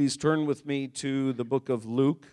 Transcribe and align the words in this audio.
Please 0.00 0.16
turn 0.16 0.46
with 0.46 0.64
me 0.64 0.88
to 0.88 1.34
the 1.34 1.44
book 1.44 1.68
of 1.68 1.84
Luke. 1.84 2.26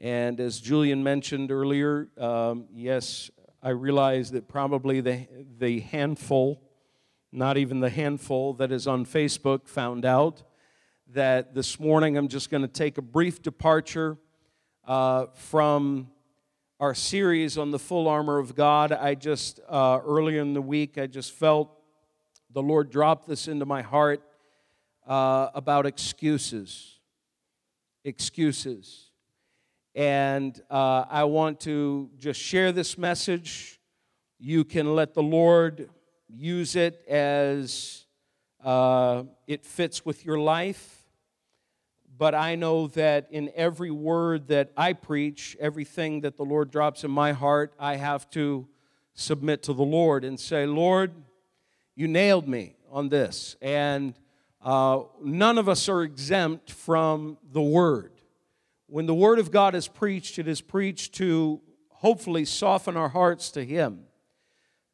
And 0.00 0.40
as 0.40 0.60
Julian 0.60 1.04
mentioned 1.04 1.52
earlier, 1.52 2.08
um, 2.18 2.66
yes, 2.74 3.30
I 3.62 3.68
realize 3.68 4.32
that 4.32 4.48
probably 4.48 5.00
the, 5.00 5.28
the 5.56 5.78
handful, 5.78 6.60
not 7.30 7.56
even 7.56 7.78
the 7.78 7.88
handful 7.88 8.54
that 8.54 8.72
is 8.72 8.88
on 8.88 9.06
Facebook, 9.06 9.68
found 9.68 10.04
out 10.04 10.42
that 11.12 11.54
this 11.54 11.78
morning 11.78 12.18
I'm 12.18 12.26
just 12.26 12.50
going 12.50 12.62
to 12.62 12.66
take 12.66 12.98
a 12.98 13.02
brief 13.02 13.40
departure 13.40 14.18
uh, 14.88 15.26
from 15.34 16.08
our 16.80 16.96
series 16.96 17.56
on 17.56 17.70
the 17.70 17.78
full 17.78 18.08
armor 18.08 18.40
of 18.40 18.56
God. 18.56 18.90
I 18.90 19.14
just, 19.14 19.60
uh, 19.68 20.00
earlier 20.04 20.40
in 20.42 20.52
the 20.52 20.60
week, 20.60 20.98
I 20.98 21.06
just 21.06 21.30
felt 21.30 21.70
the 22.52 22.60
Lord 22.60 22.90
drop 22.90 23.26
this 23.26 23.46
into 23.46 23.64
my 23.64 23.82
heart 23.82 24.20
uh, 25.06 25.48
about 25.54 25.86
excuses. 25.86 26.98
Excuses. 28.04 29.10
And 29.94 30.60
uh, 30.70 31.04
I 31.08 31.24
want 31.24 31.60
to 31.60 32.10
just 32.18 32.40
share 32.40 32.72
this 32.72 32.98
message. 32.98 33.80
You 34.38 34.64
can 34.64 34.94
let 34.94 35.14
the 35.14 35.22
Lord 35.22 35.88
use 36.28 36.74
it 36.74 37.04
as 37.08 38.04
uh, 38.64 39.24
it 39.46 39.64
fits 39.64 40.04
with 40.04 40.24
your 40.24 40.38
life. 40.38 41.06
But 42.16 42.34
I 42.34 42.54
know 42.54 42.86
that 42.88 43.28
in 43.30 43.50
every 43.54 43.90
word 43.90 44.48
that 44.48 44.70
I 44.76 44.92
preach, 44.92 45.56
everything 45.60 46.20
that 46.22 46.36
the 46.36 46.44
Lord 46.44 46.70
drops 46.70 47.04
in 47.04 47.10
my 47.10 47.32
heart, 47.32 47.74
I 47.78 47.96
have 47.96 48.30
to 48.30 48.68
submit 49.14 49.62
to 49.64 49.72
the 49.72 49.82
Lord 49.84 50.24
and 50.24 50.38
say, 50.38 50.66
Lord, 50.66 51.12
you 51.96 52.08
nailed 52.08 52.48
me 52.48 52.76
on 52.90 53.08
this. 53.08 53.56
And 53.60 54.14
uh, 54.64 55.02
none 55.22 55.58
of 55.58 55.68
us 55.68 55.88
are 55.88 56.02
exempt 56.02 56.70
from 56.70 57.36
the 57.52 57.62
word. 57.62 58.10
When 58.86 59.06
the 59.06 59.14
Word 59.14 59.38
of 59.38 59.50
God 59.50 59.74
is 59.74 59.88
preached, 59.88 60.38
it 60.38 60.46
is 60.46 60.60
preached 60.60 61.14
to 61.14 61.60
hopefully 61.88 62.44
soften 62.44 62.96
our 62.96 63.08
hearts 63.08 63.50
to 63.52 63.64
Him. 63.64 64.04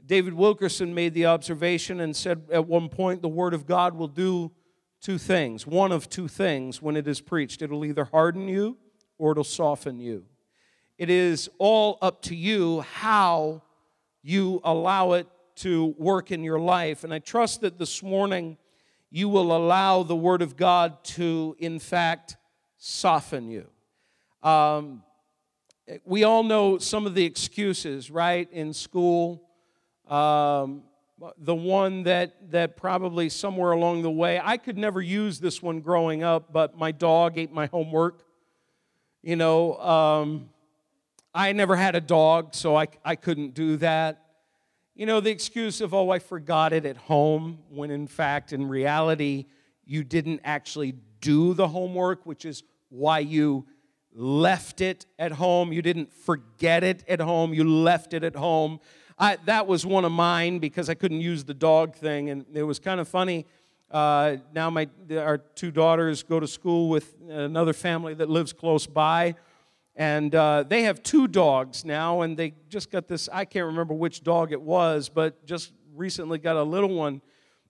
David 0.04 0.32
Wilkerson 0.34 0.94
made 0.94 1.12
the 1.12 1.26
observation 1.26 2.00
and 2.00 2.16
said 2.16 2.44
at 2.50 2.66
one 2.66 2.88
point 2.88 3.20
the 3.20 3.28
Word 3.28 3.52
of 3.52 3.66
God 3.66 3.94
will 3.94 4.08
do 4.08 4.52
two 5.00 5.18
things, 5.18 5.66
one 5.66 5.92
of 5.92 6.08
two 6.08 6.28
things 6.28 6.80
when 6.80 6.96
it 6.96 7.06
is 7.06 7.20
preached. 7.20 7.62
It'll 7.62 7.84
either 7.84 8.04
harden 8.04 8.48
you 8.48 8.78
or 9.18 9.32
it'll 9.32 9.44
soften 9.44 9.98
you. 9.98 10.24
It 10.96 11.10
is 11.10 11.50
all 11.58 11.98
up 12.00 12.22
to 12.22 12.34
you 12.34 12.80
how 12.80 13.62
you 14.22 14.60
allow 14.64 15.12
it 15.12 15.26
to 15.56 15.94
work 15.98 16.30
in 16.30 16.42
your 16.42 16.60
life. 16.60 17.04
And 17.04 17.12
I 17.12 17.18
trust 17.18 17.60
that 17.62 17.78
this 17.78 18.02
morning 18.02 18.56
you 19.10 19.28
will 19.28 19.56
allow 19.56 20.02
the 20.02 20.16
Word 20.16 20.42
of 20.42 20.56
God 20.56 21.02
to, 21.04 21.56
in 21.58 21.78
fact, 21.78 22.36
soften 22.78 23.50
you. 23.50 23.68
Um, 24.42 25.02
we 26.04 26.24
all 26.24 26.42
know 26.42 26.78
some 26.78 27.06
of 27.06 27.14
the 27.14 27.24
excuses, 27.24 28.10
right, 28.10 28.50
in 28.52 28.72
school. 28.72 29.42
Um, 30.08 30.84
the 31.36 31.54
one 31.54 32.04
that, 32.04 32.50
that 32.52 32.76
probably 32.76 33.28
somewhere 33.28 33.72
along 33.72 34.02
the 34.02 34.10
way, 34.10 34.40
I 34.42 34.56
could 34.56 34.78
never 34.78 35.02
use 35.02 35.40
this 35.40 35.60
one 35.60 35.80
growing 35.80 36.22
up, 36.22 36.52
but 36.52 36.78
my 36.78 36.92
dog 36.92 37.36
ate 37.36 37.52
my 37.52 37.66
homework. 37.66 38.22
You 39.22 39.36
know, 39.36 39.76
um, 39.76 40.48
I 41.34 41.52
never 41.52 41.76
had 41.76 41.94
a 41.94 42.00
dog, 42.00 42.54
so 42.54 42.76
I, 42.76 42.86
I 43.04 43.16
couldn't 43.16 43.54
do 43.54 43.76
that. 43.78 44.29
You 44.94 45.06
know, 45.06 45.20
the 45.20 45.30
excuse 45.30 45.80
of, 45.80 45.94
oh, 45.94 46.10
I 46.10 46.18
forgot 46.18 46.72
it 46.72 46.84
at 46.84 46.96
home, 46.96 47.60
when 47.70 47.90
in 47.90 48.06
fact, 48.06 48.52
in 48.52 48.68
reality, 48.68 49.46
you 49.84 50.04
didn't 50.04 50.40
actually 50.44 50.94
do 51.20 51.54
the 51.54 51.68
homework, 51.68 52.26
which 52.26 52.44
is 52.44 52.62
why 52.88 53.20
you 53.20 53.66
left 54.12 54.80
it 54.80 55.06
at 55.18 55.32
home. 55.32 55.72
You 55.72 55.82
didn't 55.82 56.12
forget 56.12 56.82
it 56.82 57.04
at 57.08 57.20
home. 57.20 57.54
You 57.54 57.64
left 57.64 58.12
it 58.12 58.24
at 58.24 58.34
home. 58.34 58.80
I, 59.18 59.36
that 59.46 59.66
was 59.66 59.86
one 59.86 60.04
of 60.04 60.12
mine 60.12 60.58
because 60.58 60.88
I 60.88 60.94
couldn't 60.94 61.20
use 61.20 61.44
the 61.44 61.54
dog 61.54 61.94
thing. 61.94 62.30
And 62.30 62.44
it 62.52 62.64
was 62.64 62.78
kind 62.78 63.00
of 63.00 63.08
funny. 63.08 63.46
Uh, 63.90 64.36
now, 64.54 64.70
my, 64.70 64.88
our 65.16 65.38
two 65.38 65.70
daughters 65.70 66.22
go 66.22 66.40
to 66.40 66.46
school 66.46 66.88
with 66.88 67.14
another 67.28 67.72
family 67.72 68.14
that 68.14 68.28
lives 68.28 68.52
close 68.52 68.86
by. 68.86 69.34
And 69.96 70.34
uh, 70.34 70.64
they 70.66 70.82
have 70.84 71.02
two 71.02 71.28
dogs 71.28 71.84
now. 71.84 72.22
And 72.22 72.36
they 72.36 72.54
just 72.68 72.90
got 72.90 73.08
this 73.08 73.28
I 73.32 73.44
can't 73.44 73.66
remember 73.66 73.94
which 73.94 74.22
dog 74.22 74.52
it 74.52 74.60
was, 74.60 75.08
but 75.08 75.44
just 75.46 75.72
recently 75.94 76.38
got 76.38 76.56
a 76.56 76.62
little 76.62 76.94
one. 76.94 77.20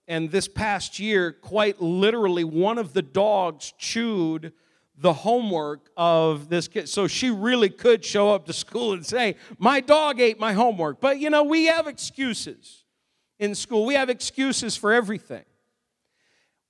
And 0.07 0.31
this 0.31 0.47
past 0.47 0.99
year, 0.99 1.31
quite 1.31 1.81
literally, 1.81 2.43
one 2.43 2.77
of 2.77 2.93
the 2.93 3.01
dogs 3.01 3.73
chewed 3.77 4.53
the 4.97 5.13
homework 5.13 5.89
of 5.97 6.49
this 6.49 6.67
kid. 6.67 6.87
So 6.87 7.07
she 7.07 7.31
really 7.31 7.69
could 7.69 8.05
show 8.05 8.31
up 8.31 8.45
to 8.45 8.53
school 8.53 8.93
and 8.93 9.05
say, 9.05 9.35
My 9.57 9.79
dog 9.79 10.19
ate 10.19 10.39
my 10.39 10.53
homework. 10.53 11.01
But 11.01 11.19
you 11.19 11.29
know, 11.29 11.43
we 11.43 11.65
have 11.65 11.87
excuses 11.87 12.83
in 13.39 13.55
school, 13.55 13.85
we 13.85 13.95
have 13.95 14.09
excuses 14.09 14.77
for 14.77 14.93
everything. 14.93 15.43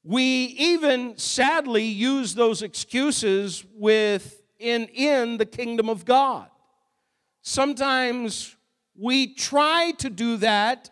We 0.04 0.24
even 0.58 1.18
sadly 1.18 1.84
use 1.84 2.34
those 2.34 2.64
excuses 2.64 3.64
within 3.78 4.41
in 4.62 4.86
in 4.86 5.38
the 5.38 5.46
kingdom 5.46 5.90
of 5.90 6.06
God. 6.06 6.48
Sometimes 7.42 8.56
we 8.96 9.34
try 9.34 9.92
to 9.98 10.10
do 10.10 10.38
that 10.38 10.90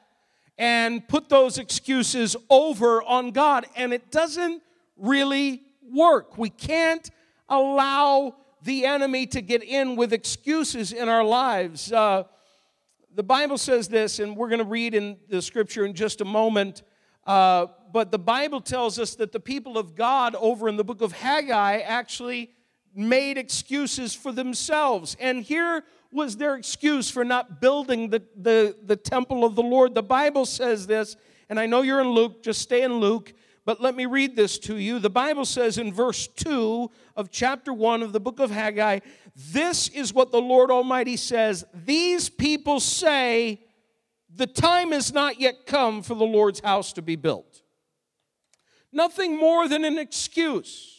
and 0.58 1.08
put 1.08 1.30
those 1.30 1.58
excuses 1.58 2.36
over 2.50 3.02
on 3.04 3.32
God, 3.32 3.66
and 3.76 3.94
it 3.94 4.12
doesn't 4.12 4.62
really 4.98 5.62
work. 5.82 6.38
We 6.38 6.50
can't 6.50 7.10
allow 7.48 8.36
the 8.64 8.86
enemy 8.86 9.26
to 9.28 9.42
get 9.42 9.64
in 9.64 9.96
with 9.96 10.12
excuses 10.12 10.92
in 10.92 11.08
our 11.08 11.24
lives. 11.24 11.92
Uh, 11.92 12.24
the 13.16 13.24
Bible 13.24 13.58
says 13.58 13.88
this, 13.88 14.20
and 14.20 14.36
we're 14.36 14.50
going 14.50 14.60
to 14.60 14.66
read 14.66 14.94
in 14.94 15.18
the 15.30 15.42
scripture 15.42 15.86
in 15.86 15.94
just 15.94 16.22
a 16.22 16.26
moment. 16.26 16.84
Uh, 17.26 17.68
but 17.92 18.12
the 18.12 18.20
Bible 18.20 18.60
tells 18.60 19.00
us 19.00 19.16
that 19.16 19.32
the 19.32 19.40
people 19.40 19.78
of 19.78 19.96
God 19.96 20.36
over 20.36 20.68
in 20.68 20.78
the 20.78 20.84
book 20.84 21.02
of 21.02 21.12
Haggai 21.12 21.80
actually 21.80 22.52
made 22.96 23.38
excuses 23.38 24.14
for 24.14 24.32
themselves. 24.32 25.16
And 25.20 25.44
here 25.44 25.84
was 26.12 26.38
their 26.38 26.56
excuse 26.56 27.10
for 27.10 27.24
not 27.24 27.62
building 27.62 28.10
the, 28.10 28.24
the, 28.36 28.76
the 28.84 28.96
temple 28.96 29.46
of 29.46 29.56
the 29.56 29.64
Lord. 29.64 29.94
The 29.96 30.04
Bible 30.04 30.46
says 30.46 30.88
this, 30.88 31.16
and 31.50 31.60
I 31.60 31.66
know 31.66 31.82
you're 31.82 32.02
in 32.02 32.10
Luke, 32.10 32.44
just 32.44 32.62
stay 32.62 32.82
in 32.84 32.96
Luke. 32.96 33.34
But 33.66 33.82
let 33.82 33.96
me 33.96 34.08
read 34.08 34.36
this 34.36 34.58
to 34.60 34.78
you. 34.78 34.98
The 34.98 35.12
Bible 35.12 35.46
says 35.46 35.78
in 35.78 35.94
verse 35.94 36.28
2 36.28 36.90
of 37.16 37.30
chapter 37.30 37.72
1 37.72 38.02
of 38.02 38.14
the 38.14 38.20
book 38.20 38.40
of 38.40 38.50
Haggai, 38.50 39.00
this 39.36 39.90
is 39.90 40.14
what 40.14 40.32
the 40.32 40.42
Lord 40.42 40.72
Almighty 40.72 41.18
says 41.18 41.66
These 41.74 42.30
people 42.30 42.80
say, 42.80 43.62
the 44.34 44.48
time 44.48 44.92
has 44.92 45.14
not 45.14 45.40
yet 45.40 45.66
come 45.66 46.02
for 46.02 46.16
the 46.16 46.26
Lord's 46.26 46.62
house 46.62 46.94
to 46.94 47.02
be 47.02 47.16
built. 47.16 47.62
Nothing 48.92 49.38
more 49.38 49.68
than 49.68 49.84
an 49.84 49.98
excuse. 49.98 50.99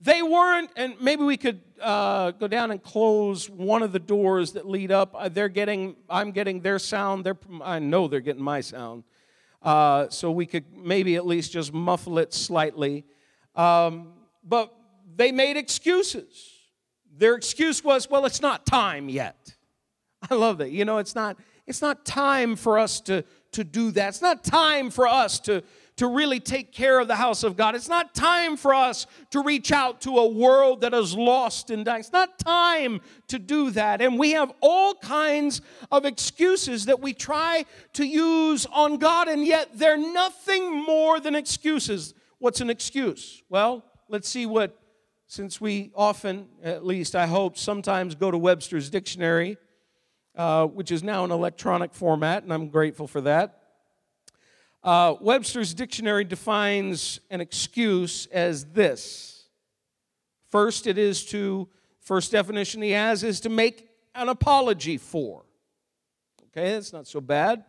They 0.00 0.22
weren't, 0.22 0.70
and 0.76 0.94
maybe 1.00 1.24
we 1.24 1.36
could 1.36 1.60
uh, 1.80 2.30
go 2.32 2.46
down 2.46 2.70
and 2.70 2.82
close 2.82 3.50
one 3.50 3.82
of 3.82 3.92
the 3.92 3.98
doors 3.98 4.52
that 4.52 4.68
lead 4.68 4.92
up. 4.92 5.14
Uh, 5.16 5.28
they're 5.28 5.48
getting, 5.48 5.96
I'm 6.08 6.30
getting 6.30 6.60
their 6.60 6.78
sound. 6.78 7.24
They're, 7.24 7.38
I 7.62 7.80
know 7.80 8.06
they're 8.06 8.20
getting 8.20 8.42
my 8.42 8.60
sound 8.60 9.04
uh, 9.62 10.08
so 10.08 10.30
we 10.30 10.46
could 10.46 10.64
maybe 10.76 11.16
at 11.16 11.26
least 11.26 11.52
just 11.52 11.72
muffle 11.72 12.18
it 12.18 12.32
slightly. 12.32 13.04
Um, 13.56 14.12
but 14.44 14.72
they 15.16 15.32
made 15.32 15.56
excuses. 15.56 16.52
Their 17.16 17.34
excuse 17.34 17.82
was, 17.82 18.08
well, 18.08 18.24
it's 18.24 18.40
not 18.40 18.66
time 18.66 19.08
yet. 19.08 19.56
I 20.30 20.34
love 20.34 20.58
that. 20.58 20.70
You 20.70 20.84
know, 20.84 20.98
it's 20.98 21.14
not, 21.14 21.36
it's 21.66 21.82
not 21.82 22.04
time 22.04 22.54
for 22.54 22.78
us 22.78 23.00
to, 23.02 23.24
to 23.52 23.64
do 23.64 23.90
that. 23.92 24.08
It's 24.08 24.22
not 24.22 24.44
time 24.44 24.90
for 24.90 25.08
us 25.08 25.40
to, 25.40 25.62
to 25.98 26.06
really 26.06 26.38
take 26.38 26.72
care 26.72 27.00
of 27.00 27.08
the 27.08 27.16
house 27.16 27.42
of 27.42 27.56
God. 27.56 27.74
It's 27.74 27.88
not 27.88 28.14
time 28.14 28.56
for 28.56 28.72
us 28.72 29.06
to 29.30 29.42
reach 29.42 29.72
out 29.72 30.00
to 30.02 30.18
a 30.18 30.28
world 30.28 30.80
that 30.80 30.94
is 30.94 31.14
lost 31.14 31.70
and 31.70 31.84
dying. 31.84 32.00
It's 32.00 32.12
not 32.12 32.38
time 32.38 33.00
to 33.26 33.38
do 33.38 33.70
that. 33.72 34.00
And 34.00 34.16
we 34.18 34.30
have 34.30 34.52
all 34.60 34.94
kinds 34.94 35.60
of 35.90 36.04
excuses 36.04 36.86
that 36.86 37.00
we 37.00 37.12
try 37.12 37.64
to 37.94 38.04
use 38.04 38.64
on 38.66 38.98
God, 38.98 39.26
and 39.26 39.44
yet 39.44 39.70
they're 39.74 39.98
nothing 39.98 40.82
more 40.84 41.18
than 41.18 41.34
excuses. 41.34 42.14
What's 42.38 42.60
an 42.60 42.70
excuse? 42.70 43.42
Well, 43.48 43.84
let's 44.08 44.28
see 44.28 44.46
what, 44.46 44.80
since 45.26 45.60
we 45.60 45.90
often, 45.96 46.46
at 46.62 46.86
least 46.86 47.16
I 47.16 47.26
hope, 47.26 47.58
sometimes 47.58 48.14
go 48.14 48.30
to 48.30 48.38
Webster's 48.38 48.88
Dictionary, 48.88 49.56
uh, 50.36 50.66
which 50.66 50.92
is 50.92 51.02
now 51.02 51.24
an 51.24 51.32
electronic 51.32 51.92
format, 51.92 52.44
and 52.44 52.52
I'm 52.52 52.68
grateful 52.68 53.08
for 53.08 53.20
that. 53.22 53.57
Uh, 54.88 55.14
Webster's 55.20 55.74
dictionary 55.74 56.24
defines 56.24 57.20
an 57.28 57.42
excuse 57.42 58.24
as 58.32 58.64
this. 58.72 59.44
First, 60.50 60.86
it 60.86 60.96
is 60.96 61.26
to, 61.26 61.68
first 62.00 62.32
definition 62.32 62.80
he 62.80 62.92
has 62.92 63.22
is 63.22 63.40
to 63.40 63.50
make 63.50 63.86
an 64.14 64.30
apology 64.30 64.96
for. 64.96 65.44
Okay, 66.46 66.72
that's 66.72 66.94
not 66.94 67.06
so 67.06 67.20
bad. 67.20 67.64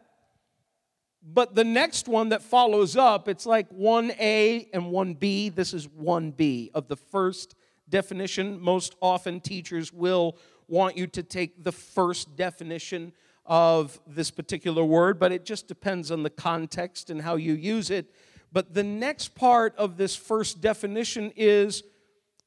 But 1.21 1.55
the 1.55 1.65
next 1.65 2.07
one 2.07 2.29
that 2.29 2.41
follows 2.41 2.95
up, 2.95 3.27
it's 3.27 3.45
like 3.45 3.69
1A 3.69 4.69
and 4.71 4.83
1B. 4.83 5.53
This 5.53 5.73
is 5.73 5.87
1B 5.87 6.71
of 6.73 6.87
the 6.87 6.95
first 6.95 7.55
definition. 7.89 8.61
Most 8.61 8.95
often, 9.01 9.41
teachers 9.41 9.91
will 9.91 10.37
want 10.69 10.95
you 10.95 11.05
to 11.07 11.21
take 11.21 11.65
the 11.65 11.73
first 11.73 12.37
definition 12.37 13.11
of 13.49 13.99
this 14.05 14.29
particular 14.29 14.85
word, 14.85 15.19
but 15.19 15.31
it 15.31 15.43
just 15.43 15.67
depends 15.67 16.11
on 16.11 16.21
the 16.21 16.29
context 16.29 17.09
and 17.09 17.23
how 17.23 17.35
you 17.35 17.53
use 17.53 17.89
it. 17.89 18.13
But 18.53 18.75
the 18.75 18.83
next 18.83 19.35
part 19.35 19.75
of 19.75 19.97
this 19.97 20.15
first 20.15 20.61
definition 20.61 21.33
is 21.35 21.83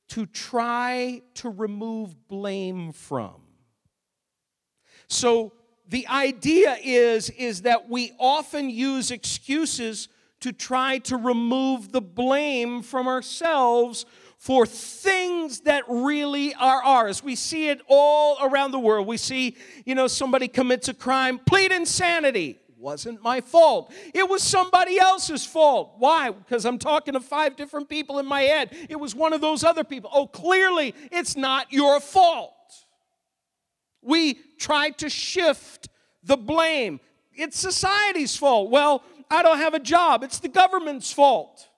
to 0.09 0.27
try 0.27 1.23
to 1.35 1.51
remove 1.51 2.29
blame 2.29 2.93
from. 2.93 3.35
So 5.09 5.53
the 5.89 6.07
idea 6.07 6.77
is, 6.83 7.31
is 7.31 7.63
that 7.63 7.89
we 7.91 8.13
often 8.19 8.71
use 8.71 9.11
excuses 9.11 10.09
to 10.41 10.53
try 10.53 10.99
to 10.99 11.17
remove 11.17 11.93
the 11.93 12.01
blame 12.01 12.83
from 12.83 13.09
ourselves 13.09 14.07
for 14.43 14.67
things 14.67 15.61
that 15.61 15.85
really 15.87 16.53
are 16.55 16.83
ours. 16.83 17.23
We 17.23 17.37
see 17.37 17.69
it 17.69 17.81
all 17.87 18.39
around 18.43 18.73
the 18.73 18.79
world. 18.81 19.07
We 19.07 19.17
see, 19.17 19.57
you 19.85 19.95
know, 19.95 20.09
somebody 20.09 20.49
commits 20.49 20.89
a 20.89 20.95
crime, 20.95 21.39
plead 21.39 21.71
insanity. 21.71 22.59
Wasn't 22.77 23.23
my 23.23 23.41
fault. 23.41 23.93
It 24.13 24.29
was 24.29 24.43
somebody 24.43 24.99
else's 24.99 25.47
fault. 25.47 25.95
Why? 25.99 26.33
Because 26.33 26.65
I'm 26.65 26.79
talking 26.79 27.15
to 27.15 27.21
five 27.21 27.55
different 27.55 27.89
people 27.89 28.19
in 28.19 28.27
my 28.27 28.41
head. 28.43 28.77
It 28.89 28.99
was 28.99 29.15
one 29.15 29.33
of 29.33 29.41
those 29.41 29.63
other 29.63 29.85
people. 29.85 30.11
Oh, 30.13 30.27
clearly 30.27 30.93
it's 31.13 31.37
not 31.37 31.73
your 31.73 32.01
fault. 32.01 32.53
We 34.03 34.41
try 34.59 34.91
to 34.91 35.09
shift 35.09 35.89
the 36.25 36.37
blame. 36.37 36.99
It's 37.33 37.61
society's 37.61 38.37
fault. 38.37 38.71
Well, 38.71 39.05
I 39.31 39.45
don't 39.45 39.59
have 39.59 39.75
a 39.75 39.79
job. 39.79 40.25
It's 40.25 40.41
the 40.41 40.49
government's 40.49 41.13
fault. 41.13 41.69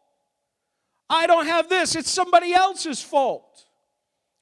I 1.08 1.26
don't 1.26 1.46
have 1.46 1.68
this. 1.68 1.94
It's 1.94 2.10
somebody 2.10 2.52
else's 2.52 3.00
fault. 3.00 3.64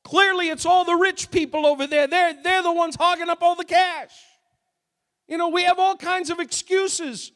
Clearly, 0.04 0.48
it's 0.48 0.66
all 0.66 0.84
the 0.84 0.94
rich 0.94 1.30
people 1.30 1.66
over 1.66 1.86
there. 1.86 2.06
They're, 2.06 2.34
they're 2.42 2.62
the 2.62 2.72
ones 2.72 2.96
hogging 2.96 3.28
up 3.28 3.42
all 3.42 3.54
the 3.54 3.64
cash. 3.64 4.12
You 5.28 5.38
know, 5.38 5.48
we 5.48 5.62
have 5.62 5.78
all 5.78 5.96
kinds 5.96 6.30
of 6.30 6.40
excuses 6.40 7.32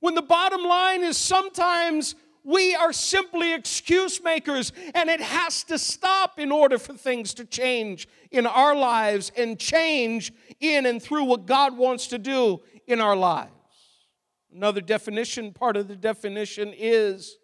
when 0.00 0.14
the 0.14 0.22
bottom 0.22 0.62
line 0.62 1.02
is 1.02 1.16
sometimes 1.16 2.14
we 2.44 2.74
are 2.74 2.92
simply 2.92 3.52
excuse 3.52 4.22
makers, 4.22 4.72
and 4.94 5.10
it 5.10 5.20
has 5.20 5.64
to 5.64 5.78
stop 5.78 6.38
in 6.38 6.50
order 6.50 6.78
for 6.78 6.94
things 6.94 7.34
to 7.34 7.44
change 7.44 8.08
in 8.30 8.46
our 8.46 8.74
lives 8.74 9.30
and 9.36 9.58
change 9.58 10.32
in 10.60 10.86
and 10.86 11.02
through 11.02 11.24
what 11.24 11.46
God 11.46 11.76
wants 11.76 12.06
to 12.08 12.18
do 12.18 12.60
in 12.86 13.00
our 13.00 13.16
lives. 13.16 13.52
Another 14.54 14.80
definition, 14.80 15.52
part 15.52 15.76
of 15.76 15.88
the 15.88 15.96
definition 15.96 16.72
is 16.74 17.36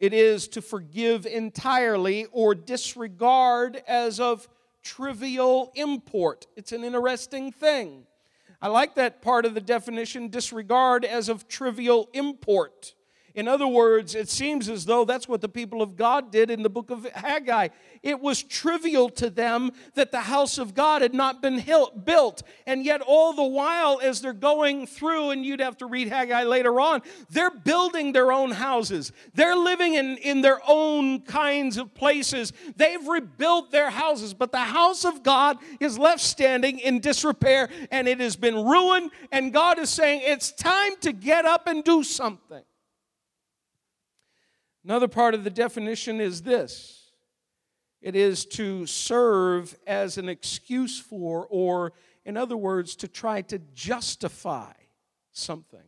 it 0.00 0.12
is 0.14 0.48
to 0.48 0.62
forgive 0.62 1.26
entirely 1.26 2.26
or 2.32 2.54
disregard 2.54 3.82
as 3.86 4.18
of 4.18 4.48
trivial 4.82 5.70
import. 5.74 6.46
It's 6.56 6.72
an 6.72 6.82
interesting 6.84 7.52
thing. 7.52 8.06
I 8.62 8.68
like 8.68 8.94
that 8.96 9.22
part 9.22 9.44
of 9.44 9.54
the 9.54 9.60
definition 9.60 10.28
disregard 10.28 11.04
as 11.04 11.28
of 11.28 11.48
trivial 11.48 12.08
import. 12.12 12.94
In 13.34 13.48
other 13.48 13.66
words, 13.66 14.14
it 14.14 14.28
seems 14.28 14.68
as 14.68 14.84
though 14.84 15.04
that's 15.04 15.28
what 15.28 15.40
the 15.40 15.48
people 15.48 15.82
of 15.82 15.96
God 15.96 16.32
did 16.32 16.50
in 16.50 16.62
the 16.62 16.70
book 16.70 16.90
of 16.90 17.04
Haggai. 17.14 17.68
It 18.02 18.20
was 18.20 18.42
trivial 18.42 19.08
to 19.10 19.30
them 19.30 19.72
that 19.94 20.10
the 20.10 20.20
house 20.20 20.58
of 20.58 20.74
God 20.74 21.02
had 21.02 21.14
not 21.14 21.42
been 21.42 21.62
built. 22.04 22.42
And 22.66 22.84
yet, 22.84 23.00
all 23.00 23.32
the 23.32 23.44
while, 23.44 24.00
as 24.02 24.20
they're 24.20 24.32
going 24.32 24.86
through, 24.86 25.30
and 25.30 25.44
you'd 25.44 25.60
have 25.60 25.76
to 25.78 25.86
read 25.86 26.08
Haggai 26.08 26.44
later 26.44 26.80
on, 26.80 27.02
they're 27.28 27.50
building 27.50 28.12
their 28.12 28.32
own 28.32 28.50
houses. 28.50 29.12
They're 29.34 29.56
living 29.56 29.94
in, 29.94 30.16
in 30.18 30.40
their 30.40 30.60
own 30.66 31.20
kinds 31.20 31.76
of 31.76 31.94
places. 31.94 32.52
They've 32.76 33.06
rebuilt 33.06 33.70
their 33.70 33.90
houses, 33.90 34.34
but 34.34 34.52
the 34.52 34.58
house 34.58 35.04
of 35.04 35.22
God 35.22 35.58
is 35.78 35.98
left 35.98 36.20
standing 36.20 36.78
in 36.78 37.00
disrepair 37.00 37.68
and 37.90 38.08
it 38.08 38.20
has 38.20 38.36
been 38.36 38.56
ruined. 38.64 39.10
And 39.32 39.52
God 39.52 39.78
is 39.78 39.90
saying, 39.90 40.22
It's 40.24 40.52
time 40.52 40.92
to 41.00 41.12
get 41.12 41.44
up 41.44 41.66
and 41.66 41.84
do 41.84 42.02
something. 42.02 42.62
Another 44.84 45.08
part 45.08 45.34
of 45.34 45.44
the 45.44 45.50
definition 45.50 46.20
is 46.20 46.42
this 46.42 47.12
it 48.00 48.16
is 48.16 48.46
to 48.46 48.86
serve 48.86 49.76
as 49.86 50.16
an 50.16 50.28
excuse 50.28 50.98
for, 50.98 51.46
or 51.50 51.92
in 52.24 52.36
other 52.36 52.56
words, 52.56 52.96
to 52.96 53.08
try 53.08 53.42
to 53.42 53.58
justify 53.74 54.72
something. 55.32 55.80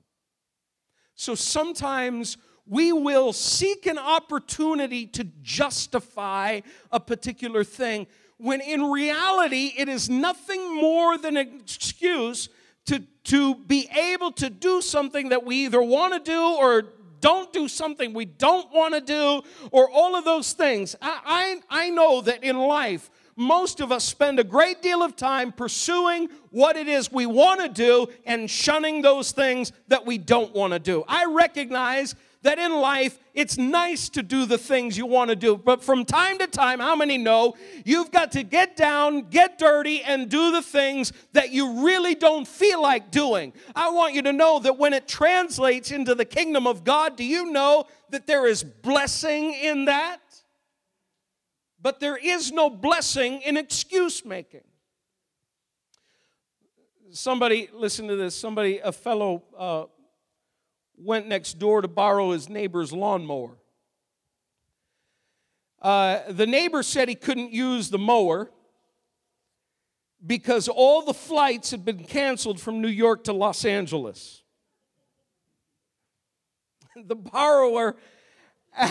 So 1.14 1.34
sometimes 1.34 2.36
we 2.66 2.92
will 2.92 3.32
seek 3.32 3.86
an 3.86 3.98
opportunity 3.98 5.06
to 5.06 5.24
justify 5.42 6.60
a 6.90 7.00
particular 7.00 7.64
thing 7.64 8.06
when 8.36 8.60
in 8.60 8.90
reality 8.90 9.72
it 9.76 9.88
is 9.88 10.10
nothing 10.10 10.74
more 10.76 11.16
than 11.16 11.36
an 11.36 11.60
excuse 11.60 12.48
to, 12.86 13.00
to 13.24 13.54
be 13.54 13.88
able 13.96 14.32
to 14.32 14.50
do 14.50 14.82
something 14.82 15.28
that 15.28 15.44
we 15.44 15.64
either 15.64 15.80
want 15.80 16.12
to 16.12 16.30
do 16.30 16.42
or 16.56 16.84
don't 17.22 17.50
do 17.54 17.68
something 17.68 18.12
we 18.12 18.26
don't 18.26 18.70
want 18.70 18.92
to 18.92 19.00
do, 19.00 19.40
or 19.70 19.88
all 19.90 20.14
of 20.14 20.26
those 20.26 20.52
things. 20.52 20.94
I, 21.00 21.60
I, 21.70 21.86
I 21.86 21.90
know 21.90 22.20
that 22.20 22.44
in 22.44 22.58
life, 22.58 23.10
most 23.34 23.80
of 23.80 23.90
us 23.90 24.04
spend 24.04 24.38
a 24.38 24.44
great 24.44 24.82
deal 24.82 25.02
of 25.02 25.16
time 25.16 25.52
pursuing 25.52 26.28
what 26.50 26.76
it 26.76 26.86
is 26.86 27.10
we 27.10 27.24
want 27.24 27.60
to 27.60 27.68
do 27.68 28.06
and 28.26 28.50
shunning 28.50 29.00
those 29.00 29.32
things 29.32 29.72
that 29.88 30.04
we 30.04 30.18
don't 30.18 30.54
want 30.54 30.74
to 30.74 30.78
do. 30.78 31.02
I 31.08 31.24
recognize 31.24 32.14
that 32.42 32.58
in 32.58 32.72
life 32.72 33.18
it's 33.34 33.56
nice 33.56 34.08
to 34.10 34.22
do 34.22 34.44
the 34.44 34.58
things 34.58 34.98
you 34.98 35.06
want 35.06 35.30
to 35.30 35.36
do, 35.36 35.56
but 35.56 35.82
from 35.82 36.04
time 36.04 36.38
to 36.38 36.46
time, 36.46 36.80
how 36.80 36.94
many 36.94 37.16
know 37.16 37.54
you've 37.84 38.10
got 38.10 38.32
to 38.32 38.42
get 38.42 38.76
down, 38.76 39.30
get 39.30 39.58
dirty, 39.58 40.02
and 40.02 40.28
do 40.28 40.52
the 40.52 40.60
things 40.60 41.12
that 41.32 41.50
you 41.50 41.84
really 41.84 42.14
don't 42.14 42.46
feel 42.46 42.82
like 42.82 43.10
doing? 43.10 43.52
I 43.74 43.90
want 43.90 44.14
you 44.14 44.22
to 44.22 44.32
know 44.32 44.58
that 44.60 44.76
when 44.76 44.92
it 44.92 45.08
translates 45.08 45.90
into 45.90 46.14
the 46.14 46.24
kingdom 46.24 46.66
of 46.66 46.84
God, 46.84 47.16
do 47.16 47.24
you 47.24 47.50
know 47.52 47.86
that 48.10 48.26
there 48.26 48.46
is 48.46 48.62
blessing 48.62 49.54
in 49.54 49.86
that? 49.86 50.20
But 51.80 52.00
there 52.00 52.16
is 52.16 52.52
no 52.52 52.70
blessing 52.70 53.40
in 53.42 53.56
excuse 53.56 54.24
making. 54.24 54.60
Somebody, 57.10 57.68
listen 57.72 58.08
to 58.08 58.16
this, 58.16 58.34
somebody, 58.34 58.78
a 58.78 58.92
fellow 58.92 59.42
uh, 59.58 59.84
went 61.02 61.26
next 61.26 61.58
door 61.58 61.82
to 61.82 61.88
borrow 61.88 62.30
his 62.30 62.48
neighbor's 62.48 62.92
lawnmower. 62.92 63.56
Uh, 65.80 66.20
the 66.28 66.46
neighbor 66.46 66.82
said 66.82 67.08
he 67.08 67.14
couldn't 67.14 67.52
use 67.52 67.90
the 67.90 67.98
mower 67.98 68.50
because 70.24 70.68
all 70.68 71.02
the 71.02 71.14
flights 71.14 71.72
had 71.72 71.84
been 71.84 72.04
canceled 72.04 72.60
from 72.60 72.80
New 72.80 72.88
York 72.88 73.24
to 73.24 73.32
Los 73.32 73.64
Angeles. 73.64 74.42
the 77.06 77.16
borrower 77.16 77.96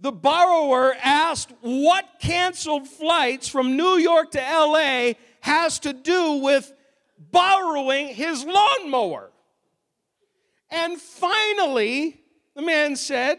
the 0.00 0.12
borrower 0.12 0.94
asked 1.02 1.52
what 1.60 2.04
canceled 2.20 2.88
flights 2.88 3.48
from 3.48 3.76
New 3.76 3.96
York 3.96 4.30
to 4.30 4.38
LA 4.38 5.12
has 5.40 5.78
to 5.80 5.92
do 5.92 6.34
with 6.34 6.72
borrowing 7.18 8.08
his 8.08 8.44
lawnmower. 8.44 9.30
And 10.70 11.00
finally, 11.00 12.20
the 12.54 12.62
man 12.62 12.96
said, 12.96 13.38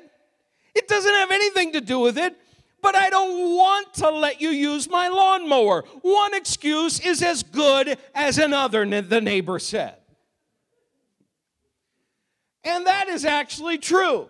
It 0.74 0.88
doesn't 0.88 1.14
have 1.14 1.32
anything 1.32 1.74
to 1.74 1.82
do 1.82 2.00
with 2.00 2.18
it, 2.18 2.36
but 2.82 2.96
I 2.96 3.10
don't 3.10 3.56
want 3.56 3.94
to 3.96 4.10
let 4.10 4.42
you 4.42 4.50
use 4.50 4.90
my 4.90 5.10
lawnmower. 5.10 5.84
One 6.02 6.34
excuse 6.34 7.00
is 7.00 7.22
as 7.22 7.44
good 7.44 7.98
as 8.16 8.38
another, 8.38 8.86
the 9.02 9.22
neighbor 9.22 9.60
said. 9.60 9.96
And 12.64 12.88
that 12.88 13.08
is 13.08 13.26
actually 13.26 13.78
true. 13.78 14.28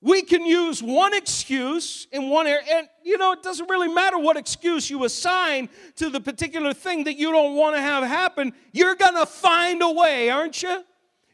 We 0.00 0.22
can 0.22 0.46
use 0.46 0.80
one 0.80 1.12
excuse 1.12 2.06
in 2.12 2.28
one 2.30 2.46
area, 2.46 2.64
and 2.72 2.88
you 3.02 3.18
know, 3.18 3.32
it 3.32 3.42
doesn't 3.42 3.68
really 3.68 3.92
matter 3.92 4.16
what 4.16 4.36
excuse 4.36 4.88
you 4.88 5.04
assign 5.04 5.68
to 5.96 6.08
the 6.08 6.20
particular 6.20 6.72
thing 6.72 7.04
that 7.04 7.16
you 7.16 7.32
don't 7.32 7.56
want 7.56 7.74
to 7.74 7.82
have 7.82 8.04
happen. 8.04 8.52
You're 8.72 8.94
going 8.94 9.16
to 9.16 9.26
find 9.26 9.82
a 9.82 9.90
way, 9.90 10.30
aren't 10.30 10.62
you? 10.62 10.84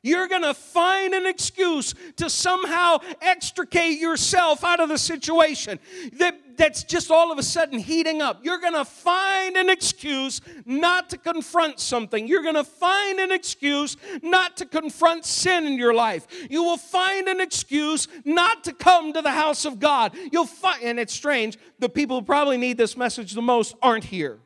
You're 0.04 0.28
going 0.28 0.42
to 0.42 0.52
find 0.52 1.14
an 1.14 1.24
excuse 1.24 1.94
to 2.16 2.28
somehow 2.28 2.98
extricate 3.22 3.98
yourself 3.98 4.62
out 4.62 4.78
of 4.78 4.90
the 4.90 4.98
situation 4.98 5.80
that, 6.18 6.58
that's 6.58 6.84
just 6.84 7.10
all 7.10 7.32
of 7.32 7.38
a 7.38 7.42
sudden 7.42 7.78
heating 7.78 8.20
up. 8.20 8.44
You're 8.44 8.60
going 8.60 8.74
to 8.74 8.84
find 8.84 9.56
an 9.56 9.70
excuse 9.70 10.42
not 10.66 11.08
to 11.10 11.16
confront 11.16 11.80
something. 11.80 12.28
You're 12.28 12.42
going 12.42 12.54
to 12.54 12.64
find 12.64 13.18
an 13.18 13.32
excuse 13.32 13.96
not 14.22 14.58
to 14.58 14.66
confront 14.66 15.24
sin 15.24 15.64
in 15.66 15.78
your 15.78 15.94
life. 15.94 16.26
You 16.50 16.62
will 16.62 16.76
find 16.76 17.26
an 17.26 17.40
excuse 17.40 18.06
not 18.26 18.62
to 18.64 18.74
come 18.74 19.14
to 19.14 19.22
the 19.22 19.30
house 19.30 19.64
of 19.64 19.80
God. 19.80 20.14
You'll 20.30 20.44
find, 20.44 20.82
and 20.82 21.00
it's 21.00 21.14
strange, 21.14 21.56
the 21.78 21.88
people 21.88 22.20
who 22.20 22.26
probably 22.26 22.58
need 22.58 22.76
this 22.76 22.94
message 22.94 23.32
the 23.32 23.40
most 23.40 23.74
aren't 23.80 24.04
here. 24.04 24.38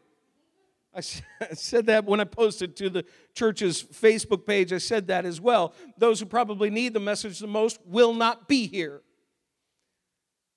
I 0.98 1.00
said 1.54 1.86
that 1.86 2.04
when 2.04 2.20
I 2.20 2.24
posted 2.24 2.76
to 2.76 2.90
the 2.90 3.04
church's 3.34 3.82
Facebook 3.82 4.46
page. 4.46 4.72
I 4.72 4.78
said 4.78 5.06
that 5.06 5.24
as 5.24 5.40
well. 5.40 5.74
Those 5.96 6.18
who 6.18 6.26
probably 6.26 6.70
need 6.70 6.92
the 6.92 7.00
message 7.00 7.38
the 7.38 7.46
most 7.46 7.78
will 7.86 8.12
not 8.12 8.48
be 8.48 8.66
here. 8.66 9.02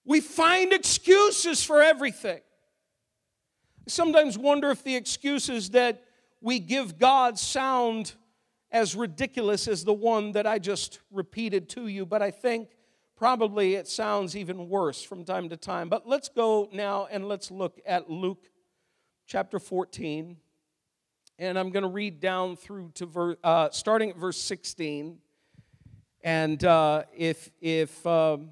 We 0.04 0.20
find 0.20 0.74
excuses 0.74 1.64
for 1.64 1.82
everything. 1.82 2.40
I 2.40 3.90
sometimes 3.90 4.38
wonder 4.38 4.72
if 4.72 4.84
the 4.84 4.96
excuses 4.96 5.70
that 5.72 6.04
we 6.42 6.58
give 6.58 6.98
God 6.98 7.38
sound 7.38 8.16
as 8.72 8.96
ridiculous 8.96 9.68
as 9.68 9.84
the 9.84 9.94
one 9.94 10.32
that 10.32 10.48
I 10.48 10.58
just 10.58 11.00
repeated 11.12 11.70
to 11.70 11.88
you, 11.88 12.06
but 12.06 12.24
I 12.24 12.32
think 12.32 12.70
probably 13.16 13.76
it 13.76 13.88
sounds 13.88 14.36
even 14.36 14.70
worse 14.70 15.04
from 15.04 15.24
time 15.24 15.50
to 15.50 15.58
time. 15.58 15.88
But 15.88 16.08
let's 16.08 16.30
go 16.30 16.68
now 16.74 17.08
and 17.12 17.28
let's 17.28 17.52
look 17.52 17.80
at 17.86 18.10
Luke 18.10 18.51
chapter 19.32 19.60
14. 19.60 20.36
And 21.40 21.58
I'm 21.58 21.70
going 21.70 21.84
to 21.84 21.90
read 21.90 22.20
down 22.20 22.58
through 22.58 22.92
to 22.96 23.06
ver, 23.06 23.38
uh, 23.42 23.70
starting 23.72 24.10
at 24.10 24.18
verse 24.18 24.38
16. 24.38 25.20
And 26.22 26.62
uh, 26.66 27.04
if, 27.16 27.50
if 27.62 28.06
um, 28.06 28.50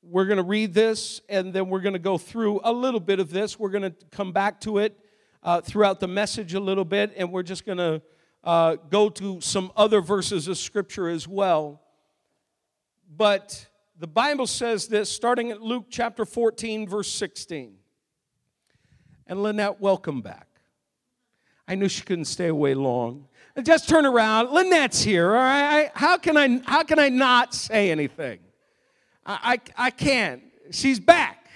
we're 0.00 0.26
going 0.26 0.36
to 0.36 0.44
read 0.44 0.74
this 0.74 1.20
and 1.28 1.52
then 1.52 1.68
we're 1.68 1.80
going 1.80 1.94
to 1.94 1.98
go 1.98 2.18
through 2.18 2.60
a 2.62 2.72
little 2.72 3.00
bit 3.00 3.18
of 3.18 3.30
this, 3.30 3.58
we're 3.58 3.70
going 3.70 3.82
to 3.82 3.94
come 4.12 4.30
back 4.30 4.60
to 4.60 4.78
it 4.78 4.96
uh, 5.42 5.60
throughout 5.60 5.98
the 5.98 6.06
message 6.06 6.54
a 6.54 6.60
little 6.60 6.84
bit, 6.84 7.14
and 7.16 7.32
we're 7.32 7.42
just 7.42 7.66
going 7.66 7.78
to 7.78 8.00
uh, 8.44 8.76
go 8.90 9.08
to 9.08 9.40
some 9.40 9.72
other 9.76 10.00
verses 10.00 10.46
of 10.46 10.56
Scripture 10.56 11.08
as 11.08 11.26
well. 11.26 11.82
But 13.10 13.66
the 13.98 14.06
Bible 14.06 14.46
says 14.46 14.86
this, 14.86 15.10
starting 15.10 15.50
at 15.50 15.62
Luke 15.62 15.86
chapter 15.90 16.24
14, 16.24 16.86
verse 16.86 17.10
16. 17.10 17.75
And 19.26 19.42
Lynette, 19.42 19.80
welcome 19.80 20.20
back. 20.20 20.46
I 21.66 21.74
knew 21.74 21.88
she 21.88 22.02
couldn't 22.02 22.26
stay 22.26 22.46
away 22.46 22.74
long. 22.74 23.26
Just 23.62 23.88
turn 23.88 24.06
around. 24.06 24.50
Lynette's 24.50 25.02
here, 25.02 25.28
all 25.28 25.42
right? 25.42 25.90
How 25.94 26.16
can 26.16 26.36
I, 26.36 26.60
how 26.64 26.82
can 26.84 26.98
I 26.98 27.08
not 27.08 27.54
say 27.54 27.90
anything? 27.90 28.38
I, 29.24 29.60
I, 29.76 29.86
I 29.86 29.90
can't. 29.90 30.42
She's 30.70 31.00
back. 31.00 31.48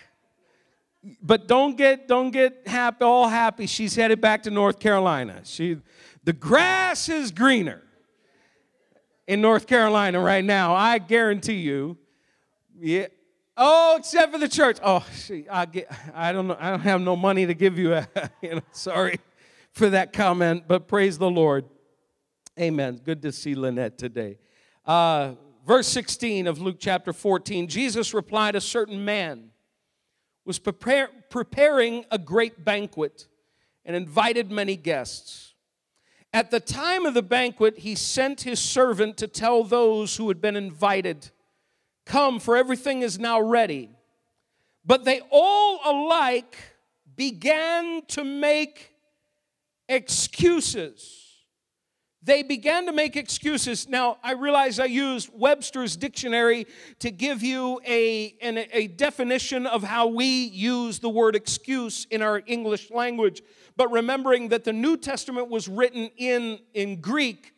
But 1.22 1.46
don't 1.46 1.76
get, 1.76 2.08
don't 2.08 2.30
get 2.30 2.66
happy, 2.66 3.04
all 3.04 3.28
happy. 3.28 3.66
She's 3.66 3.94
headed 3.94 4.20
back 4.20 4.42
to 4.44 4.50
North 4.50 4.80
Carolina. 4.80 5.42
She, 5.44 5.78
the 6.24 6.32
grass 6.32 7.08
is 7.08 7.30
greener 7.30 7.82
in 9.26 9.40
North 9.40 9.66
Carolina 9.66 10.20
right 10.20 10.44
now. 10.44 10.74
I 10.74 10.98
guarantee 10.98 11.60
you. 11.60 11.96
Yeah, 12.78 13.06
Oh, 13.62 13.96
except 13.98 14.32
for 14.32 14.38
the 14.38 14.48
church. 14.48 14.78
Oh, 14.82 15.04
see, 15.12 15.46
I 15.50 15.66
get. 15.66 15.92
I 16.14 16.32
don't 16.32 16.46
know. 16.46 16.56
I 16.58 16.70
don't 16.70 16.80
have 16.80 17.02
no 17.02 17.14
money 17.14 17.44
to 17.44 17.52
give 17.52 17.78
you. 17.78 17.92
A, 17.92 18.08
you 18.42 18.54
know, 18.54 18.62
sorry 18.72 19.20
for 19.72 19.90
that 19.90 20.14
comment, 20.14 20.64
but 20.66 20.88
praise 20.88 21.18
the 21.18 21.28
Lord. 21.28 21.66
Amen. 22.58 23.02
Good 23.04 23.20
to 23.20 23.32
see 23.32 23.54
Lynette 23.54 23.98
today. 23.98 24.38
Uh, 24.86 25.34
verse 25.66 25.86
16 25.88 26.46
of 26.46 26.58
Luke 26.58 26.78
chapter 26.80 27.12
14. 27.12 27.68
Jesus 27.68 28.14
replied, 28.14 28.56
"A 28.56 28.62
certain 28.62 29.04
man 29.04 29.50
was 30.46 30.58
prepare, 30.58 31.10
preparing 31.28 32.06
a 32.10 32.16
great 32.16 32.64
banquet 32.64 33.28
and 33.84 33.94
invited 33.94 34.50
many 34.50 34.74
guests." 34.74 35.52
At 36.32 36.50
the 36.50 36.60
time 36.60 37.04
of 37.04 37.12
the 37.12 37.22
banquet, 37.22 37.80
he 37.80 37.94
sent 37.94 38.40
his 38.40 38.58
servant 38.58 39.18
to 39.18 39.28
tell 39.28 39.64
those 39.64 40.16
who 40.16 40.28
had 40.28 40.40
been 40.40 40.56
invited 40.56 41.30
Come, 42.10 42.40
for 42.40 42.56
everything 42.56 43.02
is 43.02 43.20
now 43.20 43.40
ready. 43.40 43.88
But 44.84 45.04
they 45.04 45.20
all 45.30 45.78
alike 45.84 46.56
began 47.14 48.02
to 48.08 48.24
make 48.24 48.90
excuses. 49.88 51.36
They 52.20 52.42
began 52.42 52.86
to 52.86 52.92
make 52.92 53.14
excuses. 53.14 53.88
Now, 53.88 54.18
I 54.24 54.32
realize 54.32 54.80
I 54.80 54.86
used 54.86 55.30
Webster's 55.32 55.96
dictionary 55.96 56.66
to 56.98 57.12
give 57.12 57.44
you 57.44 57.80
a, 57.86 58.34
an, 58.42 58.58
a 58.72 58.88
definition 58.88 59.68
of 59.68 59.84
how 59.84 60.08
we 60.08 60.46
use 60.46 60.98
the 60.98 61.08
word 61.08 61.36
excuse 61.36 62.08
in 62.10 62.22
our 62.22 62.42
English 62.44 62.90
language. 62.90 63.40
But 63.76 63.92
remembering 63.92 64.48
that 64.48 64.64
the 64.64 64.72
New 64.72 64.96
Testament 64.96 65.48
was 65.48 65.68
written 65.68 66.10
in, 66.16 66.58
in 66.74 67.00
Greek, 67.00 67.54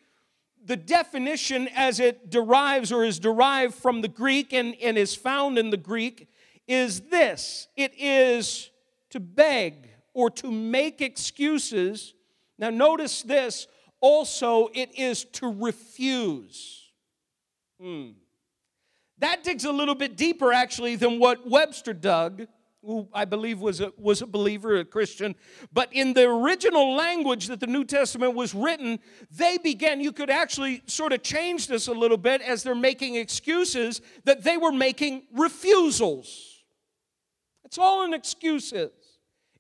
the 0.65 0.77
definition 0.77 1.69
as 1.75 2.01
it 2.01 2.31
derives 2.31 2.93
or 2.93 3.05
is 3.05 3.19
derived 3.19 3.75
from 3.75 4.01
the 4.01 4.09
Greek 4.09 4.53
and, 4.53 4.75
and 4.83 4.97
is 4.97 5.15
found 5.15 5.59
in 5.59 5.71
the 5.71 5.77
Greek 5.77 6.29
is 6.69 7.01
this 7.03 7.69
it 7.77 7.93
is 7.99 8.71
to 9.11 9.21
beg 9.21 9.91
or 10.15 10.31
to 10.31 10.51
make 10.51 11.01
excuses. 11.01 12.15
Now, 12.59 12.71
notice 12.71 13.23
this 13.23 13.67
also, 14.01 14.69
it 14.75 14.99
is 14.99 15.25
to 15.25 15.47
refuse. 15.47 16.91
Hmm. 17.81 18.11
That 19.19 19.45
digs 19.45 19.65
a 19.65 19.71
little 19.71 19.95
bit 19.95 20.17
deeper, 20.17 20.53
actually, 20.53 20.97
than 20.97 21.21
what 21.21 21.49
Webster 21.49 21.95
dug 21.95 22.49
who 22.85 23.09
I 23.13 23.25
believe 23.25 23.61
was 23.61 23.81
a, 23.81 23.93
was 23.97 24.23
a 24.23 24.27
believer, 24.27 24.77
a 24.77 24.85
Christian. 24.85 25.35
But 25.73 25.93
in 25.93 26.15
the 26.15 26.29
original 26.29 26.95
language 26.95 27.47
that 27.47 27.61
the 27.61 27.67
New 27.67 27.85
Testament 27.85 28.35
was 28.35 28.55
written, 28.55 28.99
they 29.31 29.59
began, 29.59 30.01
you 30.01 30.13
could 30.13 30.31
actually 30.31 30.83
sort 30.87 31.13
of 31.13 31.23
change 31.23 31.69
this 31.69 31.87
a 31.87 31.93
little 31.93 32.17
bit 32.17 32.43
as 32.43 32.63
they're 32.63 32.75
making 32.75 33.15
excuses, 33.15 34.01
that 34.25 34.43
they 34.43 34.57
were 34.57 34.73
making 34.73 35.27
refusals. 35.33 36.65
It's 37.65 37.79
all 37.79 38.05
an 38.05 38.15
excuse 38.15 38.73
is. 38.73 38.91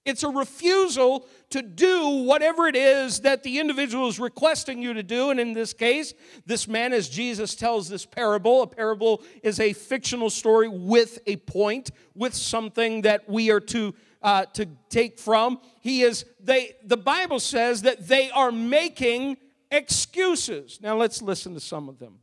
It's 0.04 0.24
a 0.24 0.28
refusal 0.28 1.26
to 1.50 1.62
do 1.62 2.24
whatever 2.24 2.66
it 2.66 2.74
is 2.74 3.20
that 3.20 3.44
the 3.44 3.60
individual 3.60 4.08
is 4.08 4.18
requesting 4.18 4.82
you 4.82 4.94
to 4.94 5.02
do. 5.02 5.30
And 5.30 5.38
in 5.38 5.52
this 5.52 5.72
case, 5.72 6.12
this 6.44 6.66
man, 6.66 6.92
as 6.92 7.08
Jesus 7.08 7.54
tells 7.54 7.88
this 7.88 8.04
parable, 8.04 8.62
a 8.62 8.66
parable 8.66 9.22
is 9.44 9.60
a 9.60 9.72
fictional 9.72 10.28
story 10.28 10.66
with 10.68 11.20
a 11.26 11.36
point, 11.36 11.92
with 12.14 12.34
something 12.34 13.02
that 13.02 13.28
we 13.28 13.50
are 13.50 13.60
to. 13.60 13.94
Uh, 14.24 14.44
to 14.44 14.68
take 14.88 15.18
from 15.18 15.58
he 15.80 16.02
is 16.02 16.24
they 16.38 16.76
the 16.84 16.96
bible 16.96 17.40
says 17.40 17.82
that 17.82 18.06
they 18.06 18.30
are 18.30 18.52
making 18.52 19.36
excuses 19.72 20.78
now 20.80 20.96
let's 20.96 21.20
listen 21.20 21.54
to 21.54 21.58
some 21.58 21.88
of 21.88 21.98
them 21.98 22.20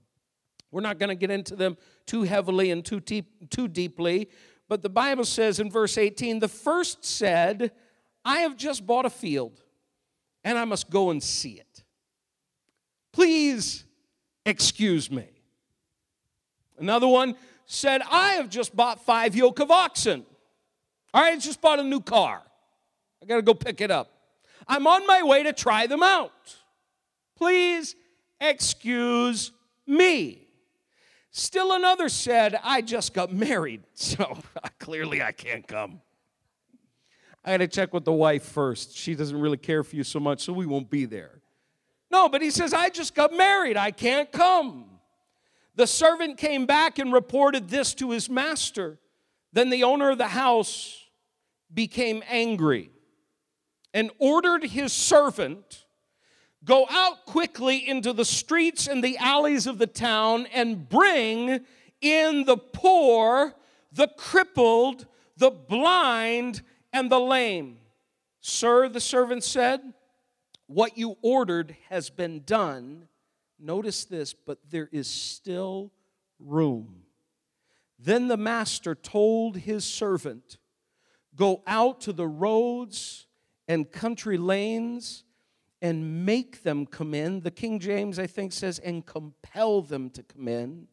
we're 0.72 0.80
not 0.80 0.98
going 0.98 1.10
to 1.10 1.16
get 1.16 1.30
into 1.30 1.58
them 1.58 1.76
too 2.06 2.24
heavily 2.24 2.72
and 2.72 2.86
too 2.86 3.02
deep 3.02 3.50
too 3.50 3.68
deeply 3.68 4.30
but 4.70 4.84
the 4.84 4.90
Bible 4.90 5.26
says 5.26 5.60
in 5.60 5.70
verse 5.70 5.98
18 5.98 6.40
the 6.40 6.48
first 6.48 7.04
said, 7.04 7.72
I 8.24 8.40
have 8.40 8.56
just 8.56 8.86
bought 8.86 9.06
a 9.06 9.10
field 9.10 9.62
and 10.44 10.58
I 10.58 10.64
must 10.64 10.90
go 10.90 11.10
and 11.10 11.22
see 11.22 11.54
it. 11.54 11.84
Please 13.12 13.84
excuse 14.46 15.12
me. 15.12 15.28
Another 16.78 17.08
one 17.08 17.36
said, 17.66 18.02
I 18.10 18.34
have 18.34 18.50
just 18.50 18.76
bought 18.76 19.04
five 19.04 19.36
yoke 19.36 19.60
of 19.60 19.72
oxen. 19.72 20.26
All 21.14 21.24
right, 21.24 21.34
I 21.34 21.38
just 21.38 21.60
bought 21.60 21.80
a 21.80 21.84
new 21.84 22.00
car. 22.00 22.42
I 23.22 23.26
got 23.26 23.38
to 23.38 23.42
go 23.42 23.56
pick 23.56 23.82
it 23.82 23.92
up. 23.92 24.12
I'm 24.68 24.86
on 24.86 25.06
my 25.08 25.24
way 25.24 25.44
to 25.44 25.52
try 25.52 25.88
them 25.88 26.04
out. 26.04 26.56
Please 27.36 27.96
excuse 28.40 29.52
me. 29.88 30.49
Still 31.32 31.74
another 31.74 32.10
said, 32.10 32.60
I 32.64 32.82
just 32.82 33.14
got 33.14 33.32
married, 33.32 33.84
so 33.94 34.38
clearly 34.80 35.22
I 35.22 35.32
can't 35.32 35.68
come. 35.68 36.02
I 37.44 37.52
got 37.52 37.58
to 37.58 37.68
check 37.68 37.94
with 37.94 38.06
the 38.06 38.14
wife 38.14 38.44
first. 38.44 38.96
She 38.96 39.16
doesn't 39.16 39.40
really 39.40 39.58
care 39.58 39.84
for 39.84 39.96
you 39.96 40.04
so 40.04 40.20
much, 40.20 40.42
so 40.42 40.54
we 40.54 40.66
won't 40.66 40.90
be 40.90 41.06
there. 41.06 41.42
No, 42.12 42.28
but 42.28 42.42
he 42.42 42.52
says, 42.52 42.74
I 42.74 42.90
just 42.90 43.16
got 43.16 43.34
married. 43.34 43.78
I 43.78 43.92
can't 43.92 44.32
come. 44.32 44.86
The 45.76 45.88
servant 45.88 46.38
came 46.38 46.66
back 46.66 47.00
and 47.00 47.14
reported 47.14 47.70
this 47.70 47.94
to 47.96 48.12
his 48.12 48.30
master. 48.30 49.00
Then 49.54 49.70
the 49.70 49.84
owner 49.84 50.10
of 50.10 50.18
the 50.18 50.28
house 50.28 51.06
became 51.74 52.24
angry 52.28 52.90
and 53.94 54.12
ordered 54.20 54.64
his 54.64 54.92
servant 54.92 55.86
Go 56.64 56.86
out 56.90 57.26
quickly 57.26 57.88
into 57.88 58.14
the 58.14 58.26
streets 58.26 58.88
and 58.88 59.04
the 59.04 59.18
alleys 59.18 59.66
of 59.66 59.78
the 59.78 59.88
town 59.88 60.46
and 60.54 60.88
bring 60.88 61.66
in 62.02 62.46
the 62.46 62.58
poor, 62.58 63.56
the 63.92 64.10
crippled, 64.18 65.08
the 65.38 65.52
blind, 65.52 66.62
and 66.92 67.12
the 67.12 67.20
lame. 67.20 67.78
Sir, 68.42 68.90
the 68.90 69.00
servant 69.00 69.44
said, 69.44 69.82
what 70.70 71.00
you 71.00 71.18
ordered 71.24 71.76
has 71.90 72.12
been 72.12 72.44
done. 72.46 73.08
Notice 73.58 74.06
this, 74.06 74.36
but 74.36 74.60
there 74.70 74.88
is 74.92 75.08
still 75.08 75.92
room. 76.40 77.02
Then 77.98 78.28
the 78.28 78.38
master 78.38 78.94
told 78.94 79.58
his 79.58 79.84
servant, 79.84 80.60
Go 81.36 81.64
out 81.66 82.02
to 82.02 82.14
the 82.14 82.28
roads 82.28 83.26
and 83.68 83.92
country 83.92 84.38
lanes 84.38 85.24
and 85.82 86.26
make 86.26 86.64
them 86.64 86.86
come 86.86 87.14
in. 87.14 87.42
The 87.42 87.52
King 87.52 87.80
James, 87.80 88.20
I 88.20 88.28
think, 88.28 88.52
says, 88.54 88.80
and 88.80 89.06
compel 89.06 89.82
them 89.82 90.10
to 90.12 90.24
come 90.24 90.48
in, 90.48 90.88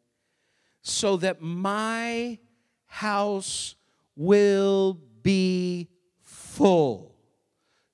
so 0.83 1.16
that 1.16 1.40
my 1.40 2.38
house 2.87 3.75
will 4.14 4.99
be 5.23 5.88
full. 6.23 7.12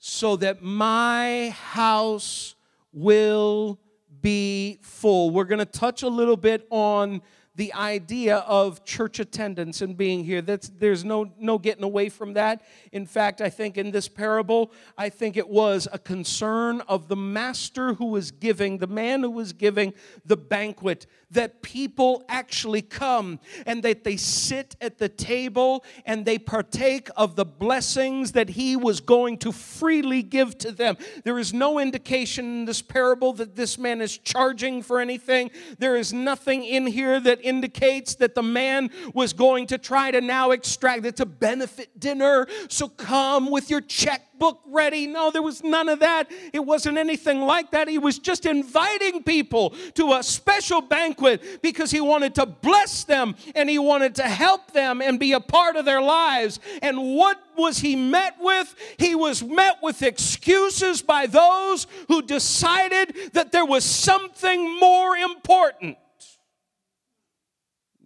so 0.05 0.35
that 0.35 0.61
my 0.61 1.51
house 1.51 2.57
will 2.93 3.79
be 4.21 4.81
full. 4.83 5.31
We're 5.31 5.45
going 5.45 5.61
to 5.61 5.65
touch 5.65 6.03
a 6.03 6.09
little 6.09 6.37
bit 6.37 6.67
on 6.71 7.23
the 7.55 7.73
idea 7.75 8.39
of 8.39 8.85
church 8.85 9.21
attendance 9.21 9.83
and 9.83 9.97
being 9.97 10.25
here. 10.25 10.41
That's, 10.41 10.71
there's 10.71 11.05
no, 11.05 11.31
no 11.39 11.59
getting 11.59 11.85
away 11.85 12.09
from 12.09 12.33
that. 12.35 12.63
In 12.93 13.05
fact, 13.05 13.41
I 13.43 13.51
think 13.51 13.77
in 13.77 13.91
this 13.91 14.09
parable, 14.09 14.73
I 14.97 15.11
think 15.11 15.37
it 15.37 15.49
was 15.49 15.87
a 15.93 15.99
concern 15.99 16.81
of 16.89 17.09
the 17.09 17.17
master 17.17 17.95
who 17.95 18.07
was 18.07 18.31
giving, 18.31 18.79
the 18.79 18.87
man 18.87 19.23
who 19.23 19.31
was 19.31 19.53
giving 19.53 19.93
the 20.25 20.37
banquet, 20.37 21.07
that 21.31 21.63
people 21.63 22.25
actually 22.29 22.83
come 22.83 23.39
and 23.67 23.83
that 23.83 24.05
they 24.05 24.17
sit 24.17 24.77
at 24.81 24.99
the 24.99 25.09
table 25.09 25.85
and 26.07 26.25
they 26.25 26.39
partake 26.39 27.09
of 27.17 27.37
the 27.37 27.45
blessings 27.45 28.33
that 28.33 28.51
he 28.51 28.77
was 28.77 29.01
going 29.01 29.37
to 29.39 29.53
freely 29.53 30.23
give 30.23 30.57
to 30.59 30.73
them. 30.73 30.97
There 31.25 31.39
is 31.39 31.53
no 31.53 31.79
indication 31.79 32.45
in 32.45 32.65
this 32.65 32.83
parable 32.83 33.33
that 33.35 33.57
this 33.57 33.79
man 33.79 34.01
is 34.01 34.17
charging 34.17 34.83
for 34.83 35.01
anything. 35.01 35.51
There 35.79 35.97
is 35.97 36.13
nothing 36.13 36.65
in 36.65 36.87
here 36.87 37.21
that 37.21 37.42
indicates 37.43 38.15
that 38.17 38.35
the 38.35 38.43
man 38.43 38.91
was 39.15 39.33
going 39.33 39.67
to 39.69 39.79
try 39.79 40.11
to 40.11 40.21
now 40.21 40.51
extract. 40.51 41.05
It's 41.07 41.21
a 41.21 41.27
benefit 41.27 41.99
dinner, 41.99 42.47
so 42.69 42.89
come 42.89 43.51
with 43.51 43.71
your 43.71 43.81
checkbook 43.81 44.61
ready. 44.67 45.07
No, 45.07 45.31
there 45.31 45.43
was 45.43 45.63
none 45.63 45.89
of 45.89 46.01
that. 46.01 46.31
It 46.53 46.65
wasn't 46.65 46.99
anything 46.99 47.43
like 47.43 47.71
that. 47.73 47.89
He 47.89 47.99
was 47.99 48.19
just 48.19 48.47
inviting 48.47 49.23
people 49.23 49.71
to 49.95 50.15
a 50.15 50.23
special 50.23 50.81
banquet 50.81 51.63
because 51.63 51.91
he 51.91 52.01
wanted 52.01 52.35
to 52.37 52.47
bless 52.47 53.05
them 53.05 53.37
and 53.55 53.69
he 53.69 53.79
wanted 53.79 54.15
to 54.17 54.23
help 54.23 54.73
them 54.73 55.01
and 55.01 55.19
be 55.19 55.33
a 55.33 55.41
part 55.41 55.77
of 55.77 55.85
their 55.85 56.03
lives. 56.03 56.59
And 56.81 57.15
what 57.15 57.41
was 57.57 57.79
he 57.79 57.97
met 57.97 58.37
with? 58.41 58.75
He 58.99 59.15
was 59.15 59.43
met 59.43 59.79
with 59.83 60.03
excuses 60.03 61.03
by 61.03 61.27
those 61.27 61.87
who 62.09 62.23
decided 62.23 63.15
that 63.33 63.53
there 63.53 63.65
was 63.65 63.85
something 63.85 64.79
more 64.79 65.17
important. 65.17 65.99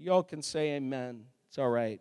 Y'all 0.06 0.22
can 0.22 0.40
say 0.40 0.76
amen. 0.76 1.24
It's 1.48 1.58
all 1.58 1.68
right. 1.68 2.00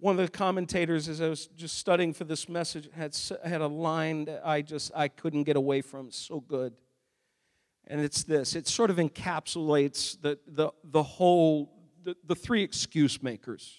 One 0.00 0.18
of 0.18 0.26
the 0.26 0.36
commentators, 0.36 1.08
as 1.08 1.20
I 1.20 1.28
was 1.28 1.46
just 1.46 1.78
studying 1.78 2.12
for 2.12 2.24
this 2.24 2.48
message, 2.48 2.88
had, 2.92 3.16
had 3.44 3.60
a 3.60 3.68
line 3.68 4.24
that 4.24 4.44
I 4.44 4.62
just 4.62 4.90
I 4.96 5.06
couldn't 5.06 5.44
get 5.44 5.54
away 5.54 5.80
from. 5.80 6.10
so 6.10 6.40
good. 6.40 6.72
And 7.86 8.00
it's 8.00 8.24
this. 8.24 8.56
It 8.56 8.66
sort 8.66 8.90
of 8.90 8.96
encapsulates 8.96 10.20
the, 10.20 10.40
the, 10.44 10.72
the 10.82 11.04
whole, 11.04 11.70
the, 12.02 12.16
the 12.26 12.34
three 12.34 12.64
excuse 12.64 13.22
makers. 13.22 13.76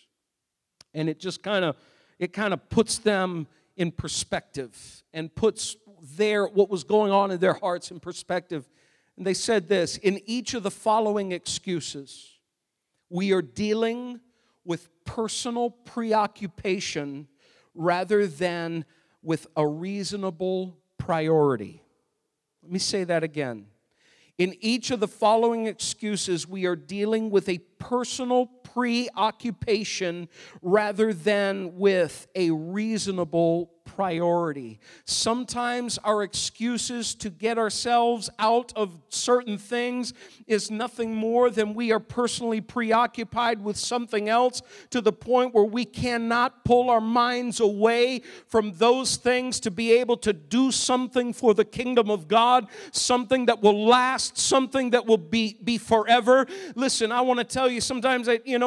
And 0.94 1.10
it 1.10 1.20
just 1.20 1.44
kind 1.44 1.66
of, 1.66 1.76
it 2.20 2.32
kind 2.32 2.54
of 2.54 2.70
puts 2.70 3.00
them 3.00 3.48
in 3.76 3.92
perspective 3.92 5.04
and 5.14 5.36
puts 5.36 5.76
their, 6.16 6.48
what 6.48 6.70
was 6.70 6.86
going 6.86 7.12
on 7.12 7.32
in 7.32 7.40
their 7.42 7.56
hearts 7.56 7.92
in 7.92 8.00
perspective 8.00 8.70
and 9.18 9.26
they 9.26 9.34
said 9.34 9.68
this 9.68 9.98
in 9.98 10.22
each 10.26 10.54
of 10.54 10.64
the 10.64 10.72
following 10.72 11.32
excuses, 11.32 12.38
we 13.10 13.34
are 13.34 13.42
dealing 13.42 14.20
with 14.64 14.90
personal 15.06 15.72
preoccupation 15.72 17.28
rather 17.74 18.28
than 18.28 18.86
with 19.24 19.48
a 19.56 19.68
reasonable 19.68 20.78
priority. 20.98 21.82
Let 22.62 22.72
me 22.72 22.80
say 22.80 23.04
that 23.06 23.24
again. 23.24 23.68
In 24.38 24.56
each 24.60 24.92
of 24.92 25.00
the 25.00 25.08
following 25.08 25.66
excuses, 25.66 26.48
we 26.48 26.66
are 26.66 26.76
dealing 26.76 27.32
with 27.32 27.50
a 27.50 27.58
personal 27.80 28.46
preoccupation 28.78 30.30
rather 30.62 31.12
than 31.12 31.80
with 31.80 32.28
a 32.36 32.52
reasonable 32.52 33.72
priority. 33.88 34.80
Sometimes 35.06 35.98
our 36.04 36.22
excuses 36.22 37.16
to 37.16 37.30
get 37.30 37.58
ourselves 37.58 38.30
out 38.38 38.74
of 38.76 39.00
certain 39.10 39.58
things 39.58 40.14
is 40.46 40.70
nothing 40.70 41.16
more 41.16 41.50
than 41.50 41.74
we 41.74 41.92
are 41.92 42.00
personally 42.00 42.62
preoccupied 42.62 43.64
with 43.64 43.78
something 43.78 44.30
else 44.30 44.62
to 44.90 45.02
the 45.02 45.14
point 45.14 45.54
where 45.54 45.64
we 45.64 45.86
cannot 45.86 46.64
pull 46.66 46.90
our 46.90 47.02
minds 47.02 47.60
away 47.60 48.22
from 48.48 48.74
those 48.74 49.16
things 49.16 49.60
to 49.62 49.72
be 49.72 49.94
able 49.94 50.18
to 50.18 50.34
do 50.34 50.72
something 50.72 51.34
for 51.34 51.54
the 51.54 51.66
kingdom 51.66 52.12
of 52.12 52.28
God, 52.28 52.68
something 52.92 53.46
that 53.46 53.62
will 53.62 53.88
last, 53.88 54.38
something 54.38 54.92
that 54.92 55.06
will 55.06 55.18
be, 55.18 55.58
be 55.64 55.78
forever. 55.78 56.46
Listen, 56.76 57.12
I 57.12 57.22
want 57.22 57.40
to 57.40 57.46
tell 57.46 57.70
you 57.70 57.82
sometimes 57.82 58.28
I, 58.30 58.42
you 58.46 58.60
know, 58.60 58.67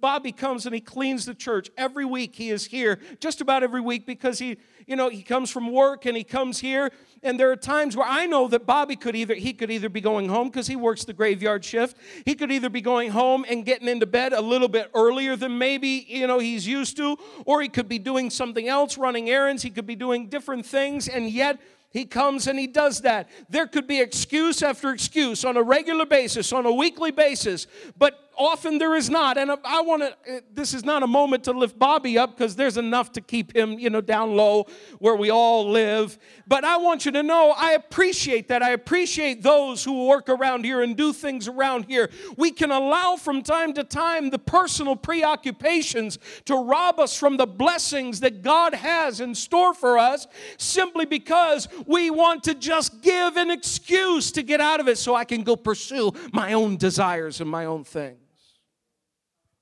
Bobby 0.00 0.32
comes 0.32 0.66
and 0.66 0.74
he 0.74 0.80
cleans 0.80 1.24
the 1.24 1.34
church. 1.34 1.70
Every 1.76 2.04
week 2.04 2.34
he 2.36 2.50
is 2.50 2.66
here, 2.66 3.00
just 3.20 3.40
about 3.40 3.62
every 3.62 3.80
week, 3.80 4.06
because 4.06 4.38
he, 4.38 4.58
you 4.86 4.94
know, 4.94 5.08
he 5.08 5.22
comes 5.22 5.50
from 5.50 5.72
work 5.72 6.06
and 6.06 6.16
he 6.16 6.24
comes 6.24 6.60
here. 6.60 6.90
And 7.22 7.40
there 7.40 7.50
are 7.50 7.56
times 7.56 7.96
where 7.96 8.06
I 8.06 8.26
know 8.26 8.46
that 8.48 8.66
Bobby 8.66 8.94
could 8.94 9.16
either 9.16 9.34
he 9.34 9.52
could 9.52 9.70
either 9.70 9.88
be 9.88 10.00
going 10.00 10.28
home 10.28 10.48
because 10.48 10.66
he 10.66 10.76
works 10.76 11.04
the 11.04 11.12
graveyard 11.12 11.64
shift. 11.64 11.96
He 12.24 12.34
could 12.34 12.52
either 12.52 12.68
be 12.68 12.80
going 12.80 13.10
home 13.10 13.44
and 13.48 13.64
getting 13.64 13.88
into 13.88 14.06
bed 14.06 14.32
a 14.32 14.40
little 14.40 14.68
bit 14.68 14.90
earlier 14.94 15.34
than 15.34 15.58
maybe 15.58 16.06
you 16.08 16.26
know 16.26 16.38
he's 16.38 16.66
used 16.66 16.96
to, 16.98 17.16
or 17.44 17.62
he 17.62 17.68
could 17.68 17.88
be 17.88 17.98
doing 17.98 18.30
something 18.30 18.68
else, 18.68 18.96
running 18.96 19.30
errands. 19.30 19.62
He 19.62 19.70
could 19.70 19.86
be 19.86 19.96
doing 19.96 20.28
different 20.28 20.66
things, 20.66 21.08
and 21.08 21.30
yet 21.30 21.58
he 21.90 22.04
comes 22.04 22.46
and 22.46 22.58
he 22.58 22.66
does 22.66 23.00
that. 23.00 23.28
There 23.48 23.66
could 23.66 23.86
be 23.86 24.00
excuse 24.00 24.62
after 24.62 24.90
excuse 24.90 25.44
on 25.44 25.56
a 25.56 25.62
regular 25.62 26.04
basis, 26.04 26.52
on 26.52 26.66
a 26.66 26.72
weekly 26.72 27.10
basis, 27.10 27.66
but 27.96 28.25
often 28.36 28.78
there 28.78 28.94
is 28.94 29.08
not. 29.10 29.38
And 29.38 29.50
I 29.64 29.80
want 29.80 30.02
to, 30.02 30.36
uh, 30.36 30.40
this 30.52 30.74
is 30.74 30.84
not 30.84 31.02
a 31.02 31.06
moment 31.06 31.44
to 31.44 31.52
lift 31.52 31.78
Bobby 31.78 32.18
up 32.18 32.36
because 32.36 32.56
there's 32.56 32.76
enough 32.76 33.12
to 33.12 33.20
keep 33.20 33.54
him, 33.54 33.78
you 33.78 33.90
know, 33.90 34.00
down 34.00 34.36
low 34.36 34.66
where 34.98 35.16
we 35.16 35.30
all 35.30 35.68
live. 35.68 36.18
But 36.46 36.64
I 36.64 36.76
want 36.76 37.06
you 37.06 37.12
to 37.12 37.22
know 37.22 37.54
I 37.56 37.72
appreciate 37.72 38.48
that. 38.48 38.62
I 38.62 38.70
appreciate 38.70 39.42
those 39.42 39.82
who 39.84 40.06
work 40.06 40.28
around 40.28 40.64
here 40.64 40.82
and 40.82 40.96
do 40.96 41.12
things 41.12 41.48
around 41.48 41.86
here. 41.86 42.10
We 42.36 42.50
can 42.50 42.70
allow 42.70 43.16
from 43.16 43.42
time 43.42 43.72
to 43.74 43.84
time 43.84 44.30
the 44.30 44.38
personal 44.38 44.96
preoccupations 44.96 46.18
to 46.44 46.56
rob 46.56 47.00
us 47.00 47.16
from 47.16 47.36
the 47.36 47.46
blessings 47.46 48.20
that 48.20 48.42
God 48.42 48.74
has 48.74 49.20
in 49.20 49.34
store 49.34 49.74
for 49.74 49.98
us 49.98 50.26
simply 50.58 51.06
because 51.06 51.68
we 51.86 52.10
want 52.10 52.44
to 52.44 52.54
just 52.54 53.02
give 53.02 53.36
an 53.36 53.50
excuse 53.50 54.30
to 54.32 54.42
get 54.42 54.60
out 54.60 54.80
of 54.80 54.88
it 54.88 54.98
so 54.98 55.14
I 55.14 55.24
can 55.24 55.42
go 55.42 55.56
pursue 55.56 56.12
my 56.32 56.52
own 56.52 56.76
desires 56.76 57.40
and 57.40 57.50
my 57.50 57.64
own 57.64 57.84
things. 57.84 58.25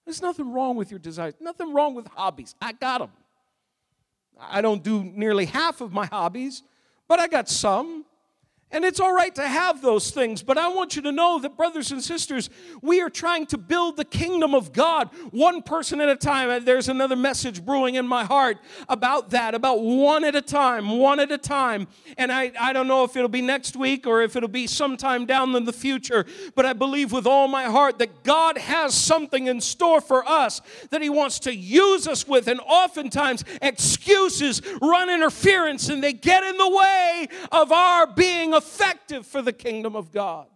There's 0.04 0.20
nothing 0.20 0.52
wrong 0.52 0.76
with 0.76 0.90
your 0.90 1.00
desires, 1.00 1.34
nothing 1.40 1.72
wrong 1.72 1.94
with 1.94 2.06
hobbies. 2.08 2.54
I 2.60 2.72
got 2.72 2.98
them. 2.98 3.10
I 4.38 4.60
don't 4.60 4.82
do 4.82 5.02
nearly 5.02 5.46
half 5.46 5.80
of 5.80 5.92
my 5.92 6.06
hobbies, 6.06 6.62
but 7.08 7.20
I 7.20 7.28
got 7.28 7.48
some. 7.48 8.04
And 8.74 8.84
it's 8.84 8.98
all 8.98 9.14
right 9.14 9.32
to 9.36 9.46
have 9.46 9.82
those 9.82 10.10
things, 10.10 10.42
but 10.42 10.58
I 10.58 10.66
want 10.66 10.96
you 10.96 11.02
to 11.02 11.12
know 11.12 11.38
that, 11.38 11.56
brothers 11.56 11.92
and 11.92 12.02
sisters, 12.02 12.50
we 12.82 13.00
are 13.00 13.08
trying 13.08 13.46
to 13.46 13.56
build 13.56 13.96
the 13.96 14.04
kingdom 14.04 14.52
of 14.52 14.72
God 14.72 15.10
one 15.30 15.62
person 15.62 16.00
at 16.00 16.08
a 16.08 16.16
time. 16.16 16.50
Uh, 16.50 16.58
there's 16.58 16.88
another 16.88 17.14
message 17.14 17.64
brewing 17.64 17.94
in 17.94 18.04
my 18.04 18.24
heart 18.24 18.58
about 18.88 19.30
that, 19.30 19.54
about 19.54 19.80
one 19.80 20.24
at 20.24 20.34
a 20.34 20.42
time, 20.42 20.98
one 20.98 21.20
at 21.20 21.30
a 21.30 21.38
time. 21.38 21.86
And 22.18 22.32
I, 22.32 22.50
I 22.60 22.72
don't 22.72 22.88
know 22.88 23.04
if 23.04 23.14
it'll 23.16 23.28
be 23.28 23.42
next 23.42 23.76
week 23.76 24.08
or 24.08 24.22
if 24.22 24.34
it'll 24.34 24.48
be 24.48 24.66
sometime 24.66 25.24
down 25.24 25.54
in 25.54 25.66
the 25.66 25.72
future, 25.72 26.26
but 26.56 26.66
I 26.66 26.72
believe 26.72 27.12
with 27.12 27.28
all 27.28 27.46
my 27.46 27.66
heart 27.66 28.00
that 28.00 28.24
God 28.24 28.58
has 28.58 28.92
something 28.92 29.46
in 29.46 29.60
store 29.60 30.00
for 30.00 30.28
us 30.28 30.60
that 30.90 31.00
He 31.00 31.10
wants 31.10 31.38
to 31.40 31.54
use 31.54 32.08
us 32.08 32.26
with. 32.26 32.48
And 32.48 32.58
oftentimes, 32.58 33.44
excuses 33.62 34.60
run 34.82 35.10
interference 35.10 35.88
and 35.88 36.02
they 36.02 36.12
get 36.12 36.42
in 36.42 36.56
the 36.56 36.68
way 36.68 37.28
of 37.52 37.70
our 37.70 38.08
being 38.08 38.52
a 38.52 38.63
effective 38.64 39.26
for 39.26 39.42
the 39.42 39.52
kingdom 39.52 39.94
of 39.94 40.10
God. 40.10 40.46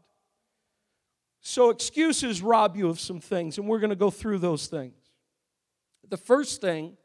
So, 1.41 1.71
excuses 1.71 2.43
rob 2.43 2.77
you 2.77 2.89
of 2.89 2.99
some 2.99 3.21
things, 3.21 3.59
and 3.59 3.69
we're 3.69 3.79
going 3.79 3.91
to 3.91 3.97
go 3.97 4.11
through 4.11 4.39
those 4.39 4.67
things. 4.67 4.95
The 6.09 6.17
first 6.17 6.61
thing 6.61 6.97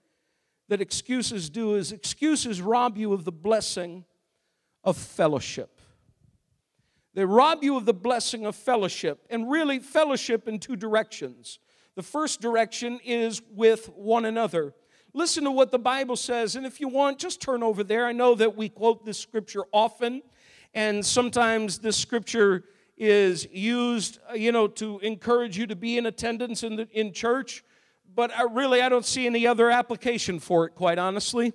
that 0.69 0.81
excuses 0.81 1.49
do 1.49 1.75
is 1.75 1.91
excuses 1.91 2.61
rob 2.61 2.97
you 2.97 3.13
of 3.13 3.25
the 3.25 3.31
blessing 3.31 4.05
of 4.83 4.97
fellowship. 4.97 5.79
They 7.13 7.25
rob 7.25 7.63
you 7.63 7.77
of 7.77 7.85
the 7.85 7.93
blessing 7.93 8.45
of 8.45 8.55
fellowship, 8.55 9.25
and 9.29 9.51
really, 9.51 9.79
fellowship 9.79 10.47
in 10.47 10.59
two 10.59 10.75
directions. 10.75 11.59
The 11.95 12.03
first 12.03 12.41
direction 12.41 12.99
is 13.03 13.41
with 13.51 13.87
one 13.89 14.25
another. 14.25 14.73
Listen 15.13 15.43
to 15.43 15.51
what 15.51 15.69
the 15.69 15.77
Bible 15.77 16.15
says, 16.15 16.55
and 16.55 16.65
if 16.65 16.81
you 16.81 16.87
want, 16.87 17.19
just 17.19 17.39
turn 17.39 17.61
over 17.61 17.83
there. 17.83 18.07
I 18.07 18.13
know 18.13 18.33
that 18.33 18.57
we 18.57 18.67
quote 18.67 19.05
this 19.05 19.19
scripture 19.19 19.63
often, 19.71 20.23
and 20.73 21.05
sometimes 21.05 21.79
this 21.79 21.97
scripture 21.97 22.63
is 22.97 23.47
used, 23.51 24.19
uh, 24.29 24.33
you 24.33 24.51
know, 24.51 24.67
to 24.67 24.99
encourage 24.99 25.57
you 25.57 25.67
to 25.67 25.75
be 25.75 25.97
in 25.97 26.05
attendance 26.05 26.63
in, 26.63 26.75
the, 26.75 26.88
in 26.91 27.13
church. 27.13 27.63
But 28.15 28.31
I 28.31 28.43
really, 28.43 28.81
I 28.81 28.89
don't 28.89 29.05
see 29.05 29.25
any 29.25 29.47
other 29.47 29.69
application 29.69 30.39
for 30.39 30.65
it, 30.65 30.75
quite 30.75 30.99
honestly. 30.99 31.53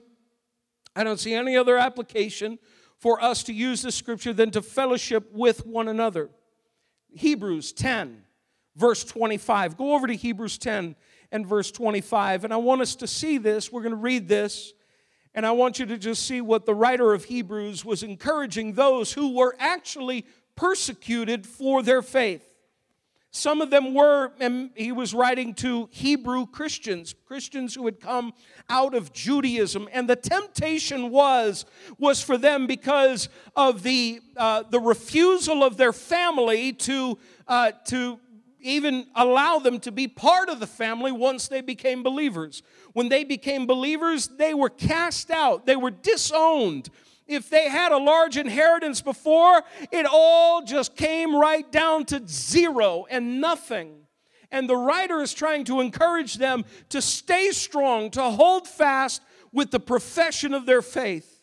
I 0.97 1.05
don't 1.05 1.21
see 1.21 1.35
any 1.35 1.57
other 1.57 1.77
application 1.77 2.59
for 2.97 3.23
us 3.23 3.45
to 3.45 3.53
use 3.53 3.83
this 3.83 3.95
scripture 3.95 4.33
than 4.33 4.51
to 4.51 4.63
fellowship 4.63 5.31
with 5.33 5.65
one 5.65 5.89
another. 5.89 6.31
Hebrews 7.15 7.73
10, 7.73 8.25
verse 8.75 9.05
25. 9.05 9.77
Go 9.77 9.95
over 9.95 10.07
to 10.07 10.15
Hebrews 10.15 10.59
10 10.59 10.97
and 11.31 11.47
verse 11.47 11.71
25. 11.71 12.45
And 12.45 12.53
I 12.53 12.57
want 12.57 12.81
us 12.81 12.97
to 12.97 13.07
see 13.07 13.39
this. 13.39 13.71
We're 13.71 13.83
going 13.83 13.93
to 13.93 13.97
read 13.97 14.29
this 14.29 14.73
And 15.39 15.47
I 15.47 15.53
want 15.53 15.79
you 15.79 15.87
to 15.87 15.97
just 15.97 16.27
see 16.27 16.41
what 16.41 16.67
the 16.67 16.75
writer 16.75 17.13
of 17.13 17.27
Hebrews 17.27 17.85
was 17.85 18.03
encouraging 18.03 18.73
those 18.73 19.13
who 19.13 19.37
were 19.37 19.55
actually 19.61 20.27
persecuted 20.57 21.47
for 21.47 21.81
their 21.81 22.03
faith. 22.03 22.45
Some 23.31 23.61
of 23.61 23.71
them 23.71 23.95
were, 23.95 24.33
and 24.41 24.71
he 24.75 24.91
was 24.91 25.15
writing 25.15 25.55
to 25.55 25.89
Hebrew 25.93 26.45
Christians, 26.45 27.15
Christians 27.25 27.77
who 27.77 27.85
had 27.85 28.01
come 28.01 28.33
out 28.69 28.97
of 28.97 29.13
Judaism. 29.13 29.89
And 29.93 30.11
the 30.11 30.17
temptation 30.17 31.09
was, 31.11 31.67
was 32.01 32.21
for 32.21 32.37
them 32.37 32.67
because 32.67 33.29
of 33.55 33.85
the, 33.85 34.21
uh, 34.37 34.65
the 34.69 34.81
refusal 34.81 35.63
of 35.63 35.77
their 35.77 35.93
family 35.93 36.73
to, 36.73 37.17
uh, 37.47 37.71
to 37.85 38.19
even 38.61 39.07
allow 39.15 39.59
them 39.59 39.81
to 39.81 39.93
be 39.93 40.09
part 40.09 40.49
of 40.49 40.61
the 40.61 40.67
family 40.67 41.13
once 41.13 41.49
they 41.49 41.61
became 41.61 42.03
believers. 42.03 42.63
When 42.93 43.09
they 43.09 43.25
became 43.25 43.67
believers, 43.67 44.29
they 44.29 44.55
were 44.55 44.71
cast 44.71 45.31
out, 45.31 45.67
they 45.67 45.77
were 45.77 45.91
disowned. 45.91 46.91
If 47.27 47.51
they 47.51 47.69
had 47.69 47.93
a 47.93 47.99
large 47.99 48.39
inheritance 48.39 49.03
before, 49.03 49.63
it 49.93 50.07
all 50.11 50.63
just 50.63 50.97
came 50.97 51.37
right 51.37 51.71
down 51.71 52.07
to 52.07 52.27
zero 52.27 53.07
and 53.11 53.41
nothing. 53.41 53.95
And 54.51 54.69
the 54.69 54.77
writer 54.77 55.21
is 55.21 55.35
trying 55.35 55.65
to 55.65 55.81
encourage 55.81 56.37
them 56.37 56.65
to 56.89 57.03
stay 57.03 57.51
strong, 57.51 58.11
to 58.13 58.23
hold 58.23 58.67
fast 58.67 59.21
with 59.53 59.71
the 59.71 59.81
profession 59.81 60.55
of 60.55 60.65
their 60.65 60.81
faith. 60.81 61.43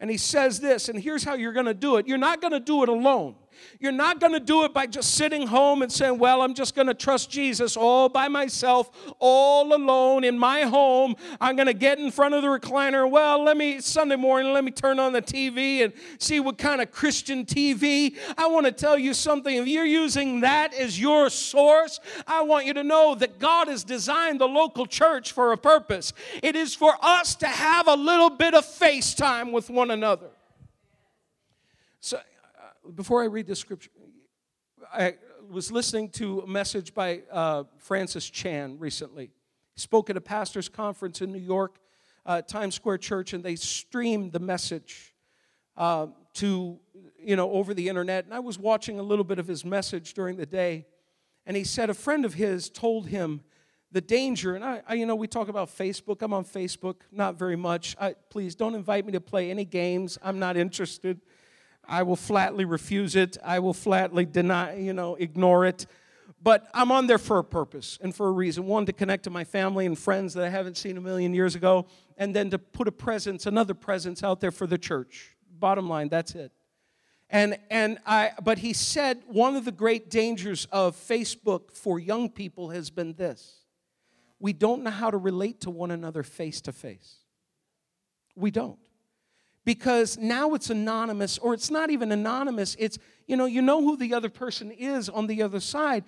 And 0.00 0.10
he 0.10 0.16
says 0.16 0.60
this, 0.60 0.88
and 0.88 0.98
here's 0.98 1.24
how 1.24 1.34
you're 1.34 1.52
going 1.52 1.66
to 1.66 1.74
do 1.74 1.96
it. 1.96 2.06
You're 2.06 2.18
not 2.18 2.40
going 2.40 2.52
to 2.52 2.60
do 2.60 2.82
it 2.82 2.88
alone. 2.88 3.34
You're 3.80 3.92
not 3.92 4.20
going 4.20 4.32
to 4.32 4.40
do 4.40 4.64
it 4.64 4.74
by 4.74 4.86
just 4.86 5.14
sitting 5.14 5.46
home 5.46 5.82
and 5.82 5.90
saying, 5.90 6.18
Well, 6.18 6.42
I'm 6.42 6.54
just 6.54 6.74
going 6.74 6.86
to 6.88 6.94
trust 6.94 7.30
Jesus 7.30 7.76
all 7.76 8.08
by 8.08 8.28
myself, 8.28 8.90
all 9.18 9.74
alone 9.74 10.24
in 10.24 10.38
my 10.38 10.62
home. 10.62 11.14
I'm 11.40 11.56
going 11.56 11.66
to 11.66 11.74
get 11.74 11.98
in 11.98 12.10
front 12.10 12.34
of 12.34 12.42
the 12.42 12.48
recliner. 12.48 13.08
Well, 13.08 13.42
let 13.44 13.56
me, 13.56 13.80
Sunday 13.80 14.16
morning, 14.16 14.52
let 14.52 14.64
me 14.64 14.70
turn 14.70 14.98
on 14.98 15.12
the 15.12 15.22
TV 15.22 15.84
and 15.84 15.92
see 16.18 16.40
what 16.40 16.58
kind 16.58 16.80
of 16.80 16.90
Christian 16.90 17.44
TV. 17.44 18.16
I 18.36 18.46
want 18.46 18.66
to 18.66 18.72
tell 18.72 18.98
you 18.98 19.14
something. 19.14 19.54
If 19.54 19.66
you're 19.66 19.84
using 19.84 20.40
that 20.40 20.74
as 20.74 21.00
your 21.00 21.30
source, 21.30 22.00
I 22.26 22.42
want 22.42 22.66
you 22.66 22.74
to 22.74 22.84
know 22.84 23.14
that 23.14 23.38
God 23.38 23.68
has 23.68 23.84
designed 23.84 24.40
the 24.40 24.48
local 24.48 24.86
church 24.86 25.32
for 25.32 25.52
a 25.52 25.56
purpose. 25.56 26.12
It 26.42 26.56
is 26.56 26.74
for 26.74 26.94
us 27.02 27.34
to 27.36 27.46
have 27.46 27.88
a 27.88 27.94
little 27.94 28.30
bit 28.30 28.54
of 28.54 28.64
FaceTime 28.64 29.52
with 29.52 29.70
one 29.70 29.90
another. 29.90 30.28
So 32.00 32.20
before 32.94 33.22
I 33.22 33.26
read 33.26 33.46
the 33.46 33.56
scripture, 33.56 33.90
I 34.92 35.16
was 35.50 35.70
listening 35.70 36.08
to 36.10 36.40
a 36.40 36.46
message 36.46 36.94
by 36.94 37.22
uh, 37.30 37.64
Francis 37.78 38.28
Chan 38.28 38.78
recently. 38.78 39.30
He 39.74 39.80
spoke 39.80 40.10
at 40.10 40.16
a 40.16 40.20
pastor's 40.20 40.68
conference 40.68 41.20
in 41.20 41.32
New 41.32 41.38
York, 41.38 41.78
uh, 42.24 42.42
Times 42.42 42.74
Square 42.74 42.98
Church, 42.98 43.32
and 43.32 43.44
they 43.44 43.56
streamed 43.56 44.32
the 44.32 44.38
message 44.38 45.14
uh, 45.76 46.06
to, 46.34 46.78
you 47.18 47.36
know, 47.36 47.50
over 47.50 47.74
the 47.74 47.88
internet. 47.88 48.24
And 48.24 48.34
I 48.34 48.40
was 48.40 48.58
watching 48.58 48.98
a 48.98 49.02
little 49.02 49.24
bit 49.24 49.38
of 49.38 49.46
his 49.46 49.64
message 49.64 50.14
during 50.14 50.36
the 50.36 50.46
day, 50.46 50.86
and 51.46 51.56
he 51.56 51.64
said 51.64 51.90
a 51.90 51.94
friend 51.94 52.24
of 52.24 52.34
his 52.34 52.70
told 52.70 53.08
him 53.08 53.42
the 53.90 54.00
danger. 54.00 54.54
And 54.54 54.64
I, 54.64 54.82
I 54.86 54.94
you 54.94 55.06
know, 55.06 55.16
we 55.16 55.26
talk 55.26 55.48
about 55.48 55.68
Facebook. 55.68 56.22
I'm 56.22 56.32
on 56.32 56.44
Facebook, 56.44 56.96
not 57.10 57.38
very 57.38 57.56
much. 57.56 57.96
I, 58.00 58.14
please 58.30 58.54
don't 58.54 58.74
invite 58.74 59.06
me 59.06 59.12
to 59.12 59.20
play 59.20 59.50
any 59.50 59.64
games. 59.64 60.18
I'm 60.22 60.38
not 60.38 60.56
interested. 60.56 61.20
I 61.88 62.02
will 62.02 62.16
flatly 62.16 62.64
refuse 62.64 63.16
it. 63.16 63.38
I 63.42 63.58
will 63.60 63.72
flatly 63.72 64.26
deny, 64.26 64.76
you 64.76 64.92
know, 64.92 65.14
ignore 65.14 65.64
it. 65.64 65.86
But 66.40 66.68
I'm 66.74 66.92
on 66.92 67.06
there 67.06 67.18
for 67.18 67.38
a 67.38 67.44
purpose 67.44 67.98
and 68.00 68.14
for 68.14 68.28
a 68.28 68.32
reason. 68.32 68.66
One, 68.66 68.86
to 68.86 68.92
connect 68.92 69.24
to 69.24 69.30
my 69.30 69.44
family 69.44 69.86
and 69.86 69.98
friends 69.98 70.34
that 70.34 70.44
I 70.44 70.50
haven't 70.50 70.76
seen 70.76 70.96
a 70.96 71.00
million 71.00 71.34
years 71.34 71.54
ago, 71.54 71.86
and 72.16 72.36
then 72.36 72.50
to 72.50 72.58
put 72.58 72.86
a 72.86 72.92
presence, 72.92 73.46
another 73.46 73.74
presence 73.74 74.22
out 74.22 74.40
there 74.40 74.52
for 74.52 74.66
the 74.66 74.78
church. 74.78 75.34
Bottom 75.58 75.88
line, 75.88 76.08
that's 76.08 76.34
it. 76.34 76.52
And, 77.30 77.58
and 77.70 77.98
I, 78.06 78.32
but 78.42 78.58
he 78.58 78.72
said 78.72 79.22
one 79.26 79.56
of 79.56 79.64
the 79.64 79.72
great 79.72 80.10
dangers 80.10 80.66
of 80.70 80.94
Facebook 80.96 81.72
for 81.72 81.98
young 81.98 82.30
people 82.30 82.70
has 82.70 82.90
been 82.90 83.14
this 83.14 83.54
we 84.40 84.52
don't 84.52 84.84
know 84.84 84.90
how 84.90 85.10
to 85.10 85.16
relate 85.16 85.62
to 85.62 85.70
one 85.70 85.90
another 85.90 86.22
face 86.22 86.60
to 86.60 86.72
face. 86.72 87.16
We 88.36 88.52
don't 88.52 88.78
because 89.68 90.16
now 90.16 90.54
it's 90.54 90.70
anonymous 90.70 91.36
or 91.36 91.52
it's 91.52 91.70
not 91.70 91.90
even 91.90 92.10
anonymous 92.10 92.74
it's 92.78 92.98
you 93.26 93.36
know 93.36 93.44
you 93.44 93.60
know 93.60 93.82
who 93.82 93.98
the 93.98 94.14
other 94.14 94.30
person 94.30 94.70
is 94.70 95.10
on 95.10 95.26
the 95.26 95.42
other 95.42 95.60
side 95.60 96.04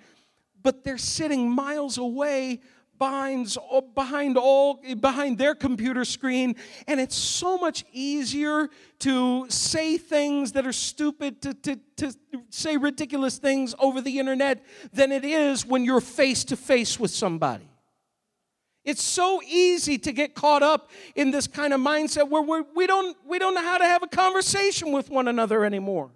but 0.63 0.83
they're 0.83 0.97
sitting 0.97 1.47
miles 1.47 1.99
away 1.99 2.59
behind, 2.97 3.55
behind 3.93 4.35
all 4.35 4.81
behind 4.99 5.37
their 5.37 5.53
computer 5.53 6.03
screen 6.03 6.55
and 6.87 6.99
it's 6.99 7.15
so 7.15 7.55
much 7.55 7.85
easier 7.93 8.67
to 8.97 9.45
say 9.47 9.95
things 9.95 10.53
that 10.53 10.65
are 10.65 10.73
stupid 10.73 11.39
to, 11.43 11.53
to, 11.53 11.79
to 11.97 12.11
say 12.49 12.77
ridiculous 12.77 13.37
things 13.37 13.75
over 13.77 14.01
the 14.01 14.17
internet 14.17 14.65
than 14.91 15.11
it 15.11 15.23
is 15.23 15.67
when 15.67 15.85
you're 15.85 16.01
face 16.01 16.43
to 16.45 16.55
face 16.55 16.99
with 16.99 17.11
somebody 17.11 17.70
it's 18.83 19.03
so 19.03 19.41
easy 19.43 19.97
to 19.99 20.11
get 20.11 20.33
caught 20.33 20.63
up 20.63 20.89
in 21.15 21.31
this 21.31 21.47
kind 21.47 21.73
of 21.73 21.79
mindset 21.79 22.29
where 22.29 22.41
we're, 22.41 22.63
we, 22.75 22.87
don't, 22.87 23.15
we 23.27 23.37
don't 23.37 23.53
know 23.53 23.61
how 23.61 23.77
to 23.77 23.85
have 23.85 24.01
a 24.01 24.07
conversation 24.07 24.91
with 24.91 25.09
one 25.09 25.27
another 25.27 25.63
anymore. 25.63 26.09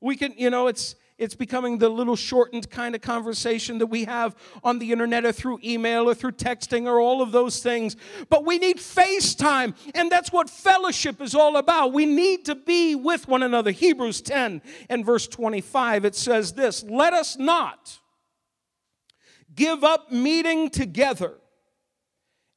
We 0.00 0.16
can, 0.16 0.34
you 0.36 0.50
know, 0.50 0.66
it's, 0.66 0.94
it's 1.16 1.34
becoming 1.34 1.78
the 1.78 1.88
little 1.88 2.16
shortened 2.16 2.68
kind 2.68 2.94
of 2.94 3.00
conversation 3.00 3.78
that 3.78 3.86
we 3.86 4.04
have 4.04 4.34
on 4.62 4.78
the 4.78 4.92
internet 4.92 5.24
or 5.24 5.32
through 5.32 5.60
email 5.64 6.08
or 6.08 6.14
through 6.14 6.32
texting 6.32 6.86
or 6.86 7.00
all 7.00 7.22
of 7.22 7.32
those 7.32 7.62
things. 7.62 7.96
But 8.28 8.44
we 8.44 8.58
need 8.58 8.78
FaceTime, 8.78 9.74
and 9.94 10.10
that's 10.10 10.32
what 10.32 10.50
fellowship 10.50 11.20
is 11.20 11.34
all 11.34 11.56
about. 11.56 11.92
We 11.92 12.04
need 12.04 12.44
to 12.46 12.54
be 12.54 12.94
with 12.94 13.28
one 13.28 13.42
another. 13.42 13.70
Hebrews 13.70 14.20
10 14.20 14.60
and 14.90 15.06
verse 15.06 15.26
25, 15.28 16.04
it 16.04 16.14
says 16.14 16.52
this 16.52 16.82
Let 16.82 17.14
us 17.14 17.38
not 17.38 18.00
give 19.54 19.84
up 19.84 20.10
meeting 20.10 20.68
together 20.68 21.38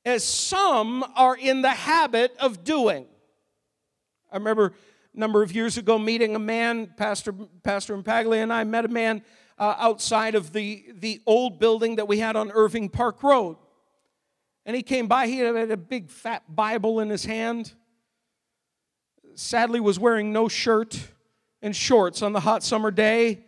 as 0.06 0.24
some 0.24 1.04
are 1.16 1.36
in 1.36 1.62
the 1.62 1.72
habit 1.72 2.36
of 2.40 2.64
doing. 2.64 3.06
I 4.32 4.38
remember 4.38 4.74
a 5.14 5.20
number 5.20 5.42
of 5.42 5.54
years 5.54 5.78
ago 5.78 5.98
meeting 5.98 6.36
a 6.36 6.40
man, 6.40 6.94
Pastor, 6.96 7.34
Pastor 7.64 7.98
Impaglia 7.98 8.44
and 8.44 8.54
I 8.54 8.64
met 8.64 8.86
a 8.86 8.90
man 8.90 9.24
uh, 9.58 9.76
outside 9.78 10.36
of 10.36 10.54
the, 10.54 10.86
the 10.94 11.22
old 11.26 11.60
building 11.60 11.96
that 11.96 12.08
we 12.08 12.20
had 12.20 12.36
on 12.36 12.52
Irving 12.52 12.90
Park 12.90 13.24
Road. 13.24 13.58
And 14.66 14.76
he 14.76 14.84
came 14.84 15.08
by, 15.08 15.28
he 15.28 15.40
had 15.40 15.72
a 15.72 15.78
big 15.78 16.10
fat 16.10 16.44
Bible 16.50 17.00
in 17.00 17.10
his 17.10 17.26
hand. 17.26 17.74
Sadly, 19.36 19.80
was 19.80 20.00
wearing 20.00 20.34
no 20.34 20.48
shirt 20.48 21.00
and 21.62 21.76
shorts 21.76 22.22
on 22.22 22.34
the 22.34 22.40
hot 22.40 22.64
summer 22.64 22.92
day 22.92 23.46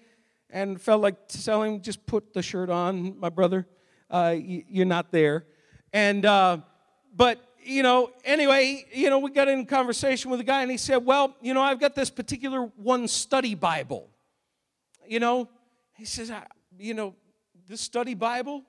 and 0.49 0.79
felt 0.79 1.01
like 1.01 1.27
telling 1.27 1.75
him, 1.75 1.81
just 1.81 2.05
put 2.05 2.33
the 2.33 2.41
shirt 2.41 2.69
on, 2.69 3.19
my 3.19 3.29
brother. 3.29 3.67
Uh, 4.09 4.35
you're 4.37 4.85
not 4.85 5.11
there. 5.11 5.45
And, 5.93 6.25
uh, 6.25 6.59
but, 7.15 7.43
you 7.63 7.83
know, 7.83 8.11
anyway, 8.23 8.85
you 8.93 9.09
know, 9.09 9.19
we 9.19 9.31
got 9.31 9.47
in 9.47 9.65
conversation 9.65 10.31
with 10.31 10.39
a 10.39 10.43
guy 10.43 10.61
and 10.61 10.71
he 10.71 10.77
said, 10.77 10.97
well, 10.97 11.35
you 11.41 11.53
know, 11.53 11.61
I've 11.61 11.79
got 11.79 11.95
this 11.95 12.09
particular 12.09 12.63
one 12.75 13.07
study 13.07 13.55
Bible. 13.55 14.09
You 15.07 15.19
know, 15.19 15.49
he 15.95 16.05
says, 16.05 16.31
you 16.77 16.93
know, 16.93 17.15
this 17.67 17.81
study 17.81 18.13
Bible, 18.13 18.63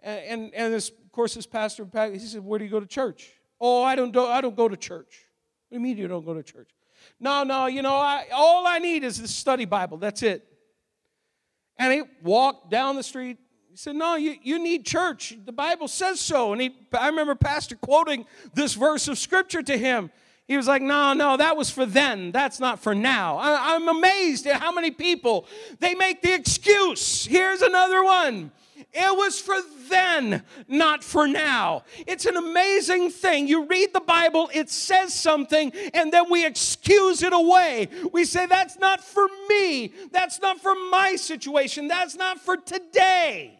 and, 0.00 0.20
and, 0.20 0.54
and 0.54 0.74
this, 0.74 0.88
of 0.90 1.12
course, 1.12 1.34
this 1.34 1.46
pastor, 1.46 1.86
he 2.12 2.18
said, 2.18 2.44
where 2.44 2.58
do 2.58 2.64
you 2.64 2.70
go 2.70 2.80
to 2.80 2.86
church? 2.86 3.32
Oh, 3.60 3.82
I 3.82 3.96
don't, 3.96 4.12
do, 4.12 4.24
I 4.24 4.40
don't 4.40 4.56
go 4.56 4.68
to 4.68 4.76
church. 4.76 5.24
What 5.68 5.76
do 5.76 5.80
you 5.80 5.80
mean 5.80 5.96
you 5.96 6.08
don't 6.08 6.24
go 6.24 6.34
to 6.34 6.42
church? 6.42 6.68
No, 7.20 7.44
no, 7.44 7.66
you 7.66 7.82
know, 7.82 7.94
I, 7.94 8.26
all 8.34 8.66
I 8.66 8.78
need 8.78 9.04
is 9.04 9.20
this 9.20 9.34
study 9.34 9.64
Bible. 9.64 9.96
That's 9.96 10.22
it. 10.22 10.46
And 11.78 11.92
he 11.92 12.02
walked 12.22 12.70
down 12.70 12.96
the 12.96 13.02
street 13.02 13.38
he 13.76 13.80
said, 13.80 13.96
No, 13.96 14.16
you, 14.16 14.36
you 14.42 14.58
need 14.58 14.86
church. 14.86 15.36
The 15.44 15.52
Bible 15.52 15.86
says 15.86 16.18
so. 16.18 16.54
And 16.54 16.62
he, 16.62 16.74
I 16.98 17.08
remember 17.08 17.34
Pastor 17.34 17.76
quoting 17.76 18.24
this 18.54 18.72
verse 18.72 19.06
of 19.06 19.18
scripture 19.18 19.62
to 19.62 19.76
him. 19.76 20.10
He 20.48 20.56
was 20.56 20.66
like, 20.66 20.80
No, 20.80 21.12
no, 21.12 21.36
that 21.36 21.58
was 21.58 21.68
for 21.68 21.84
then. 21.84 22.32
That's 22.32 22.58
not 22.58 22.78
for 22.78 22.94
now. 22.94 23.36
I, 23.36 23.74
I'm 23.74 23.86
amazed 23.86 24.46
at 24.46 24.62
how 24.62 24.72
many 24.72 24.90
people 24.90 25.46
they 25.78 25.94
make 25.94 26.22
the 26.22 26.32
excuse. 26.32 27.26
Here's 27.26 27.60
another 27.60 28.02
one. 28.02 28.50
It 28.94 29.14
was 29.14 29.38
for 29.38 29.56
then, 29.90 30.42
not 30.68 31.04
for 31.04 31.28
now. 31.28 31.84
It's 32.06 32.24
an 32.24 32.38
amazing 32.38 33.10
thing. 33.10 33.46
You 33.46 33.66
read 33.66 33.92
the 33.92 34.00
Bible, 34.00 34.48
it 34.54 34.70
says 34.70 35.12
something, 35.12 35.70
and 35.92 36.10
then 36.10 36.30
we 36.30 36.46
excuse 36.46 37.22
it 37.22 37.34
away. 37.34 37.88
We 38.10 38.24
say, 38.24 38.46
That's 38.46 38.78
not 38.78 39.04
for 39.04 39.26
me. 39.50 39.92
That's 40.12 40.40
not 40.40 40.60
for 40.60 40.74
my 40.90 41.16
situation. 41.16 41.88
That's 41.88 42.16
not 42.16 42.40
for 42.40 42.56
today. 42.56 43.58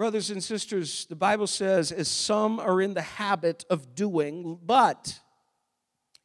Brothers 0.00 0.30
and 0.30 0.42
sisters, 0.42 1.04
the 1.10 1.14
Bible 1.14 1.46
says, 1.46 1.92
as 1.92 2.08
some 2.08 2.58
are 2.58 2.80
in 2.80 2.94
the 2.94 3.02
habit 3.02 3.66
of 3.68 3.94
doing, 3.94 4.58
but 4.64 5.20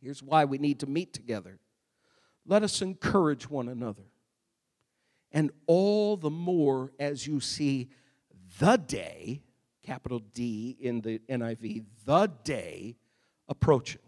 here's 0.01 0.23
why 0.23 0.45
we 0.45 0.57
need 0.57 0.79
to 0.79 0.87
meet 0.87 1.11
together. 1.11 1.59
Let 2.45 2.63
us 2.63 2.81
encourage 2.81 3.49
one 3.49 3.67
another. 3.67 4.05
And 5.33 5.51
all 5.67 6.15
the 6.15 6.29
more 6.29 6.93
as 7.01 7.27
you 7.27 7.41
see 7.41 7.89
the 8.59 8.77
day, 8.77 9.41
capital 9.83 10.19
D 10.19 10.77
in 10.79 11.01
the 11.01 11.19
NIV, 11.29 11.83
the 12.05 12.31
day 12.45 12.95
approaching. 13.49 13.99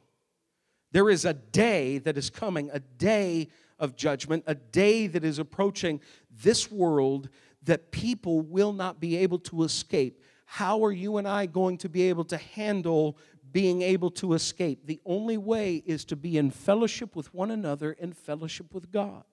There 0.93 1.09
is 1.09 1.25
a 1.25 1.33
day 1.33 1.97
that 1.97 2.17
is 2.17 2.29
coming, 2.29 2.69
a 2.71 2.79
day 2.79 3.49
of 3.79 3.97
judgment, 3.97 4.45
a 4.47 4.55
day 4.55 5.07
that 5.07 5.25
is 5.25 5.39
approaching 5.39 5.99
this 6.41 6.71
world 6.71 7.27
that 7.67 7.91
people 7.91 8.41
will 8.41 8.73
not 8.73 8.99
be 8.99 9.15
able 9.17 9.39
to 9.39 9.63
escape. 9.63 10.21
How 10.45 10.83
are 10.83 10.91
you 10.91 11.17
and 11.17 11.27
I 11.27 11.45
going 11.45 11.77
to 11.79 11.89
be 11.89 12.03
able 12.03 12.25
to 12.25 12.37
handle 12.37 13.17
being 13.51 13.81
able 13.81 14.09
to 14.11 14.33
escape? 14.33 14.85
The 14.85 14.99
only 15.05 15.37
way 15.37 15.83
is 15.85 16.03
to 16.05 16.15
be 16.15 16.37
in 16.37 16.51
fellowship 16.51 17.15
with 17.15 17.33
one 17.33 17.51
another 17.51 17.95
and 17.99 18.15
fellowship 18.17 18.73
with 18.73 18.91
God. 18.91 19.23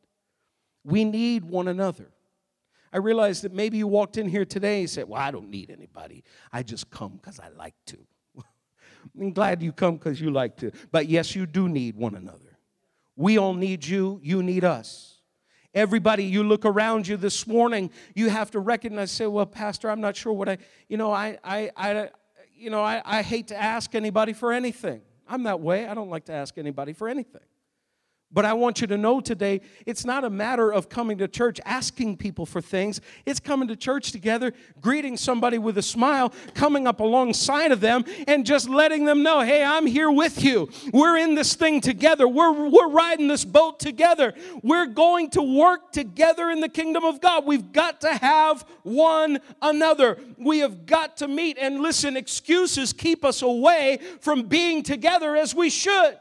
We 0.85 1.05
need 1.05 1.45
one 1.45 1.69
another. 1.69 2.11
I 2.93 2.99
realize 2.99 3.41
that 3.43 3.53
maybe 3.53 3.79
you 3.79 3.87
walked 3.87 4.19
in 4.19 4.29
here 4.29 4.45
today 4.45 4.81
and 4.81 4.91
said, 4.91 5.09
Well, 5.09 5.21
I 5.21 5.31
don't 5.31 5.51
need 5.51 5.71
anybody. 5.71 6.23
I 6.53 6.63
just 6.63 6.91
come 6.91 7.17
because 7.17 7.41
I 7.41 7.49
like 7.49 7.75
to. 7.87 7.99
I'm 9.21 9.33
glad 9.33 9.63
you 9.63 9.73
come 9.73 9.97
because 9.97 10.21
you 10.21 10.31
like 10.31 10.57
to. 10.59 10.71
But 10.93 11.09
yes, 11.09 11.35
you 11.35 11.47
do 11.47 11.69
need 11.69 11.97
one 11.97 12.15
another. 12.15 12.59
We 13.17 13.39
all 13.39 13.55
need 13.55 13.87
you, 13.87 14.21
you 14.23 14.43
need 14.43 14.65
us. 14.65 15.14
Everybody, 15.75 16.25
you 16.25 16.45
look 16.45 16.65
around 16.65 17.09
you 17.09 17.17
this 17.17 17.47
morning, 17.47 17.91
you 18.15 18.31
have 18.31 18.51
to 18.53 18.61
recognize, 18.61 19.11
say, 19.11 19.27
well, 19.27 19.47
Pastor, 19.47 19.91
I'm 19.91 20.01
not 20.01 20.17
sure 20.17 20.33
what 20.33 20.49
I, 20.49 20.59
you 20.89 20.97
know, 20.97 21.11
I, 21.11 21.39
I, 21.43 21.71
I 21.77 22.11
you 22.55 22.71
know, 22.71 22.83
I, 22.83 23.03
I 23.05 23.23
hate 23.23 23.49
to 23.49 23.61
ask 23.61 23.95
anybody 23.95 24.33
for 24.33 24.53
anything. 24.53 25.03
I'm 25.27 25.43
that 25.45 25.61
way. 25.61 25.87
I 25.87 25.95
don't 25.95 26.11
like 26.11 26.27
to 26.27 26.33
ask 26.33 26.57
anybody 26.59 26.93
for 26.93 27.09
anything. 27.09 27.43
But 28.35 28.45
I 28.45 28.53
want 28.53 28.81
you 28.81 28.89
to 28.89 28.99
know 28.99 29.21
today, 29.21 29.61
it's 29.87 30.05
not 30.05 30.25
a 30.25 30.31
matter 30.31 30.73
of 30.73 30.89
coming 30.89 31.19
to 31.19 31.29
church 31.29 31.61
asking 31.65 32.17
people 32.17 32.45
for 32.45 32.61
things. 32.61 33.01
It's 33.25 33.39
coming 33.39 33.69
to 33.69 33.77
church 33.77 34.11
together, 34.11 34.53
greeting 34.81 35.17
somebody 35.17 35.57
with 35.57 35.79
a 35.79 35.83
smile, 35.83 36.35
coming 36.53 36.89
up 36.89 36.99
alongside 36.99 37.71
of 37.71 37.81
them, 37.81 38.05
and 38.27 38.45
just 38.45 38.69
letting 38.69 39.05
them 39.05 39.23
know, 39.23 39.41
hey, 39.41 39.63
I'm 39.63 39.87
here 39.87 40.11
with 40.11 40.43
you. 40.43 40.69
We're 40.93 41.17
in 41.17 41.37
this 41.37 41.55
thing 41.55 41.81
together. 41.81 42.27
We're, 42.27 42.69
we're 42.69 42.91
riding 42.91 43.29
this 43.29 43.45
boat 43.45 43.79
together. 43.79 44.35
We're 44.65 44.87
going 44.87 45.31
to 45.31 45.43
work 45.43 45.93
together 45.93 46.51
in 46.51 46.61
the 46.61 46.69
kingdom 46.69 47.05
of 47.05 47.21
God. 47.21 47.47
We've 47.47 47.73
got 47.73 48.01
to 48.01 48.13
have 48.13 48.65
one 48.83 49.39
another. 49.63 50.19
We 50.39 50.59
have 50.59 50.87
got 50.87 51.19
to 51.19 51.29
meet. 51.29 51.57
And 51.57 51.81
listen, 51.81 52.17
excuses 52.17 52.93
keep 52.93 53.25
us 53.25 53.43
away 53.43 54.01
from 54.21 54.43
being 54.43 54.83
together 54.83 55.37
as 55.37 55.55
we 55.55 55.71
should. 55.71 56.19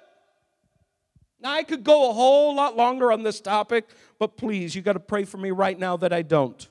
Now, 1.44 1.54
I 1.54 1.64
could 1.64 1.84
go 1.84 2.10
a 2.10 2.14
whole 2.14 2.56
lot 2.56 2.78
longer 2.78 3.12
on 3.12 3.22
this 3.22 3.42
topic, 3.42 3.90
but 4.18 4.38
please, 4.38 4.74
you 4.74 4.82
got 4.82 4.94
to 4.94 5.00
pray 5.02 5.26
for 5.26 5.38
me 5.38 5.52
right 5.52 5.78
now 5.78 5.98
that 5.98 6.14
I 6.14 6.22
don't. 6.22 6.68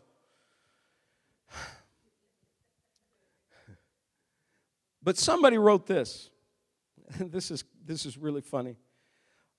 But 5.02 5.18
somebody 5.18 5.58
wrote 5.58 5.87
this. 5.87 6.30
This 7.18 7.50
is, 7.50 7.64
this 7.85 8.06
is 8.06 8.16
really 8.16 8.40
funny. 8.40 8.76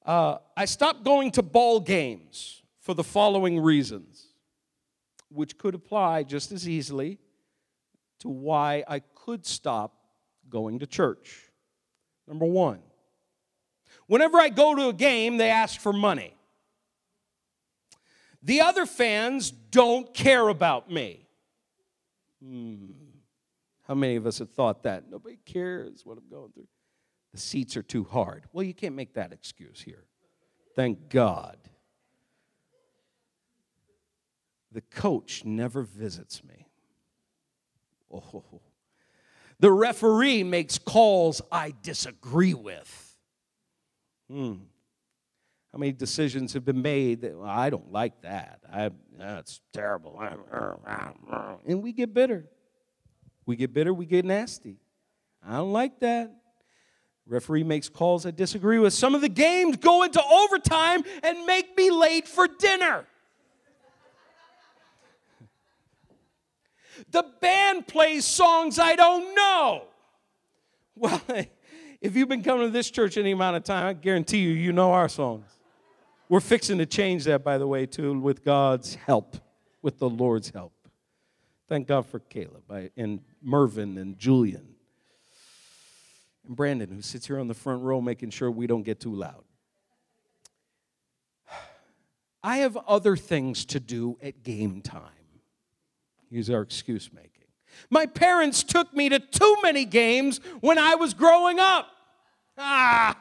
Uh, 0.04 0.38
I 0.58 0.66
stopped 0.66 1.04
going 1.04 1.30
to 1.32 1.44
ball 1.44 1.80
games 1.80 2.64
for 2.80 2.96
the 2.96 3.04
following 3.04 3.60
reasons, 3.60 4.34
which 5.30 5.60
could 5.60 5.76
apply 5.76 6.24
just 6.24 6.52
as 6.52 6.68
easily 6.68 7.20
to 8.20 8.30
why 8.30 8.84
I 8.88 9.00
could 9.00 9.46
stop 9.46 9.94
going 10.50 10.80
to 10.80 10.88
church. 10.88 11.52
Number 12.28 12.46
one, 12.46 12.80
Whenever 14.14 14.38
I 14.38 14.50
go 14.50 14.76
to 14.76 14.90
a 14.90 14.94
game, 14.94 15.38
they 15.38 15.50
ask 15.50 15.80
for 15.80 15.92
money. 15.92 16.36
The 18.44 18.62
other 18.62 18.86
fans 18.86 19.50
don't 19.50 20.14
care 20.14 20.50
about 20.50 20.88
me. 20.88 21.26
Hmm. 22.40 22.92
How 23.88 23.96
many 23.96 24.16
of 24.16 24.28
us 24.28 24.38
have 24.38 24.52
thought 24.52 24.84
that? 24.84 25.10
Nobody 25.10 25.40
cares 25.44 26.06
what 26.06 26.20
I'm 26.20 26.30
going 26.30 26.52
through. 26.52 26.68
The 27.32 27.40
seats 27.40 27.76
are 27.76 27.82
too 27.82 28.04
hard. 28.04 28.44
Well, 28.54 28.62
you 28.62 28.76
can't 28.76 28.94
make 28.94 29.16
that 29.16 29.34
excuse 29.34 29.82
here. 29.82 30.06
Thank 30.76 31.10
God. 31.10 31.58
The 34.72 34.82
coach 34.82 35.44
never 35.44 35.82
visits 35.82 36.44
me. 36.44 36.68
Oh. 38.14 38.62
The 39.60 39.72
referee 39.72 40.44
makes 40.44 40.78
calls 40.78 41.42
I 41.52 41.74
disagree 41.82 42.54
with. 42.54 43.03
Hmm. 44.34 44.54
How 45.72 45.78
many 45.78 45.92
decisions 45.92 46.54
have 46.54 46.66
been 46.66 46.82
made 46.82 47.22
that 47.22 47.38
well, 47.38 47.48
I 47.48 47.70
don't 47.70 47.92
like 47.92 48.20
that? 48.24 48.62
I, 48.72 48.90
that's 49.16 49.62
terrible. 49.72 50.20
And 51.68 51.84
we 51.84 51.94
get 51.94 52.16
bitter. 52.16 52.46
We 53.46 53.56
get 53.56 53.74
bitter, 53.74 53.94
we 53.94 54.08
get 54.08 54.26
nasty. 54.26 54.78
I 55.46 55.58
don't 55.58 55.72
like 55.72 56.00
that. 56.00 56.32
Referee 57.28 57.64
makes 57.64 57.90
calls 57.90 58.26
I 58.26 58.32
disagree 58.32 58.80
with. 58.80 58.94
Some 58.94 59.14
of 59.14 59.22
the 59.22 59.30
games 59.30 59.78
go 59.78 60.02
into 60.02 60.22
overtime 60.24 61.04
and 61.22 61.46
make 61.46 61.78
me 61.78 61.92
late 61.92 62.28
for 62.28 62.48
dinner. 62.48 63.06
the 67.12 67.24
band 67.40 67.88
plays 67.88 68.26
songs 68.26 68.80
I 68.80 68.96
don't 68.96 69.36
know. 69.36 69.84
Well, 70.96 71.20
if 72.04 72.18
you've 72.18 72.28
been 72.28 72.44
coming 72.44 72.68
to 72.68 72.70
this 72.70 72.92
church 72.92 73.18
any 73.18 73.32
amount 73.32 73.56
of 73.56 73.64
time, 73.64 73.88
I 73.88 73.94
guarantee 73.94 74.40
you, 74.40 74.50
you 74.50 74.74
know 74.74 74.92
our 74.92 75.08
songs. 75.08 75.46
We're 76.28 76.42
fixing 76.42 76.78
to 76.80 76.86
change 76.86 77.24
that, 77.24 77.46
by 77.46 77.58
the 77.58 77.66
way, 77.66 77.86
too, 77.86 78.20
with 78.20 78.44
God's 78.44 78.96
help, 78.96 79.38
with 79.82 80.00
the 80.00 80.10
Lord's 80.10 80.50
help. 80.50 80.74
Thank 81.70 81.88
God 81.88 82.06
for 82.06 82.20
Caleb 82.20 82.64
and 82.98 83.22
Mervin 83.42 83.98
and 83.98 84.20
Julian 84.20 84.76
and 86.46 86.58
Brandon, 86.58 86.92
who 86.92 87.02
sits 87.02 87.26
here 87.26 87.40
on 87.40 87.48
the 87.48 87.54
front 87.54 87.84
row 87.84 88.02
making 88.02 88.32
sure 88.32 88.52
we 88.52 88.68
don't 88.68 88.84
get 88.84 89.00
too 89.00 89.16
loud. 89.16 89.46
I 92.44 92.58
have 92.58 92.76
other 92.86 93.16
things 93.16 93.64
to 93.66 93.80
do 93.80 94.18
at 94.22 94.44
game 94.44 94.82
time. 94.82 95.02
Here's 96.30 96.50
our 96.50 96.62
excuse 96.62 97.14
making. 97.14 97.33
My 97.90 98.06
parents 98.06 98.64
took 98.64 98.94
me 98.94 99.10
to 99.10 99.20
too 99.20 99.58
many 99.64 99.86
games 99.86 100.40
when 100.62 100.78
I 100.78 100.96
was 100.96 101.14
growing 101.14 101.60
up. 101.60 101.88
Ah. 102.58 103.18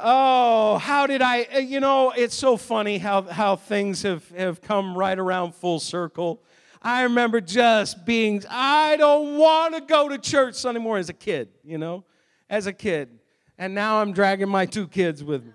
Oh, 0.00 0.78
how 0.78 1.06
did 1.06 1.22
I? 1.22 1.40
Eh, 1.42 1.58
you 1.60 1.80
know, 1.80 2.10
it's 2.10 2.34
so 2.34 2.56
funny 2.56 2.98
how, 2.98 3.22
how 3.22 3.56
things 3.56 4.02
have, 4.02 4.28
have 4.30 4.60
come 4.60 4.96
right 4.96 5.18
around 5.18 5.54
full 5.54 5.80
circle. 5.80 6.42
I 6.80 7.02
remember 7.02 7.40
just 7.40 8.06
being, 8.06 8.44
I 8.48 8.96
don't 8.96 9.38
want 9.38 9.74
to 9.74 9.80
go 9.80 10.08
to 10.08 10.18
church 10.18 10.54
Sunday 10.54 10.80
morning 10.80 11.00
as 11.00 11.08
a 11.08 11.14
kid, 11.14 11.48
you 11.64 11.78
know, 11.78 12.04
as 12.48 12.66
a 12.66 12.72
kid. 12.72 13.18
And 13.58 13.74
now 13.74 14.00
I'm 14.00 14.12
dragging 14.12 14.48
my 14.48 14.66
two 14.66 14.86
kids 14.86 15.24
with 15.24 15.44
me. 15.44 15.52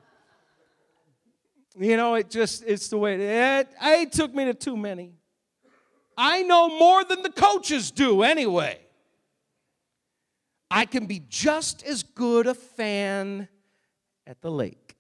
You 1.80 1.97
know, 1.97 2.15
it 2.15 2.30
just, 2.30 2.63
it's 2.67 2.89
the 2.89 2.97
way 2.97 3.15
it, 3.15 3.69
it 3.82 4.12
took 4.12 4.36
me 4.36 4.45
to 4.45 4.54
too 4.54 4.76
many. 4.76 5.13
I 6.17 6.43
know 6.43 6.69
more 6.69 7.04
than 7.04 7.23
the 7.23 7.32
coaches 7.32 7.91
do 7.91 8.23
anyway. 8.23 8.80
I 10.69 10.86
can 10.86 11.06
be 11.06 11.21
just 11.30 11.84
as 11.84 12.02
good 12.04 12.47
a 12.47 12.54
fan 12.54 13.47
at 14.26 14.41
the 14.41 14.52
lake. 14.52 14.95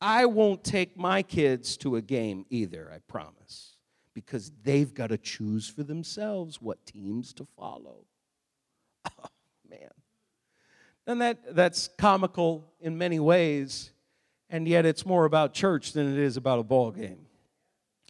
I 0.00 0.26
won't 0.26 0.62
take 0.62 0.96
my 0.96 1.22
kids 1.22 1.76
to 1.78 1.96
a 1.96 2.02
game 2.02 2.44
either, 2.50 2.90
I 2.94 2.98
promise, 3.08 3.76
because 4.12 4.52
they've 4.62 4.92
got 4.92 5.08
to 5.08 5.18
choose 5.18 5.68
for 5.68 5.82
themselves 5.82 6.60
what 6.60 6.84
teams 6.86 7.32
to 7.34 7.44
follow. 7.56 8.04
Oh, 9.18 9.28
man. 9.68 9.90
And 11.06 11.20
that, 11.20 11.54
that's 11.54 11.88
comical 11.98 12.64
in 12.80 12.96
many 12.96 13.18
ways, 13.18 13.92
and 14.48 14.68
yet 14.68 14.86
it's 14.86 15.04
more 15.04 15.24
about 15.24 15.52
church 15.52 15.92
than 15.92 16.12
it 16.12 16.18
is 16.18 16.36
about 16.36 16.58
a 16.58 16.62
ball 16.62 16.90
game. 16.90 17.23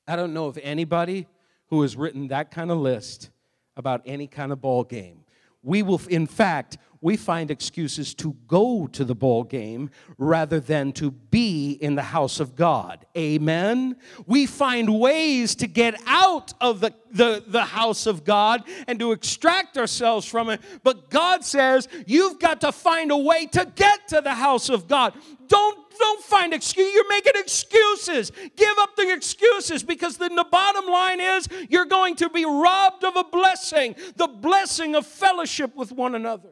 I 0.06 0.16
don't 0.16 0.34
know 0.34 0.46
of 0.46 0.58
anybody 0.62 1.26
who 1.68 1.82
has 1.82 1.96
written 1.96 2.28
that 2.28 2.50
kind 2.50 2.70
of 2.70 2.78
list 2.78 3.30
about 3.76 4.02
any 4.06 4.26
kind 4.26 4.52
of 4.52 4.60
ball 4.60 4.84
game 4.84 5.24
we 5.64 5.82
will, 5.82 6.00
in 6.08 6.26
fact, 6.26 6.76
we 7.00 7.16
find 7.16 7.50
excuses 7.50 8.14
to 8.14 8.34
go 8.46 8.86
to 8.86 9.04
the 9.04 9.14
ball 9.14 9.44
game 9.44 9.90
rather 10.16 10.60
than 10.60 10.92
to 10.92 11.10
be 11.10 11.72
in 11.72 11.94
the 11.96 12.02
house 12.02 12.38
of 12.38 12.54
God. 12.54 13.04
Amen. 13.16 13.96
We 14.26 14.46
find 14.46 15.00
ways 15.00 15.54
to 15.56 15.66
get 15.66 16.00
out 16.06 16.52
of 16.60 16.80
the, 16.80 16.94
the, 17.10 17.42
the 17.46 17.64
house 17.64 18.06
of 18.06 18.24
God 18.24 18.62
and 18.86 18.98
to 19.00 19.12
extract 19.12 19.76
ourselves 19.76 20.26
from 20.26 20.50
it. 20.50 20.60
But 20.82 21.10
God 21.10 21.44
says 21.44 21.88
you've 22.06 22.38
got 22.38 22.60
to 22.62 22.72
find 22.72 23.10
a 23.10 23.18
way 23.18 23.46
to 23.46 23.70
get 23.74 24.08
to 24.08 24.20
the 24.20 24.34
house 24.34 24.68
of 24.68 24.86
God. 24.86 25.14
Don't 25.48 25.83
don't 25.98 26.22
find 26.22 26.52
excuse. 26.52 26.92
You're 26.92 27.08
making 27.08 27.34
excuses. 27.36 28.32
Give 28.56 28.74
up 28.78 28.96
the 28.96 29.12
excuses 29.12 29.82
because 29.82 30.16
then 30.16 30.34
the 30.34 30.44
bottom 30.44 30.86
line 30.86 31.20
is 31.20 31.48
you're 31.68 31.84
going 31.84 32.16
to 32.16 32.28
be 32.30 32.44
robbed 32.44 33.04
of 33.04 33.16
a 33.16 33.24
blessing, 33.24 33.94
the 34.16 34.28
blessing 34.28 34.94
of 34.94 35.06
fellowship 35.06 35.74
with 35.76 35.92
one 35.92 36.14
another. 36.14 36.50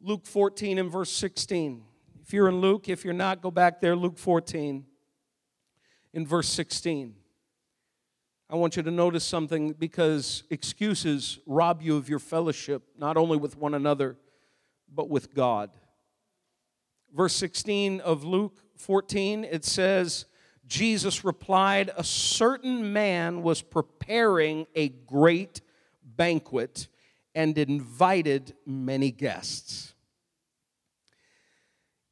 Luke 0.00 0.26
14 0.26 0.78
and 0.78 0.90
verse 0.90 1.10
16. 1.10 1.82
If 2.22 2.32
you're 2.32 2.48
in 2.48 2.60
Luke, 2.60 2.88
if 2.88 3.04
you're 3.04 3.14
not, 3.14 3.40
go 3.42 3.50
back 3.50 3.80
there. 3.80 3.96
Luke 3.96 4.18
14 4.18 4.84
in 6.12 6.26
verse 6.26 6.48
16. 6.48 7.14
I 8.48 8.54
want 8.54 8.76
you 8.76 8.82
to 8.82 8.90
notice 8.90 9.24
something 9.24 9.72
because 9.72 10.44
excuses 10.50 11.40
rob 11.46 11.82
you 11.82 11.96
of 11.96 12.08
your 12.08 12.20
fellowship, 12.20 12.82
not 12.96 13.16
only 13.16 13.36
with 13.36 13.56
one 13.56 13.74
another, 13.74 14.16
but 14.92 15.08
with 15.08 15.34
God. 15.34 15.70
Verse 17.16 17.34
16 17.36 18.00
of 18.02 18.24
Luke 18.24 18.60
14, 18.76 19.44
it 19.44 19.64
says, 19.64 20.26
Jesus 20.66 21.24
replied, 21.24 21.90
A 21.96 22.04
certain 22.04 22.92
man 22.92 23.42
was 23.42 23.62
preparing 23.62 24.66
a 24.74 24.90
great 24.90 25.62
banquet 26.04 26.88
and 27.34 27.56
invited 27.56 28.54
many 28.66 29.10
guests. 29.10 29.94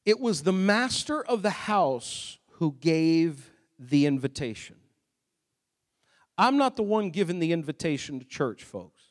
It 0.06 0.20
was 0.20 0.42
the 0.42 0.54
master 0.54 1.22
of 1.22 1.42
the 1.42 1.50
house 1.50 2.38
who 2.52 2.74
gave 2.80 3.50
the 3.78 4.06
invitation. 4.06 4.76
I'm 6.38 6.56
not 6.56 6.76
the 6.76 6.82
one 6.82 7.10
giving 7.10 7.40
the 7.40 7.52
invitation 7.52 8.20
to 8.20 8.24
church, 8.24 8.64
folks. 8.64 9.02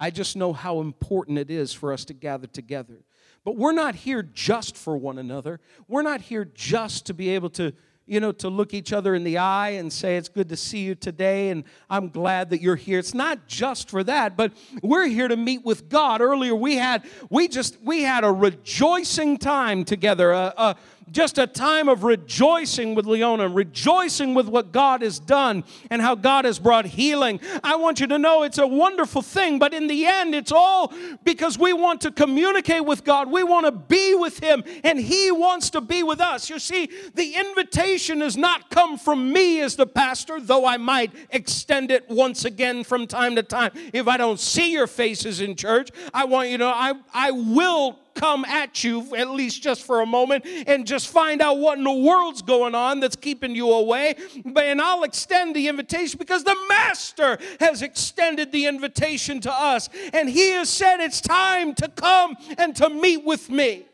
I 0.00 0.10
just 0.10 0.34
know 0.34 0.52
how 0.52 0.80
important 0.80 1.38
it 1.38 1.48
is 1.48 1.72
for 1.72 1.92
us 1.92 2.04
to 2.06 2.12
gather 2.12 2.48
together. 2.48 3.04
But 3.44 3.56
we're 3.56 3.72
not 3.72 3.94
here 3.94 4.22
just 4.22 4.76
for 4.76 4.96
one 4.96 5.18
another. 5.18 5.60
We're 5.88 6.02
not 6.02 6.20
here 6.20 6.44
just 6.44 7.06
to 7.06 7.14
be 7.14 7.30
able 7.30 7.50
to 7.50 7.72
you 8.06 8.20
know, 8.20 8.32
to 8.32 8.48
look 8.48 8.74
each 8.74 8.92
other 8.92 9.14
in 9.14 9.22
the 9.22 9.38
eye 9.38 9.70
and 9.70 9.92
say, 9.92 10.16
It's 10.16 10.28
good 10.28 10.48
to 10.48 10.56
see 10.56 10.80
you 10.80 10.94
today, 10.94 11.50
and 11.50 11.64
I'm 11.88 12.08
glad 12.08 12.50
that 12.50 12.60
you're 12.60 12.76
here. 12.76 12.98
It's 12.98 13.14
not 13.14 13.46
just 13.46 13.88
for 13.88 14.02
that, 14.04 14.36
but 14.36 14.52
we're 14.82 15.06
here 15.06 15.28
to 15.28 15.36
meet 15.36 15.64
with 15.64 15.88
God. 15.88 16.20
Earlier, 16.20 16.54
we 16.54 16.76
had, 16.76 17.04
we 17.30 17.48
just, 17.48 17.80
we 17.82 18.02
had 18.02 18.24
a 18.24 18.32
rejoicing 18.32 19.38
time 19.38 19.84
together, 19.84 20.32
a, 20.32 20.52
a, 20.56 20.76
just 21.10 21.38
a 21.38 21.46
time 21.46 21.88
of 21.88 22.04
rejoicing 22.04 22.94
with 22.94 23.06
Leona, 23.06 23.48
rejoicing 23.48 24.34
with 24.34 24.48
what 24.48 24.72
God 24.72 25.02
has 25.02 25.18
done 25.18 25.64
and 25.90 26.00
how 26.00 26.14
God 26.14 26.44
has 26.44 26.58
brought 26.58 26.86
healing. 26.86 27.40
I 27.62 27.76
want 27.76 28.00
you 28.00 28.06
to 28.08 28.18
know 28.18 28.42
it's 28.42 28.58
a 28.58 28.66
wonderful 28.66 29.22
thing, 29.22 29.58
but 29.58 29.74
in 29.74 29.86
the 29.86 30.06
end, 30.06 30.34
it's 30.34 30.52
all 30.52 30.92
because 31.24 31.58
we 31.58 31.72
want 31.72 32.00
to 32.02 32.10
communicate 32.10 32.84
with 32.84 33.04
God. 33.04 33.30
We 33.30 33.42
want 33.42 33.66
to 33.66 33.72
be 33.72 34.14
with 34.14 34.38
Him, 34.38 34.64
and 34.84 34.98
He 34.98 35.30
wants 35.30 35.70
to 35.70 35.80
be 35.80 36.02
with 36.02 36.20
us. 36.20 36.48
You 36.48 36.58
see, 36.58 36.88
the 37.14 37.34
invitation 37.34 38.20
has 38.20 38.36
not 38.36 38.70
come 38.70 38.98
from 38.98 39.32
me 39.32 39.60
as 39.60 39.76
the 39.76 39.86
pastor, 39.86 40.40
though 40.40 40.66
I 40.66 40.76
might 40.76 41.12
extend 41.30 41.90
it 41.90 42.08
once 42.08 42.44
again 42.44 42.84
from 42.84 43.06
time 43.06 43.36
to 43.36 43.42
time. 43.42 43.72
If 43.92 44.08
I 44.08 44.16
don't 44.16 44.40
see 44.40 44.72
your 44.72 44.86
faces 44.86 45.40
in 45.40 45.56
church, 45.56 45.90
I 46.14 46.24
want 46.24 46.48
you 46.48 46.58
to 46.58 46.64
know 46.64 46.70
I, 46.70 46.94
I 47.12 47.30
will 47.30 47.98
come 48.22 48.44
at 48.44 48.84
you, 48.84 49.16
at 49.16 49.30
least 49.30 49.64
just 49.64 49.84
for 49.84 50.00
a 50.00 50.06
moment, 50.06 50.46
and 50.68 50.86
just 50.86 51.08
find 51.08 51.42
out 51.42 51.58
what 51.58 51.76
in 51.76 51.82
the 51.82 51.92
world's 51.92 52.40
going 52.40 52.72
on 52.72 53.00
that's 53.00 53.16
keeping 53.16 53.52
you 53.52 53.68
away. 53.72 54.14
And 54.54 54.80
I'll 54.80 55.02
extend 55.02 55.56
the 55.56 55.66
invitation 55.66 56.18
because 56.18 56.44
the 56.44 56.56
Master 56.68 57.36
has 57.58 57.82
extended 57.82 58.52
the 58.52 58.66
invitation 58.66 59.40
to 59.40 59.52
us. 59.52 59.88
And 60.12 60.28
He 60.28 60.50
has 60.50 60.68
said 60.68 61.00
it's 61.00 61.20
time 61.20 61.74
to 61.74 61.88
come 61.88 62.36
and 62.58 62.76
to 62.76 62.88
meet 62.88 63.24
with 63.24 63.50
me. 63.50 63.86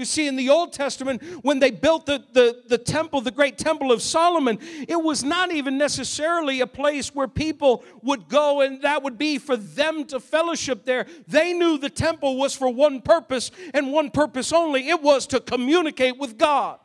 You 0.00 0.06
see, 0.06 0.26
in 0.26 0.36
the 0.36 0.48
Old 0.48 0.72
Testament, 0.72 1.22
when 1.42 1.58
they 1.58 1.70
built 1.70 2.06
the, 2.06 2.24
the, 2.32 2.62
the 2.66 2.78
temple, 2.78 3.20
the 3.20 3.30
great 3.30 3.58
temple 3.58 3.92
of 3.92 4.00
Solomon, 4.00 4.58
it 4.88 4.96
was 4.96 5.22
not 5.22 5.52
even 5.52 5.76
necessarily 5.76 6.62
a 6.62 6.66
place 6.66 7.14
where 7.14 7.28
people 7.28 7.84
would 8.02 8.26
go 8.26 8.62
and 8.62 8.80
that 8.80 9.02
would 9.02 9.18
be 9.18 9.36
for 9.36 9.58
them 9.58 10.06
to 10.06 10.18
fellowship 10.18 10.86
there. 10.86 11.04
They 11.28 11.52
knew 11.52 11.76
the 11.76 11.90
temple 11.90 12.38
was 12.38 12.56
for 12.56 12.72
one 12.72 13.02
purpose 13.02 13.50
and 13.74 13.92
one 13.92 14.10
purpose 14.10 14.54
only 14.54 14.88
it 14.88 15.02
was 15.02 15.26
to 15.26 15.38
communicate 15.38 16.16
with 16.16 16.38
God. 16.38 16.78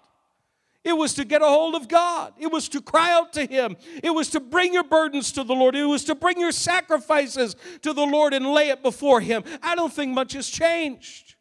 It 0.83 0.97
was 0.97 1.13
to 1.13 1.23
get 1.23 1.41
a 1.41 1.47
hold 1.47 1.75
of 1.75 1.87
God. 1.87 2.33
It 2.37 2.51
was 2.51 2.67
to 2.67 2.81
cry 2.81 3.13
out 3.13 3.31
to 3.33 3.45
Him. 3.45 3.77
It 4.03 4.09
was 4.09 4.29
to 4.31 4.41
bring 4.41 4.73
your 4.73 4.83
burdens 4.83 5.31
to 5.31 5.45
the 5.45 5.55
Lord. 5.55 5.73
It 5.77 5.85
was 5.85 6.03
to 6.03 6.15
bring 6.15 6.37
your 6.37 6.51
sacrifices 6.51 7.55
to 7.81 7.93
the 7.93 8.05
Lord 8.05 8.33
and 8.33 8.45
lay 8.45 8.67
it 8.67 8.83
before 8.83 9.21
Him. 9.21 9.45
I 9.63 9.73
don't 9.75 9.93
think 9.93 10.13
much 10.13 10.33
has 10.33 10.49
changed 10.49 11.34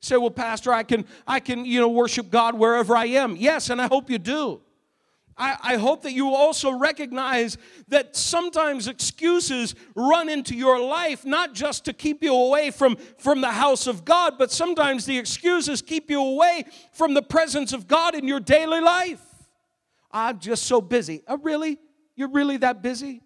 say 0.00 0.16
well 0.16 0.30
pastor 0.30 0.72
i 0.72 0.82
can 0.82 1.04
i 1.26 1.40
can 1.40 1.64
you 1.64 1.80
know 1.80 1.88
worship 1.88 2.30
god 2.30 2.54
wherever 2.54 2.96
i 2.96 3.06
am 3.06 3.36
yes 3.36 3.70
and 3.70 3.80
i 3.80 3.86
hope 3.86 4.08
you 4.10 4.18
do 4.18 4.60
I, 5.38 5.56
I 5.62 5.76
hope 5.76 6.02
that 6.02 6.12
you 6.12 6.34
also 6.34 6.72
recognize 6.72 7.56
that 7.88 8.16
sometimes 8.16 8.88
excuses 8.88 9.74
run 9.94 10.28
into 10.28 10.54
your 10.54 10.80
life 10.80 11.24
not 11.24 11.54
just 11.54 11.84
to 11.84 11.92
keep 11.92 12.22
you 12.22 12.34
away 12.34 12.70
from, 12.70 12.96
from 13.18 13.40
the 13.40 13.52
house 13.52 13.86
of 13.86 14.04
God, 14.04 14.34
but 14.36 14.50
sometimes 14.50 15.06
the 15.06 15.16
excuses 15.16 15.80
keep 15.80 16.10
you 16.10 16.20
away 16.20 16.64
from 16.92 17.14
the 17.14 17.22
presence 17.22 17.72
of 17.72 17.86
God 17.86 18.14
in 18.14 18.26
your 18.26 18.40
daily 18.40 18.80
life. 18.80 19.22
I'm 20.10 20.40
just 20.40 20.64
so 20.64 20.80
busy. 20.80 21.22
Oh, 21.28 21.38
really? 21.38 21.78
You're 22.16 22.30
really 22.30 22.56
that 22.58 22.82
busy? 22.82 23.22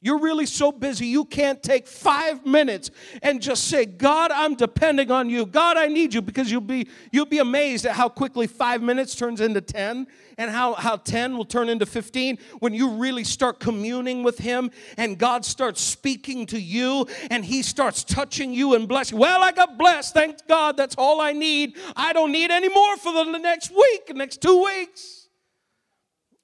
You're 0.00 0.20
really 0.20 0.46
so 0.46 0.70
busy, 0.70 1.06
you 1.06 1.24
can't 1.24 1.60
take 1.60 1.88
five 1.88 2.46
minutes 2.46 2.92
and 3.20 3.42
just 3.42 3.64
say, 3.64 3.84
God, 3.84 4.30
I'm 4.30 4.54
depending 4.54 5.10
on 5.10 5.28
you. 5.28 5.44
God, 5.44 5.76
I 5.76 5.88
need 5.88 6.14
you 6.14 6.22
because 6.22 6.52
you'll 6.52 6.60
be, 6.60 6.86
you'll 7.10 7.26
be 7.26 7.38
amazed 7.38 7.84
at 7.84 7.96
how 7.96 8.08
quickly 8.08 8.46
five 8.46 8.80
minutes 8.80 9.16
turns 9.16 9.40
into 9.40 9.60
10 9.60 10.06
and 10.36 10.50
how, 10.52 10.74
how 10.74 10.98
10 10.98 11.36
will 11.36 11.44
turn 11.44 11.68
into 11.68 11.84
15 11.84 12.38
when 12.60 12.72
you 12.72 12.90
really 12.90 13.24
start 13.24 13.58
communing 13.58 14.22
with 14.22 14.38
Him 14.38 14.70
and 14.96 15.18
God 15.18 15.44
starts 15.44 15.80
speaking 15.80 16.46
to 16.46 16.60
you 16.60 17.08
and 17.28 17.44
He 17.44 17.62
starts 17.62 18.04
touching 18.04 18.54
you 18.54 18.74
and 18.74 18.86
blessing. 18.86 19.18
Well, 19.18 19.42
I 19.42 19.50
got 19.50 19.76
blessed. 19.76 20.14
Thank 20.14 20.46
God. 20.46 20.76
That's 20.76 20.94
all 20.96 21.20
I 21.20 21.32
need. 21.32 21.76
I 21.96 22.12
don't 22.12 22.30
need 22.30 22.52
any 22.52 22.68
more 22.68 22.96
for 22.98 23.12
the 23.12 23.24
next 23.24 23.72
week, 23.72 24.14
next 24.14 24.40
two 24.40 24.62
weeks. 24.62 25.26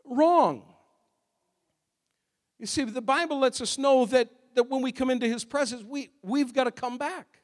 Wrong. 0.05 0.74
You 2.65 2.69
see, 2.69 2.85
the 2.85 3.03
Bible 3.03 3.41
lets 3.41 3.61
us 3.61 3.77
know 3.77 4.07
that, 4.07 4.31
that 4.55 4.71
when 4.71 4.81
we 4.81 4.91
come 4.91 5.11
into 5.11 5.29
His 5.29 5.45
presence, 5.45 5.85
we, 5.85 6.09
we've 6.23 6.55
got 6.55 6.65
to 6.65 6.71
come 6.71 6.97
back. 6.97 7.43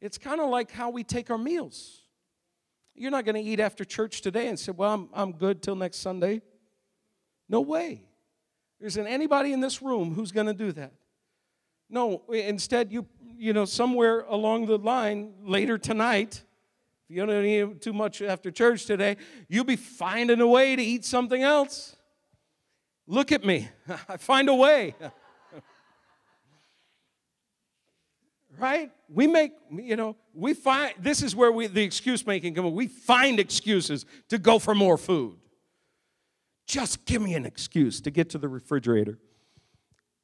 It's 0.00 0.18
kind 0.18 0.40
of 0.40 0.48
like 0.50 0.70
how 0.70 0.90
we 0.90 1.02
take 1.02 1.30
our 1.30 1.36
meals. 1.36 2.02
You're 2.94 3.10
not 3.10 3.24
going 3.24 3.34
to 3.34 3.40
eat 3.40 3.58
after 3.58 3.84
church 3.84 4.20
today 4.20 4.46
and 4.46 4.56
say, 4.56 4.70
Well, 4.70 4.94
I'm, 4.94 5.08
I'm 5.12 5.32
good 5.32 5.64
till 5.64 5.74
next 5.74 5.96
Sunday. 5.96 6.42
No 7.48 7.60
way. 7.60 8.04
There 8.78 8.86
isn't 8.86 9.04
anybody 9.04 9.52
in 9.52 9.58
this 9.58 9.82
room 9.82 10.14
who's 10.14 10.30
going 10.30 10.46
to 10.46 10.54
do 10.54 10.70
that. 10.74 10.92
No, 11.88 12.22
instead, 12.32 12.92
you, 12.92 13.06
you 13.36 13.52
know, 13.52 13.64
somewhere 13.64 14.20
along 14.28 14.66
the 14.66 14.78
line 14.78 15.32
later 15.42 15.76
tonight, 15.76 16.40
if 17.08 17.16
you 17.16 17.26
don't 17.26 17.44
eat 17.44 17.82
too 17.82 17.92
much 17.92 18.22
after 18.22 18.52
church 18.52 18.86
today, 18.86 19.16
you'll 19.48 19.64
be 19.64 19.74
finding 19.74 20.40
a 20.40 20.46
way 20.46 20.76
to 20.76 20.82
eat 20.82 21.04
something 21.04 21.42
else. 21.42 21.96
Look 23.10 23.32
at 23.32 23.44
me. 23.44 23.68
I 24.08 24.16
find 24.18 24.48
a 24.48 24.54
way. 24.54 24.94
right? 28.58 28.92
We 29.08 29.26
make, 29.26 29.50
you 29.68 29.96
know, 29.96 30.14
we 30.32 30.54
find, 30.54 30.94
this 30.96 31.20
is 31.20 31.34
where 31.34 31.50
we, 31.50 31.66
the 31.66 31.82
excuse 31.82 32.24
making 32.24 32.54
come 32.54 32.72
We 32.72 32.86
find 32.86 33.40
excuses 33.40 34.06
to 34.28 34.38
go 34.38 34.60
for 34.60 34.76
more 34.76 34.96
food. 34.96 35.38
Just 36.68 37.04
give 37.04 37.20
me 37.20 37.34
an 37.34 37.44
excuse 37.44 38.00
to 38.02 38.12
get 38.12 38.30
to 38.30 38.38
the 38.38 38.48
refrigerator. 38.48 39.18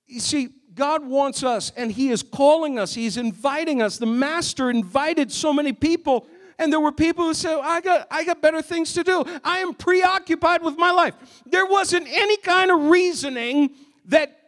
You 0.06 0.20
see, 0.20 0.50
God 0.72 1.04
wants 1.04 1.42
us 1.42 1.72
and 1.76 1.90
He 1.90 2.10
is 2.10 2.22
calling 2.22 2.78
us, 2.78 2.94
He's 2.94 3.16
inviting 3.16 3.82
us. 3.82 3.98
The 3.98 4.06
Master 4.06 4.70
invited 4.70 5.32
so 5.32 5.52
many 5.52 5.72
people 5.72 6.28
and 6.58 6.72
there 6.72 6.80
were 6.80 6.92
people 6.92 7.24
who 7.24 7.34
said, 7.34 7.58
I 7.60 7.80
got, 7.80 8.06
I 8.10 8.24
got 8.24 8.40
better 8.40 8.62
things 8.62 8.94
to 8.94 9.04
do. 9.04 9.24
I 9.44 9.58
am 9.58 9.74
preoccupied 9.74 10.62
with 10.62 10.78
my 10.78 10.90
life. 10.90 11.14
There 11.44 11.66
wasn't 11.66 12.08
any 12.08 12.36
kind 12.38 12.70
of 12.70 12.88
reasoning 12.88 13.70
that, 14.06 14.38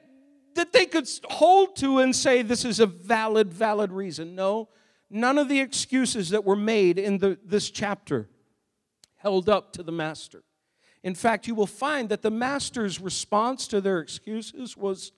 that 0.55 0.73
they 0.73 0.87
could 0.87 1.09
hold 1.25 1.77
to 1.77 1.99
and 1.99 2.17
say, 2.17 2.43
this 2.43 2.65
is 2.65 2.81
a 2.81 2.87
valid, 2.87 3.53
valid 3.53 3.93
reason. 3.93 4.35
No, 4.35 4.69
none 5.11 5.37
of 5.37 5.49
the 5.49 5.61
excuses 5.61 6.31
that 6.31 6.45
were 6.45 6.57
made 6.57 6.99
in 6.99 7.19
the, 7.19 7.39
this 7.45 7.71
chapter 7.71 8.29
held 9.17 9.49
up 9.49 9.73
to 9.75 9.83
the 9.83 9.93
master. 9.93 10.45
In 11.03 11.15
fact, 11.15 11.47
you 11.47 11.55
will 11.55 11.67
find 11.67 12.09
that 12.09 12.23
the 12.23 12.31
master's 12.31 13.01
response 13.01 13.69
to 13.69 13.81
their 13.81 14.01
excuses 14.01 14.77
was 14.77 15.13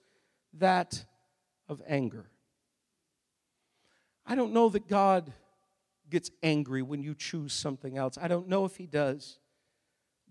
that 0.55 1.05
of 1.69 1.81
anger. 1.87 2.27
I 4.27 4.35
don't 4.35 4.53
know 4.53 4.69
that 4.69 4.89
God 4.89 5.33
gets 6.11 6.31
angry 6.43 6.83
when 6.83 7.03
you 7.03 7.15
choose 7.15 7.53
something 7.53 7.97
else. 7.97 8.19
I 8.21 8.29
don't 8.29 8.49
know 8.49 8.65
if 8.65 8.77
he 8.77 8.87
does. 8.87 9.39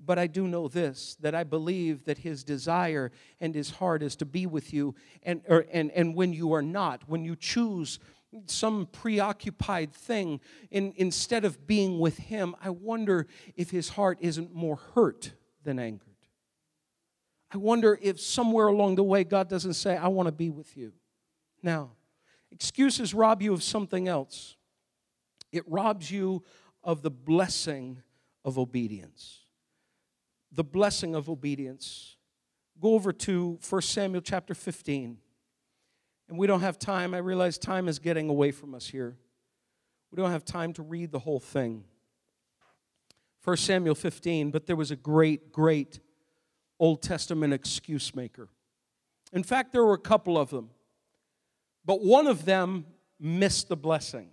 But 0.04 0.18
I 0.18 0.28
do 0.28 0.48
know 0.48 0.68
this 0.68 1.18
that 1.20 1.36
I 1.36 1.44
believe 1.44 2.06
that 2.06 2.20
his 2.20 2.44
desire 2.44 3.12
and 3.42 3.54
his 3.54 3.70
heart 3.70 4.02
is 4.02 4.16
to 4.18 4.26
be 4.26 4.46
with 4.46 4.74
you. 4.74 4.96
And, 5.24 5.42
or, 5.48 5.66
and, 5.72 5.92
and 5.92 6.16
when 6.16 6.32
you 6.32 6.54
are 6.54 6.62
not, 6.62 7.02
when 7.08 7.26
you 7.26 7.36
choose 7.36 8.00
some 8.46 8.88
preoccupied 8.92 9.92
thing, 9.94 10.40
in, 10.72 10.94
instead 10.96 11.44
of 11.44 11.68
being 11.68 12.00
with 12.00 12.18
him, 12.18 12.56
I 12.64 12.70
wonder 12.70 13.28
if 13.58 13.72
his 13.72 13.90
heart 13.90 14.20
isn't 14.22 14.54
more 14.54 14.78
hurt 14.94 15.34
than 15.64 15.80
angered. 15.80 16.08
I 17.52 17.58
wonder 17.58 17.98
if 18.02 18.22
somewhere 18.22 18.68
along 18.68 18.96
the 18.96 19.04
way 19.04 19.24
God 19.24 19.50
doesn't 19.50 19.74
say, 19.74 19.98
I 19.98 20.08
want 20.08 20.28
to 20.28 20.32
be 20.32 20.52
with 20.52 20.78
you. 20.78 20.94
Now, 21.64 21.92
excuses 22.52 23.14
rob 23.14 23.42
you 23.42 23.54
of 23.54 23.64
something 23.64 24.08
else 24.08 24.56
it 25.52 25.64
robs 25.68 26.12
you 26.12 26.44
of 26.84 27.02
the 27.02 27.12
blessing 27.12 28.02
of 28.46 28.58
obedience. 28.58 29.42
The 30.52 30.64
blessing 30.64 31.16
of 31.16 31.30
obedience. 31.30 32.16
go 32.80 32.94
over 32.94 33.12
to 33.12 33.60
1 33.68 33.82
Samuel 33.82 34.22
chapter 34.22 34.54
15. 34.54 35.18
And 36.30 36.38
we 36.38 36.48
don't 36.48 36.62
have 36.62 36.78
time. 36.78 37.14
I 37.14 37.18
realize 37.18 37.58
time 37.58 37.88
is 37.88 38.00
getting 38.00 38.30
away 38.30 38.52
from 38.52 38.74
us 38.74 38.88
here. 38.88 39.18
We 40.12 40.16
don't 40.16 40.32
have 40.32 40.46
time 40.46 40.74
to 40.74 40.84
read 40.84 41.12
the 41.12 41.20
whole 41.20 41.40
thing. 41.40 41.84
1 43.44 43.58
Samuel 43.58 43.96
15, 43.96 44.52
but 44.52 44.66
there 44.66 44.76
was 44.76 44.92
a 44.92 44.96
great, 44.96 45.52
great 45.52 46.00
Old 46.80 47.02
Testament 47.02 47.54
excuse 47.54 48.16
maker. 48.16 48.50
In 49.34 49.44
fact, 49.44 49.72
there 49.72 49.84
were 49.84 49.94
a 49.94 50.00
couple 50.00 50.38
of 50.38 50.50
them, 50.50 50.70
but 51.86 52.04
one 52.04 52.28
of 52.28 52.46
them 52.46 52.86
missed 53.20 53.70
the 53.70 53.78
blessing. 53.78 54.30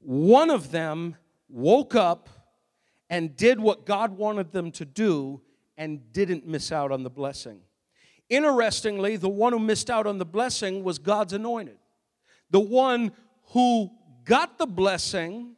One 0.00 0.50
of 0.50 0.70
them 0.70 1.16
woke 1.48 1.94
up 1.94 2.28
and 3.08 3.36
did 3.36 3.60
what 3.60 3.86
God 3.86 4.16
wanted 4.16 4.52
them 4.52 4.70
to 4.72 4.84
do 4.84 5.40
and 5.76 6.12
didn't 6.12 6.46
miss 6.46 6.72
out 6.72 6.90
on 6.90 7.02
the 7.02 7.10
blessing. 7.10 7.60
Interestingly, 8.28 9.16
the 9.16 9.28
one 9.28 9.52
who 9.52 9.58
missed 9.58 9.90
out 9.90 10.06
on 10.06 10.18
the 10.18 10.24
blessing 10.24 10.82
was 10.82 10.98
God's 10.98 11.32
anointed. 11.32 11.78
The 12.50 12.60
one 12.60 13.12
who 13.52 13.90
got 14.24 14.58
the 14.58 14.66
blessing 14.66 15.54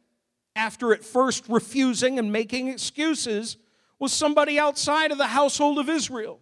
after 0.55 0.93
at 0.93 1.03
first 1.03 1.45
refusing 1.47 2.19
and 2.19 2.31
making 2.31 2.67
excuses 2.67 3.57
was 3.97 4.13
somebody 4.13 4.59
outside 4.59 5.11
of 5.11 5.17
the 5.17 5.27
household 5.27 5.79
of 5.79 5.89
Israel. 5.89 6.39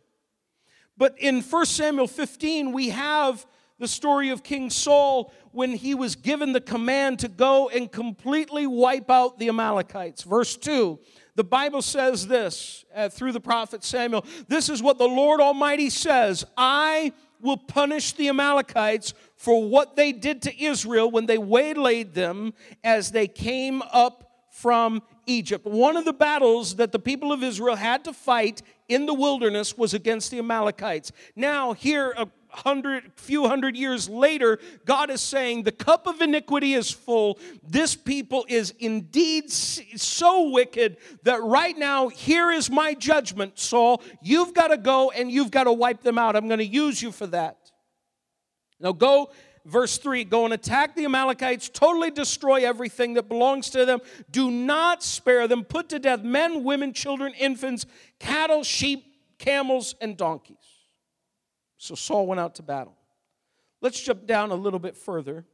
But 0.97 1.17
in 1.19 1.41
1 1.41 1.65
Samuel 1.65 2.07
15, 2.07 2.71
we 2.71 2.89
have 2.89 3.45
the 3.79 3.87
story 3.87 4.29
of 4.29 4.43
King 4.43 4.69
Saul 4.69 5.31
when 5.51 5.71
he 5.71 5.95
was 5.95 6.15
given 6.15 6.53
the 6.53 6.61
command 6.61 7.19
to 7.19 7.27
go 7.27 7.69
and 7.69 7.91
completely 7.91 8.67
wipe 8.67 9.09
out 9.09 9.39
the 9.39 9.49
Amalekites. 9.49 10.23
Verse 10.23 10.55
2 10.57 10.99
the 11.35 11.43
Bible 11.43 11.83
says 11.83 12.27
this 12.27 12.83
uh, 12.95 13.09
through 13.09 13.31
the 13.31 13.39
prophet 13.39 13.83
Samuel 13.83 14.25
this 14.47 14.69
is 14.69 14.81
what 14.81 14.97
the 14.97 15.07
Lord 15.07 15.39
Almighty 15.39 15.89
says 15.89 16.43
I 16.57 17.13
will 17.39 17.57
punish 17.57 18.13
the 18.13 18.29
Amalekites 18.29 19.13
for 19.35 19.67
what 19.67 19.95
they 19.95 20.11
did 20.11 20.41
to 20.43 20.63
Israel 20.63 21.11
when 21.11 21.27
they 21.27 21.37
waylaid 21.37 22.13
them 22.13 22.53
as 22.83 23.11
they 23.11 23.27
came 23.27 23.83
up 23.93 24.27
from 24.49 25.03
Egypt. 25.27 25.65
One 25.65 25.97
of 25.97 26.05
the 26.05 26.13
battles 26.13 26.77
that 26.77 26.91
the 26.91 26.97
people 26.97 27.31
of 27.31 27.43
Israel 27.43 27.75
had 27.75 28.03
to 28.05 28.13
fight 28.13 28.63
in 28.89 29.05
the 29.05 29.13
wilderness 29.13 29.77
was 29.77 29.93
against 29.93 30.31
the 30.31 30.39
Amalekites. 30.39 31.11
Now, 31.35 31.73
here, 31.73 32.15
hundred, 32.57 33.11
few 33.15 33.47
hundred 33.47 33.75
years 33.75 34.09
later, 34.09 34.59
God 34.85 35.09
is 35.09 35.21
saying, 35.21 35.63
The 35.63 35.71
cup 35.71 36.07
of 36.07 36.21
iniquity 36.21 36.73
is 36.73 36.91
full. 36.91 37.39
This 37.67 37.95
people 37.95 38.45
is 38.47 38.73
indeed 38.79 39.51
so 39.51 40.49
wicked 40.49 40.97
that 41.23 41.41
right 41.43 41.77
now, 41.77 42.07
here 42.07 42.51
is 42.51 42.69
my 42.69 42.93
judgment, 42.93 43.59
Saul. 43.59 44.01
You've 44.21 44.53
got 44.53 44.69
to 44.69 44.77
go 44.77 45.11
and 45.11 45.31
you've 45.31 45.51
got 45.51 45.65
to 45.65 45.73
wipe 45.73 46.01
them 46.01 46.17
out. 46.17 46.35
I'm 46.35 46.47
going 46.47 46.59
to 46.59 46.65
use 46.65 47.01
you 47.01 47.11
for 47.11 47.27
that. 47.27 47.57
Now, 48.79 48.91
go 48.91 49.31
verse 49.67 49.97
3 49.97 50.23
go 50.23 50.45
and 50.45 50.53
attack 50.53 50.95
the 50.95 51.05
Amalekites, 51.05 51.69
totally 51.69 52.09
destroy 52.09 52.65
everything 52.65 53.13
that 53.15 53.27
belongs 53.27 53.69
to 53.71 53.85
them. 53.85 53.99
Do 54.31 54.49
not 54.49 55.03
spare 55.03 55.47
them. 55.47 55.63
Put 55.63 55.89
to 55.89 55.99
death 55.99 56.23
men, 56.23 56.63
women, 56.63 56.93
children, 56.93 57.33
infants, 57.37 57.85
cattle, 58.19 58.63
sheep, 58.63 59.05
camels, 59.37 59.95
and 60.01 60.17
donkeys. 60.17 60.57
So 61.87 61.95
Saul 61.95 62.27
went 62.27 62.41
out 62.41 62.55
to 62.55 62.63
battle. 62.63 62.97
Let's 63.79 64.01
jump 64.01 64.25
down 64.25 64.51
a 64.51 64.55
little 64.55 64.79
bit 64.79 64.97
further 64.97 65.45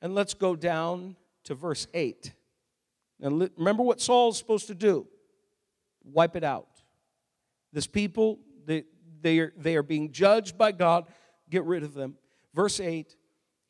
and 0.00 0.14
let's 0.14 0.34
go 0.34 0.54
down 0.54 1.16
to 1.44 1.54
verse 1.56 1.88
8. 1.92 2.32
And 3.20 3.50
remember 3.56 3.82
what 3.82 4.00
Saul's 4.00 4.38
supposed 4.38 4.68
to 4.68 4.74
do 4.74 5.06
wipe 6.04 6.36
it 6.36 6.44
out. 6.44 6.68
This 7.72 7.86
people, 7.86 8.38
they, 8.66 8.84
they, 9.20 9.38
are, 9.40 9.52
they 9.56 9.76
are 9.76 9.82
being 9.82 10.12
judged 10.12 10.56
by 10.58 10.72
God, 10.72 11.06
get 11.50 11.64
rid 11.64 11.82
of 11.82 11.94
them. 11.94 12.16
Verse 12.54 12.78
8 12.78 13.16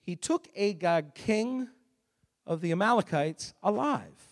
He 0.03 0.15
took 0.15 0.49
Agag, 0.55 1.15
king 1.15 1.69
of 2.47 2.61
the 2.61 2.73
Amalekites, 2.73 3.55
alive 3.63 4.32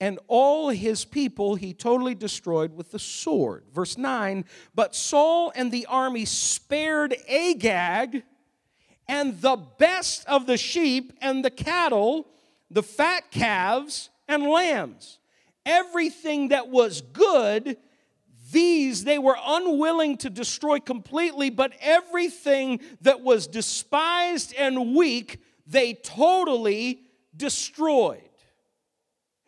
and 0.00 0.18
all 0.28 0.68
his 0.68 1.04
people 1.04 1.54
he 1.54 1.72
totally 1.72 2.14
destroyed 2.14 2.76
with 2.76 2.90
the 2.90 2.98
sword. 2.98 3.64
Verse 3.72 3.96
9 3.96 4.44
But 4.74 4.94
Saul 4.94 5.52
and 5.54 5.72
the 5.72 5.86
army 5.86 6.24
spared 6.24 7.16
Agag 7.28 8.22
and 9.08 9.40
the 9.40 9.56
best 9.78 10.26
of 10.26 10.46
the 10.46 10.56
sheep 10.56 11.12
and 11.20 11.44
the 11.44 11.50
cattle, 11.50 12.26
the 12.70 12.82
fat 12.82 13.30
calves 13.30 14.10
and 14.28 14.44
lambs. 14.44 15.18
Everything 15.64 16.48
that 16.48 16.68
was 16.68 17.00
good, 17.00 17.76
these 18.52 19.04
they 19.04 19.18
were 19.18 19.36
unwilling 19.44 20.16
to 20.18 20.30
destroy 20.30 20.78
completely, 20.78 21.50
but 21.50 21.72
everything 21.80 22.80
that 23.00 23.20
was 23.20 23.46
despised 23.46 24.54
and 24.56 24.94
weak, 24.94 25.40
they 25.66 25.94
totally 25.94 27.00
destroyed. 27.36 28.25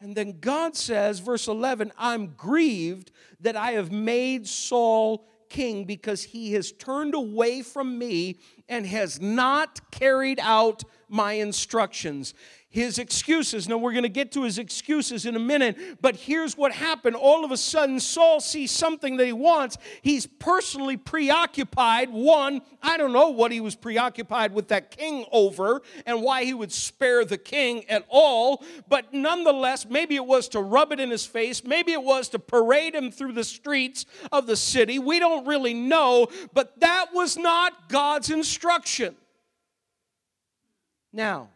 And 0.01 0.15
then 0.15 0.39
God 0.41 0.77
says, 0.77 1.19
verse 1.19 1.49
11, 1.49 1.93
I'm 1.99 2.35
grieved 2.37 3.11
that 3.41 3.57
I 3.57 3.73
have 3.73 3.91
made 3.91 4.47
Saul 4.47 5.25
king 5.49 5.85
because 5.85 6.23
he 6.23 6.53
has 6.53 6.73
turned 6.73 7.15
away 7.15 7.63
from 7.63 7.99
me 7.99 8.39
and 8.69 8.87
has 8.87 9.21
not 9.21 9.91
carried 9.91 10.39
out 10.41 10.85
my 11.09 11.35
instructions 11.35 12.35
his 12.71 12.99
excuses. 12.99 13.67
Now, 13.67 13.79
we're 13.79 13.93
going 13.93 14.03
to 14.03 14.11
get 14.11 14.33
to 14.33 14.43
his 14.43 14.59
excuses 14.59 15.25
in 15.25 15.35
a 15.37 15.41
minute, 15.41 16.01
but 16.03 16.17
here's 16.17 16.57
what 16.57 16.73
happened. 16.73 17.17
All 17.17 17.45
of 17.45 17.51
a 17.51 17.57
sudden, 17.57 17.99
Saul 17.99 18.41
sees 18.41 18.71
something 18.71 19.17
that 19.17 19.27
he 19.27 19.33
wants. 19.33 19.79
He's 20.03 20.27
personally 20.27 20.99
preoccupied. 20.99 22.11
One, 22.11 22.61
I 22.83 22.99
don't 22.99 23.15
know 23.15 23.31
what 23.31 23.53
he 23.53 23.61
was 23.61 23.75
preoccupied 23.75 24.53
with 24.53 24.69
that 24.69 24.91
king 24.91 25.25
over 25.33 25.81
and 26.05 26.23
why 26.23 26.45
he 26.45 26.53
would 26.53 26.71
spare 26.71 27.25
the 27.25 27.39
king 27.39 27.89
at 27.89 28.05
all, 28.09 28.63
but 28.89 29.15
nonetheless, 29.15 29.87
maybe 29.89 30.15
it 30.17 30.27
was 30.27 30.49
to 30.49 30.61
rub 30.61 30.93
it 30.93 31.01
in 31.01 31.11
his 31.11 31.25
face, 31.25 31.65
maybe 31.65 31.93
it 31.93 32.03
was 32.03 32.29
to 32.29 32.39
parade 32.39 32.95
him 32.95 33.11
through 33.11 33.33
the 33.33 33.45
streets 33.45 34.05
of 34.31 34.47
the 34.47 34.57
city. 34.57 34.99
We 34.99 35.19
don't 35.19 35.47
really 35.47 35.75
know, 35.75 36.29
but 36.53 36.79
that 36.81 37.07
was 37.15 37.39
not 37.39 37.89
God's 37.89 38.31
instruction. 38.31 39.17
Now, 41.13 41.51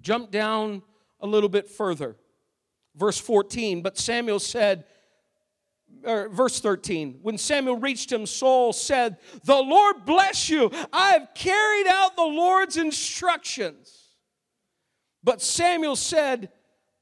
Jump 0.00 0.30
down 0.30 0.82
a 1.20 1.26
little 1.26 1.48
bit 1.48 1.68
further. 1.68 2.16
Verse 2.96 3.18
14, 3.18 3.82
but 3.82 3.98
Samuel 3.98 4.40
said, 4.40 4.84
or 6.04 6.28
verse 6.28 6.60
13, 6.60 7.20
when 7.22 7.38
Samuel 7.38 7.76
reached 7.76 8.10
him, 8.10 8.26
Saul 8.26 8.72
said, 8.72 9.18
The 9.44 9.60
Lord 9.60 10.04
bless 10.04 10.48
you. 10.48 10.70
I 10.92 11.10
have 11.10 11.28
carried 11.34 11.86
out 11.88 12.16
the 12.16 12.22
Lord's 12.22 12.76
instructions. 12.76 14.16
But 15.22 15.42
Samuel 15.42 15.96
said, 15.96 16.50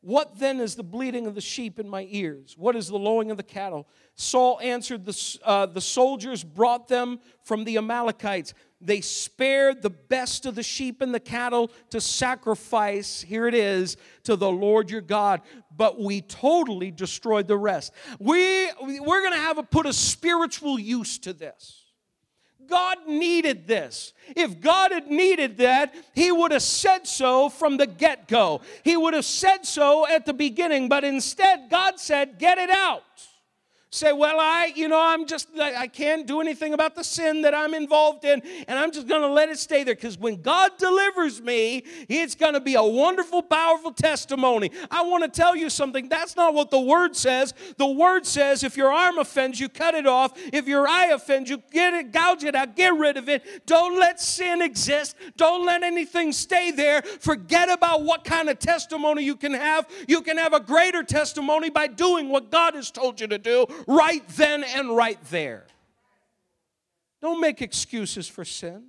What 0.01 0.39
then 0.39 0.61
is 0.61 0.75
the 0.75 0.83
bleating 0.83 1.27
of 1.27 1.35
the 1.35 1.41
sheep 1.41 1.79
in 1.79 1.89
my 1.89 2.07
ears? 2.11 2.55
What 2.59 2.77
is 2.77 2.89
the 2.89 2.99
lowing 2.99 3.31
of 3.31 3.37
the 3.37 3.43
cattle? 3.43 3.89
Saul 4.15 4.59
answered, 4.63 5.05
The, 5.05 5.39
uh, 5.45 5.67
the 5.67 5.81
soldiers 5.81 6.43
brought 6.43 6.89
them 6.89 7.21
from 7.43 7.65
the 7.65 7.77
Amalekites 7.77 8.55
they 8.81 9.01
spared 9.01 9.83
the 9.83 9.91
best 9.91 10.45
of 10.45 10.55
the 10.55 10.63
sheep 10.63 11.01
and 11.01 11.15
the 11.15 11.21
cattle 11.21 11.71
to 11.91 12.01
sacrifice, 12.01 13.23
here 13.23 13.47
it 13.47 13.55
is, 13.55 13.97
to 14.25 14.37
the 14.37 14.51
Lord 14.51 14.91
your 14.91 15.01
God, 15.01 15.41
but 15.75 16.01
we 16.01 16.21
totally 16.21 16.91
destroyed 16.91 17.49
the 17.49 17.57
rest. 17.57 17.93
We, 18.19 18.71
we're 18.83 19.21
going 19.21 19.33
to 19.33 19.39
have 19.39 19.57
to 19.57 19.63
put 19.63 19.87
a 19.87 19.93
spiritual 19.93 20.79
use 20.79 21.19
to 21.21 21.33
this. 21.33 21.85
God 22.69 23.07
needed 23.07 23.67
this. 23.67 24.13
If 24.35 24.61
God 24.61 24.91
had 24.91 25.07
needed 25.07 25.59
that, 25.59 25.95
He 26.15 26.33
would 26.33 26.51
have 26.51 26.63
said 26.63 27.07
so 27.07 27.49
from 27.49 27.77
the 27.77 27.87
get 27.87 28.29
go. 28.29 28.61
He 28.83 28.97
would 28.97 29.15
have 29.15 29.25
said 29.25 29.65
so 29.65 30.07
at 30.07 30.27
the 30.27 30.35
beginning, 30.35 30.89
but 30.89 31.05
instead, 31.05 31.71
God 31.71 32.01
said, 32.01 32.39
Get 32.39 32.59
it 32.59 32.71
out 32.71 33.03
say, 33.91 34.13
well, 34.13 34.39
I, 34.41 34.73
you 34.75 34.89
know, 34.89 35.01
I'm 35.01 35.27
just, 35.27 35.49
I 35.59 35.87
can't 35.87 36.27
do 36.27 36.41
anything 36.41 36.75
about 36.75 36.97
the 36.97 37.05
sin 37.05 37.43
that 37.43 37.55
I'm 37.55 37.73
involved 37.73 38.25
in, 38.25 38.43
and 38.67 38.79
I'm 38.79 38.91
just 38.91 39.07
going 39.07 39.23
to 39.23 39.29
let 39.29 39.49
it 39.49 39.59
stay 39.59 39.85
there 39.85 39.95
because 39.95 40.19
when 40.19 40.43
God 40.43 40.73
delivers 40.77 41.41
me, 41.41 41.85
it's 42.09 42.35
going 42.35 42.55
to 42.55 42.61
be 42.61 42.75
a 42.75 42.83
wonderful, 42.83 43.43
powerful 43.43 43.93
testimony. 43.93 44.71
I 44.91 45.03
want 45.03 45.23
to 45.23 45.31
tell 45.31 45.55
you 45.55 45.71
something. 45.71 46.09
That's 46.09 46.37
not 46.37 46.53
what 46.53 46.71
the 46.71 46.81
Word 46.81 47.15
says. 47.15 47.55
The 47.77 47.87
Word 47.87 48.27
says 48.27 48.65
if 48.65 48.77
your 48.77 48.93
arm 48.93 49.19
offends 49.19 49.61
you, 49.61 49.69
cut 49.69 49.95
it 49.95 50.07
off. 50.07 50.33
If 50.53 50.67
your 50.67 50.89
eye 50.89 51.07
offends 51.07 51.49
you, 51.49 51.63
get 51.71 51.95
it, 51.95 52.13
gouge 52.13 52.45
it 52.45 52.55
out, 52.55 52.75
get 52.75 52.93
rid 52.95 53.17
of 53.17 53.29
it. 53.29 53.67
Don't 53.67 53.99
let 53.99 54.21
sin 54.21 54.63
exist. 54.63 55.17
Don't 55.37 55.65
let 55.65 55.83
anything 55.83 56.33
stay 56.33 56.73
there. 56.73 57.03
Forget 57.03 57.71
about 57.71 58.03
what 58.03 58.25
kind 58.25 58.51
of 58.51 58.59
testimony 58.59 59.23
you 59.23 59.37
can 59.37 59.55
have. 59.55 59.89
You 60.09 60.23
can 60.23 60.39
have 60.39 60.53
a 60.53 60.61
greater 60.61 61.05
testimony 61.05 61.71
by 61.71 61.87
doing 61.87 62.29
what 62.29 62.51
God 62.51 62.75
has 62.75 62.91
told 62.91 63.21
you 63.21 63.29
to 63.29 63.39
do 63.39 63.67
right 63.87 64.27
then 64.31 64.65
and 64.65 64.95
right 64.95 65.23
there. 65.31 65.67
Don't 67.21 67.41
make 67.41 67.63
excuses 67.63 68.29
for 68.29 68.45
sin. 68.45 68.89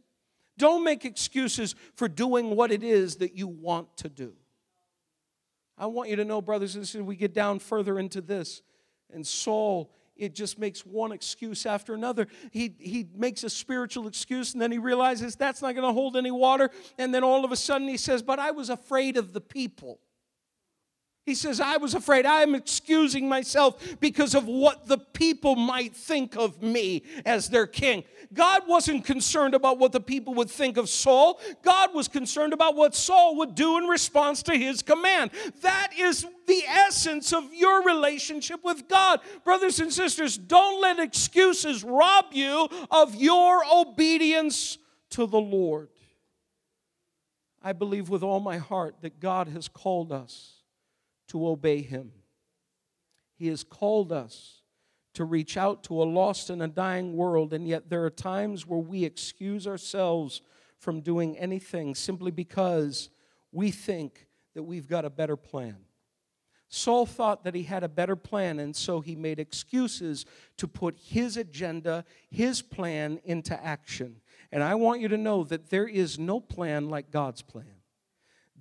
Don't 0.58 0.84
make 0.84 1.06
excuses 1.06 1.76
for 1.96 2.08
doing 2.08 2.56
what 2.56 2.72
it 2.72 2.84
is 2.84 3.18
that 3.18 3.36
you 3.36 3.48
want 3.48 3.96
to 3.98 4.10
do. 4.10 4.34
I 5.78 5.86
want 5.86 6.10
you 6.10 6.16
to 6.16 6.26
know, 6.26 6.42
brothers 6.42 6.76
and 6.76 6.84
sisters, 6.84 7.04
we 7.04 7.16
get 7.16 7.34
down 7.34 7.60
further 7.60 8.00
into 8.00 8.22
this, 8.22 8.64
and 9.14 9.26
Saul 9.26 9.92
it 10.20 10.34
just 10.34 10.60
makes 10.60 10.86
one 10.86 11.12
excuse 11.12 11.66
after 11.66 11.94
another. 11.94 12.28
He, 12.52 12.74
he 12.80 13.08
makes 13.16 13.44
a 13.44 13.50
spiritual 13.50 14.08
excuse 14.08 14.54
and 14.54 14.62
then 14.62 14.72
he 14.72 14.78
realizes 14.78 15.36
that's 15.36 15.62
not 15.62 15.76
going 15.76 15.88
to 15.88 15.94
hold 15.94 16.18
any 16.18 16.32
water. 16.32 16.70
And 16.98 17.14
then 17.14 17.24
all 17.24 17.46
of 17.46 17.52
a 17.52 17.56
sudden 17.56 17.88
he 17.88 17.98
says, 17.98 18.22
But 18.22 18.40
I 18.40 18.52
was 18.52 18.70
afraid 18.70 19.18
of 19.18 19.34
the 19.34 19.42
people. 19.42 20.00
He 21.28 21.36
says, 21.36 21.60
I 21.60 21.76
was 21.76 21.94
afraid. 21.94 22.26
I 22.26 22.42
am 22.42 22.56
excusing 22.56 23.28
myself 23.28 24.00
because 24.00 24.34
of 24.34 24.46
what 24.46 24.88
the 24.88 24.98
people 24.98 25.58
might 25.58 25.94
think 25.94 26.38
of 26.38 26.64
me 26.64 27.04
as 27.26 27.50
their 27.50 27.68
king. 27.68 28.06
God 28.34 28.62
wasn't 28.66 29.04
concerned 29.04 29.54
about 29.54 29.78
what 29.78 29.92
the 29.92 30.00
people 30.00 30.36
would 30.36 30.50
think 30.50 30.78
of 30.78 30.88
Saul. 30.88 31.42
God 31.64 31.94
was 31.94 32.08
concerned 32.08 32.54
about 32.54 32.78
what 32.78 32.96
Saul 32.96 33.36
would 33.40 33.56
do 33.56 33.78
in 33.78 33.88
response 33.88 34.42
to 34.44 34.56
his 34.56 34.82
command. 34.82 35.32
That 35.64 35.90
is 36.00 36.26
the 36.48 36.64
essence 36.66 37.34
of 37.34 37.54
your 37.54 37.84
relationship 37.84 38.64
with 38.64 38.88
God. 38.88 39.20
Brothers 39.44 39.82
and 39.82 39.92
sisters, 39.92 40.38
don't 40.38 40.82
let 40.82 40.98
excuses 40.98 41.84
rob 41.84 42.28
you 42.32 42.70
of 42.90 43.16
your 43.16 43.64
obedience 43.70 44.78
to 45.10 45.26
the 45.26 45.42
Lord. 45.42 45.90
I 47.62 47.74
believe 47.74 48.08
with 48.08 48.24
all 48.24 48.40
my 48.40 48.60
heart 48.60 49.02
that 49.02 49.20
God 49.20 49.50
has 49.50 49.68
called 49.68 50.14
us 50.14 50.57
to 51.28 51.48
obey 51.48 51.82
Him. 51.82 52.12
He 53.36 53.48
has 53.48 53.64
called 53.64 54.12
us 54.12 54.62
to 55.14 55.26
reach 55.26 55.58
out 55.58 55.84
to 55.84 56.02
a 56.02 56.06
lost 56.06 56.50
and 56.50 56.62
a 56.62 56.68
dying 56.68 57.16
world, 57.16 57.54
and 57.54 57.68
yet 57.68 57.90
there 57.90 58.04
are 58.04 58.10
times 58.10 58.68
where 58.68 58.80
we 58.80 59.04
excuse 59.04 59.68
ourselves 59.68 60.42
from 60.78 61.02
doing 61.02 61.38
anything 61.38 61.96
simply 61.96 62.32
because 62.32 63.10
we 63.52 63.72
think 63.72 64.28
that 64.54 64.64
we've 64.64 64.88
got 64.88 65.06
a 65.06 65.10
better 65.10 65.36
plan. 65.36 65.78
Saul 66.70 67.06
thought 67.06 67.44
that 67.46 67.56
he 67.56 67.64
had 67.64 67.84
a 67.84 67.90
better 67.90 68.16
plan, 68.16 68.60
and 68.60 68.76
so 68.76 69.00
he 69.00 69.16
made 69.16 69.40
excuses 69.40 70.26
to 70.58 70.68
put 70.68 70.98
his 70.98 71.38
agenda, 71.38 72.04
his 72.30 72.62
plan 72.62 73.20
into 73.24 73.64
action. 73.64 74.18
And 74.52 74.62
I 74.62 74.76
want 74.76 75.02
you 75.02 75.08
to 75.08 75.18
know 75.18 75.44
that 75.46 75.70
there 75.70 75.88
is 75.88 76.20
no 76.20 76.40
plan 76.40 76.90
like 76.90 77.10
God's 77.10 77.42
plan. 77.42 77.66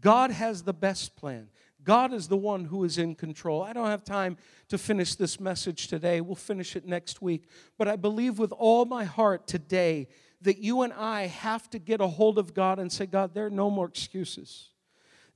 God 0.00 0.30
has 0.30 0.62
the 0.62 0.74
best 0.74 1.16
plan. 1.16 1.48
God 1.87 2.12
is 2.12 2.26
the 2.26 2.37
one 2.37 2.64
who 2.64 2.82
is 2.82 2.99
in 2.99 3.14
control. 3.14 3.62
I 3.62 3.72
don't 3.72 3.87
have 3.87 4.03
time 4.03 4.37
to 4.68 4.76
finish 4.76 5.14
this 5.14 5.39
message 5.39 5.87
today. 5.87 6.20
We'll 6.20 6.34
finish 6.34 6.74
it 6.74 6.84
next 6.84 7.22
week. 7.22 7.49
But 7.78 7.87
I 7.87 7.95
believe 7.95 8.41
with 8.41 8.51
all 8.51 8.84
my 8.84 9.05
heart 9.05 9.47
today 9.47 10.09
that 10.43 10.59
you 10.59 10.82
and 10.82 10.93
I 10.93 11.28
have 11.28 11.70
to 11.70 11.78
get 11.78 12.01
a 12.01 12.09
hold 12.09 12.39
of 12.39 12.55
God 12.55 12.80
and 12.80 12.93
say, 12.93 13.07
God, 13.07 13.34
there 13.34 13.47
are 13.47 13.51
no 13.51 13.70
more 13.70 13.87
excuses. 13.87 14.70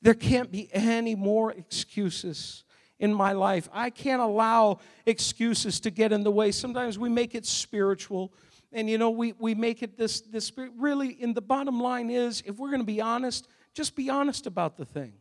There 0.02 0.12
can't 0.12 0.50
be 0.50 0.68
any 0.72 1.14
more 1.14 1.52
excuses 1.52 2.64
in 2.98 3.14
my 3.14 3.30
life. 3.32 3.68
I 3.72 3.90
can't 3.90 4.20
allow 4.20 4.80
excuses 5.06 5.78
to 5.80 5.90
get 5.90 6.10
in 6.10 6.24
the 6.24 6.32
way. 6.32 6.50
Sometimes 6.50 6.98
we 6.98 7.08
make 7.08 7.36
it 7.36 7.46
spiritual. 7.46 8.32
And 8.72 8.90
you 8.90 8.98
know, 8.98 9.10
we, 9.10 9.34
we 9.38 9.54
make 9.54 9.84
it 9.84 9.96
this, 9.96 10.20
this 10.20 10.50
really, 10.76 11.10
in 11.10 11.32
the 11.32 11.42
bottom 11.42 11.80
line 11.80 12.10
is 12.10 12.42
if 12.44 12.56
we're 12.56 12.70
going 12.70 12.80
to 12.80 12.84
be 12.84 13.00
honest, 13.00 13.46
just 13.72 13.94
be 13.94 14.10
honest 14.10 14.48
about 14.48 14.76
the 14.76 14.84
thing. 14.84 15.12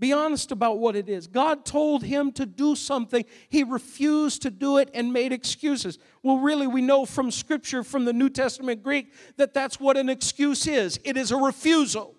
Be 0.00 0.14
honest 0.14 0.50
about 0.50 0.78
what 0.78 0.96
it 0.96 1.10
is. 1.10 1.26
God 1.26 1.66
told 1.66 2.02
him 2.02 2.32
to 2.32 2.46
do 2.46 2.74
something. 2.74 3.22
He 3.50 3.62
refused 3.62 4.40
to 4.42 4.50
do 4.50 4.78
it 4.78 4.90
and 4.94 5.12
made 5.12 5.30
excuses. 5.30 5.98
Well, 6.22 6.38
really, 6.38 6.66
we 6.66 6.80
know 6.80 7.04
from 7.04 7.30
Scripture, 7.30 7.84
from 7.84 8.06
the 8.06 8.14
New 8.14 8.30
Testament 8.30 8.82
Greek, 8.82 9.12
that 9.36 9.52
that's 9.52 9.78
what 9.78 9.98
an 9.98 10.08
excuse 10.08 10.66
is 10.66 10.98
it 11.04 11.18
is 11.18 11.30
a 11.30 11.36
refusal. 11.36 12.14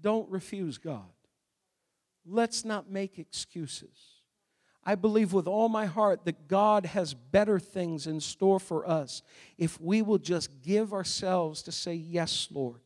Don't 0.00 0.28
refuse 0.30 0.78
God. 0.78 1.12
Let's 2.24 2.64
not 2.64 2.90
make 2.90 3.18
excuses. 3.18 4.20
I 4.82 4.94
believe 4.94 5.34
with 5.34 5.46
all 5.46 5.68
my 5.68 5.84
heart 5.84 6.24
that 6.24 6.48
God 6.48 6.86
has 6.86 7.12
better 7.12 7.58
things 7.58 8.06
in 8.06 8.20
store 8.20 8.58
for 8.58 8.88
us 8.88 9.20
if 9.58 9.78
we 9.78 10.00
will 10.00 10.16
just 10.16 10.62
give 10.62 10.94
ourselves 10.94 11.62
to 11.64 11.72
say, 11.72 11.92
Yes, 11.92 12.48
Lord. 12.50 12.80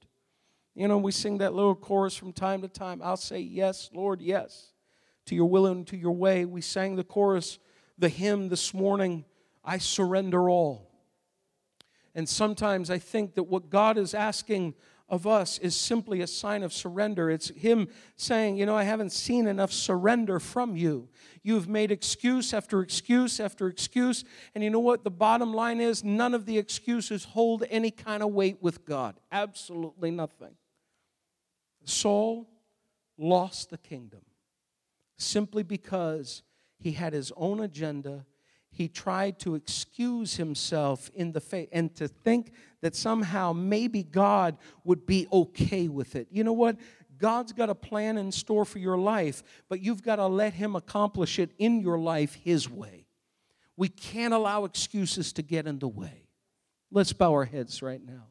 You 0.75 0.89
know, 0.89 0.99
we 0.99 1.13
sing 1.13 1.39
that 1.39 1.55
little 1.55 1.75
chorus 1.75 2.17
from 2.17 2.33
time 2.33 2.63
to 2.63 2.69
time. 2.69 3.01
I'll 3.03 3.17
say, 3.17 3.41
Yes, 3.41 3.91
Lord, 3.93 4.21
yes, 4.21 4.73
to 5.27 5.35
your 5.35 5.49
will 5.49 5.67
and 5.67 5.87
to 5.87 5.97
your 5.97 6.13
way. 6.13 6.45
We 6.45 6.61
sang 6.61 6.97
the 6.97 7.05
chorus, 7.05 7.59
the 7.97 8.09
hymn 8.09 8.49
this 8.49 8.75
morning, 8.75 9.25
I 9.65 9.79
surrender 9.79 10.51
all. 10.51 10.91
And 12.15 12.29
sometimes 12.29 12.91
I 12.91 12.99
think 12.99 13.35
that 13.35 13.45
what 13.45 13.71
God 13.71 13.99
is 13.99 14.15
asking 14.15 14.75
of 15.09 15.27
us 15.27 15.59
is 15.59 15.77
simply 15.77 16.23
a 16.23 16.27
sign 16.27 16.63
of 16.63 16.73
surrender. 16.73 17.31
It's 17.31 17.51
Him 17.51 17.89
saying, 18.17 18.57
You 18.57 18.67
know, 18.67 18.77
I 18.77 18.85
haven't 18.85 19.13
seen 19.13 19.47
enough 19.47 19.73
surrender 19.73 20.41
from 20.41 20.77
you. 20.77 21.09
You've 21.43 21.69
made 21.69 21.93
excuse 21.93 22.55
after 22.55 22.81
excuse 22.81 23.39
after 23.39 23.69
excuse. 23.69 24.25
And 24.55 24.65
you 24.65 24.71
know 24.71 24.81
what? 24.81 25.05
The 25.05 25.11
bottom 25.11 25.53
line 25.53 25.81
is 25.81 26.03
none 26.03 26.35
of 26.35 26.47
the 26.47 26.59
excuses 26.59 27.25
hold 27.25 27.65
any 27.71 27.91
kind 27.91 28.23
of 28.23 28.31
weight 28.31 28.59
with 28.61 28.85
God. 28.85 29.17
Absolutely 29.31 30.11
nothing. 30.11 30.57
Saul 31.85 32.49
lost 33.19 33.71
the 33.71 33.79
kingdom 33.79 34.23
simply 35.17 35.63
because 35.63 36.43
he 36.79 36.93
had 36.93 37.13
his 37.13 37.33
own 37.37 37.61
agenda. 37.61 38.27
He 38.71 38.89
tried 38.89 39.39
to 39.41 39.55
excuse 39.55 40.37
himself 40.37 41.11
in 41.15 41.33
the 41.33 41.41
faith 41.41 41.69
and 41.73 41.95
to 41.97 42.09
think 42.09 42.53
that 42.83 42.97
somehow 42.97 43.53
maybe 43.53 44.03
God 44.03 44.59
would 44.83 45.07
be 45.07 45.27
okay 45.33 45.89
with 45.89 46.17
it. 46.17 46.29
You 46.31 46.45
know 46.45 46.53
what? 46.53 46.77
God's 47.19 47.53
got 47.53 47.71
a 47.71 47.75
plan 47.75 48.19
in 48.19 48.33
store 48.33 48.65
for 48.65 48.79
your 48.79 48.99
life, 48.99 49.43
but 49.69 49.81
you've 49.81 50.03
got 50.03 50.17
to 50.17 50.27
let 50.27 50.53
Him 50.53 50.77
accomplish 50.77 51.39
it 51.39 51.51
in 51.59 51.81
your 51.81 51.99
life 51.99 52.35
His 52.35 52.69
way. 52.69 53.07
We 53.77 53.89
can't 53.89 54.35
allow 54.35 54.65
excuses 54.65 55.33
to 55.35 55.43
get 55.43 55.67
in 55.67 55.79
the 55.79 55.89
way. 55.89 56.29
Let's 56.91 57.13
bow 57.13 57.33
our 57.33 57.45
heads 57.45 57.83
right 57.83 58.05
now. 58.05 58.27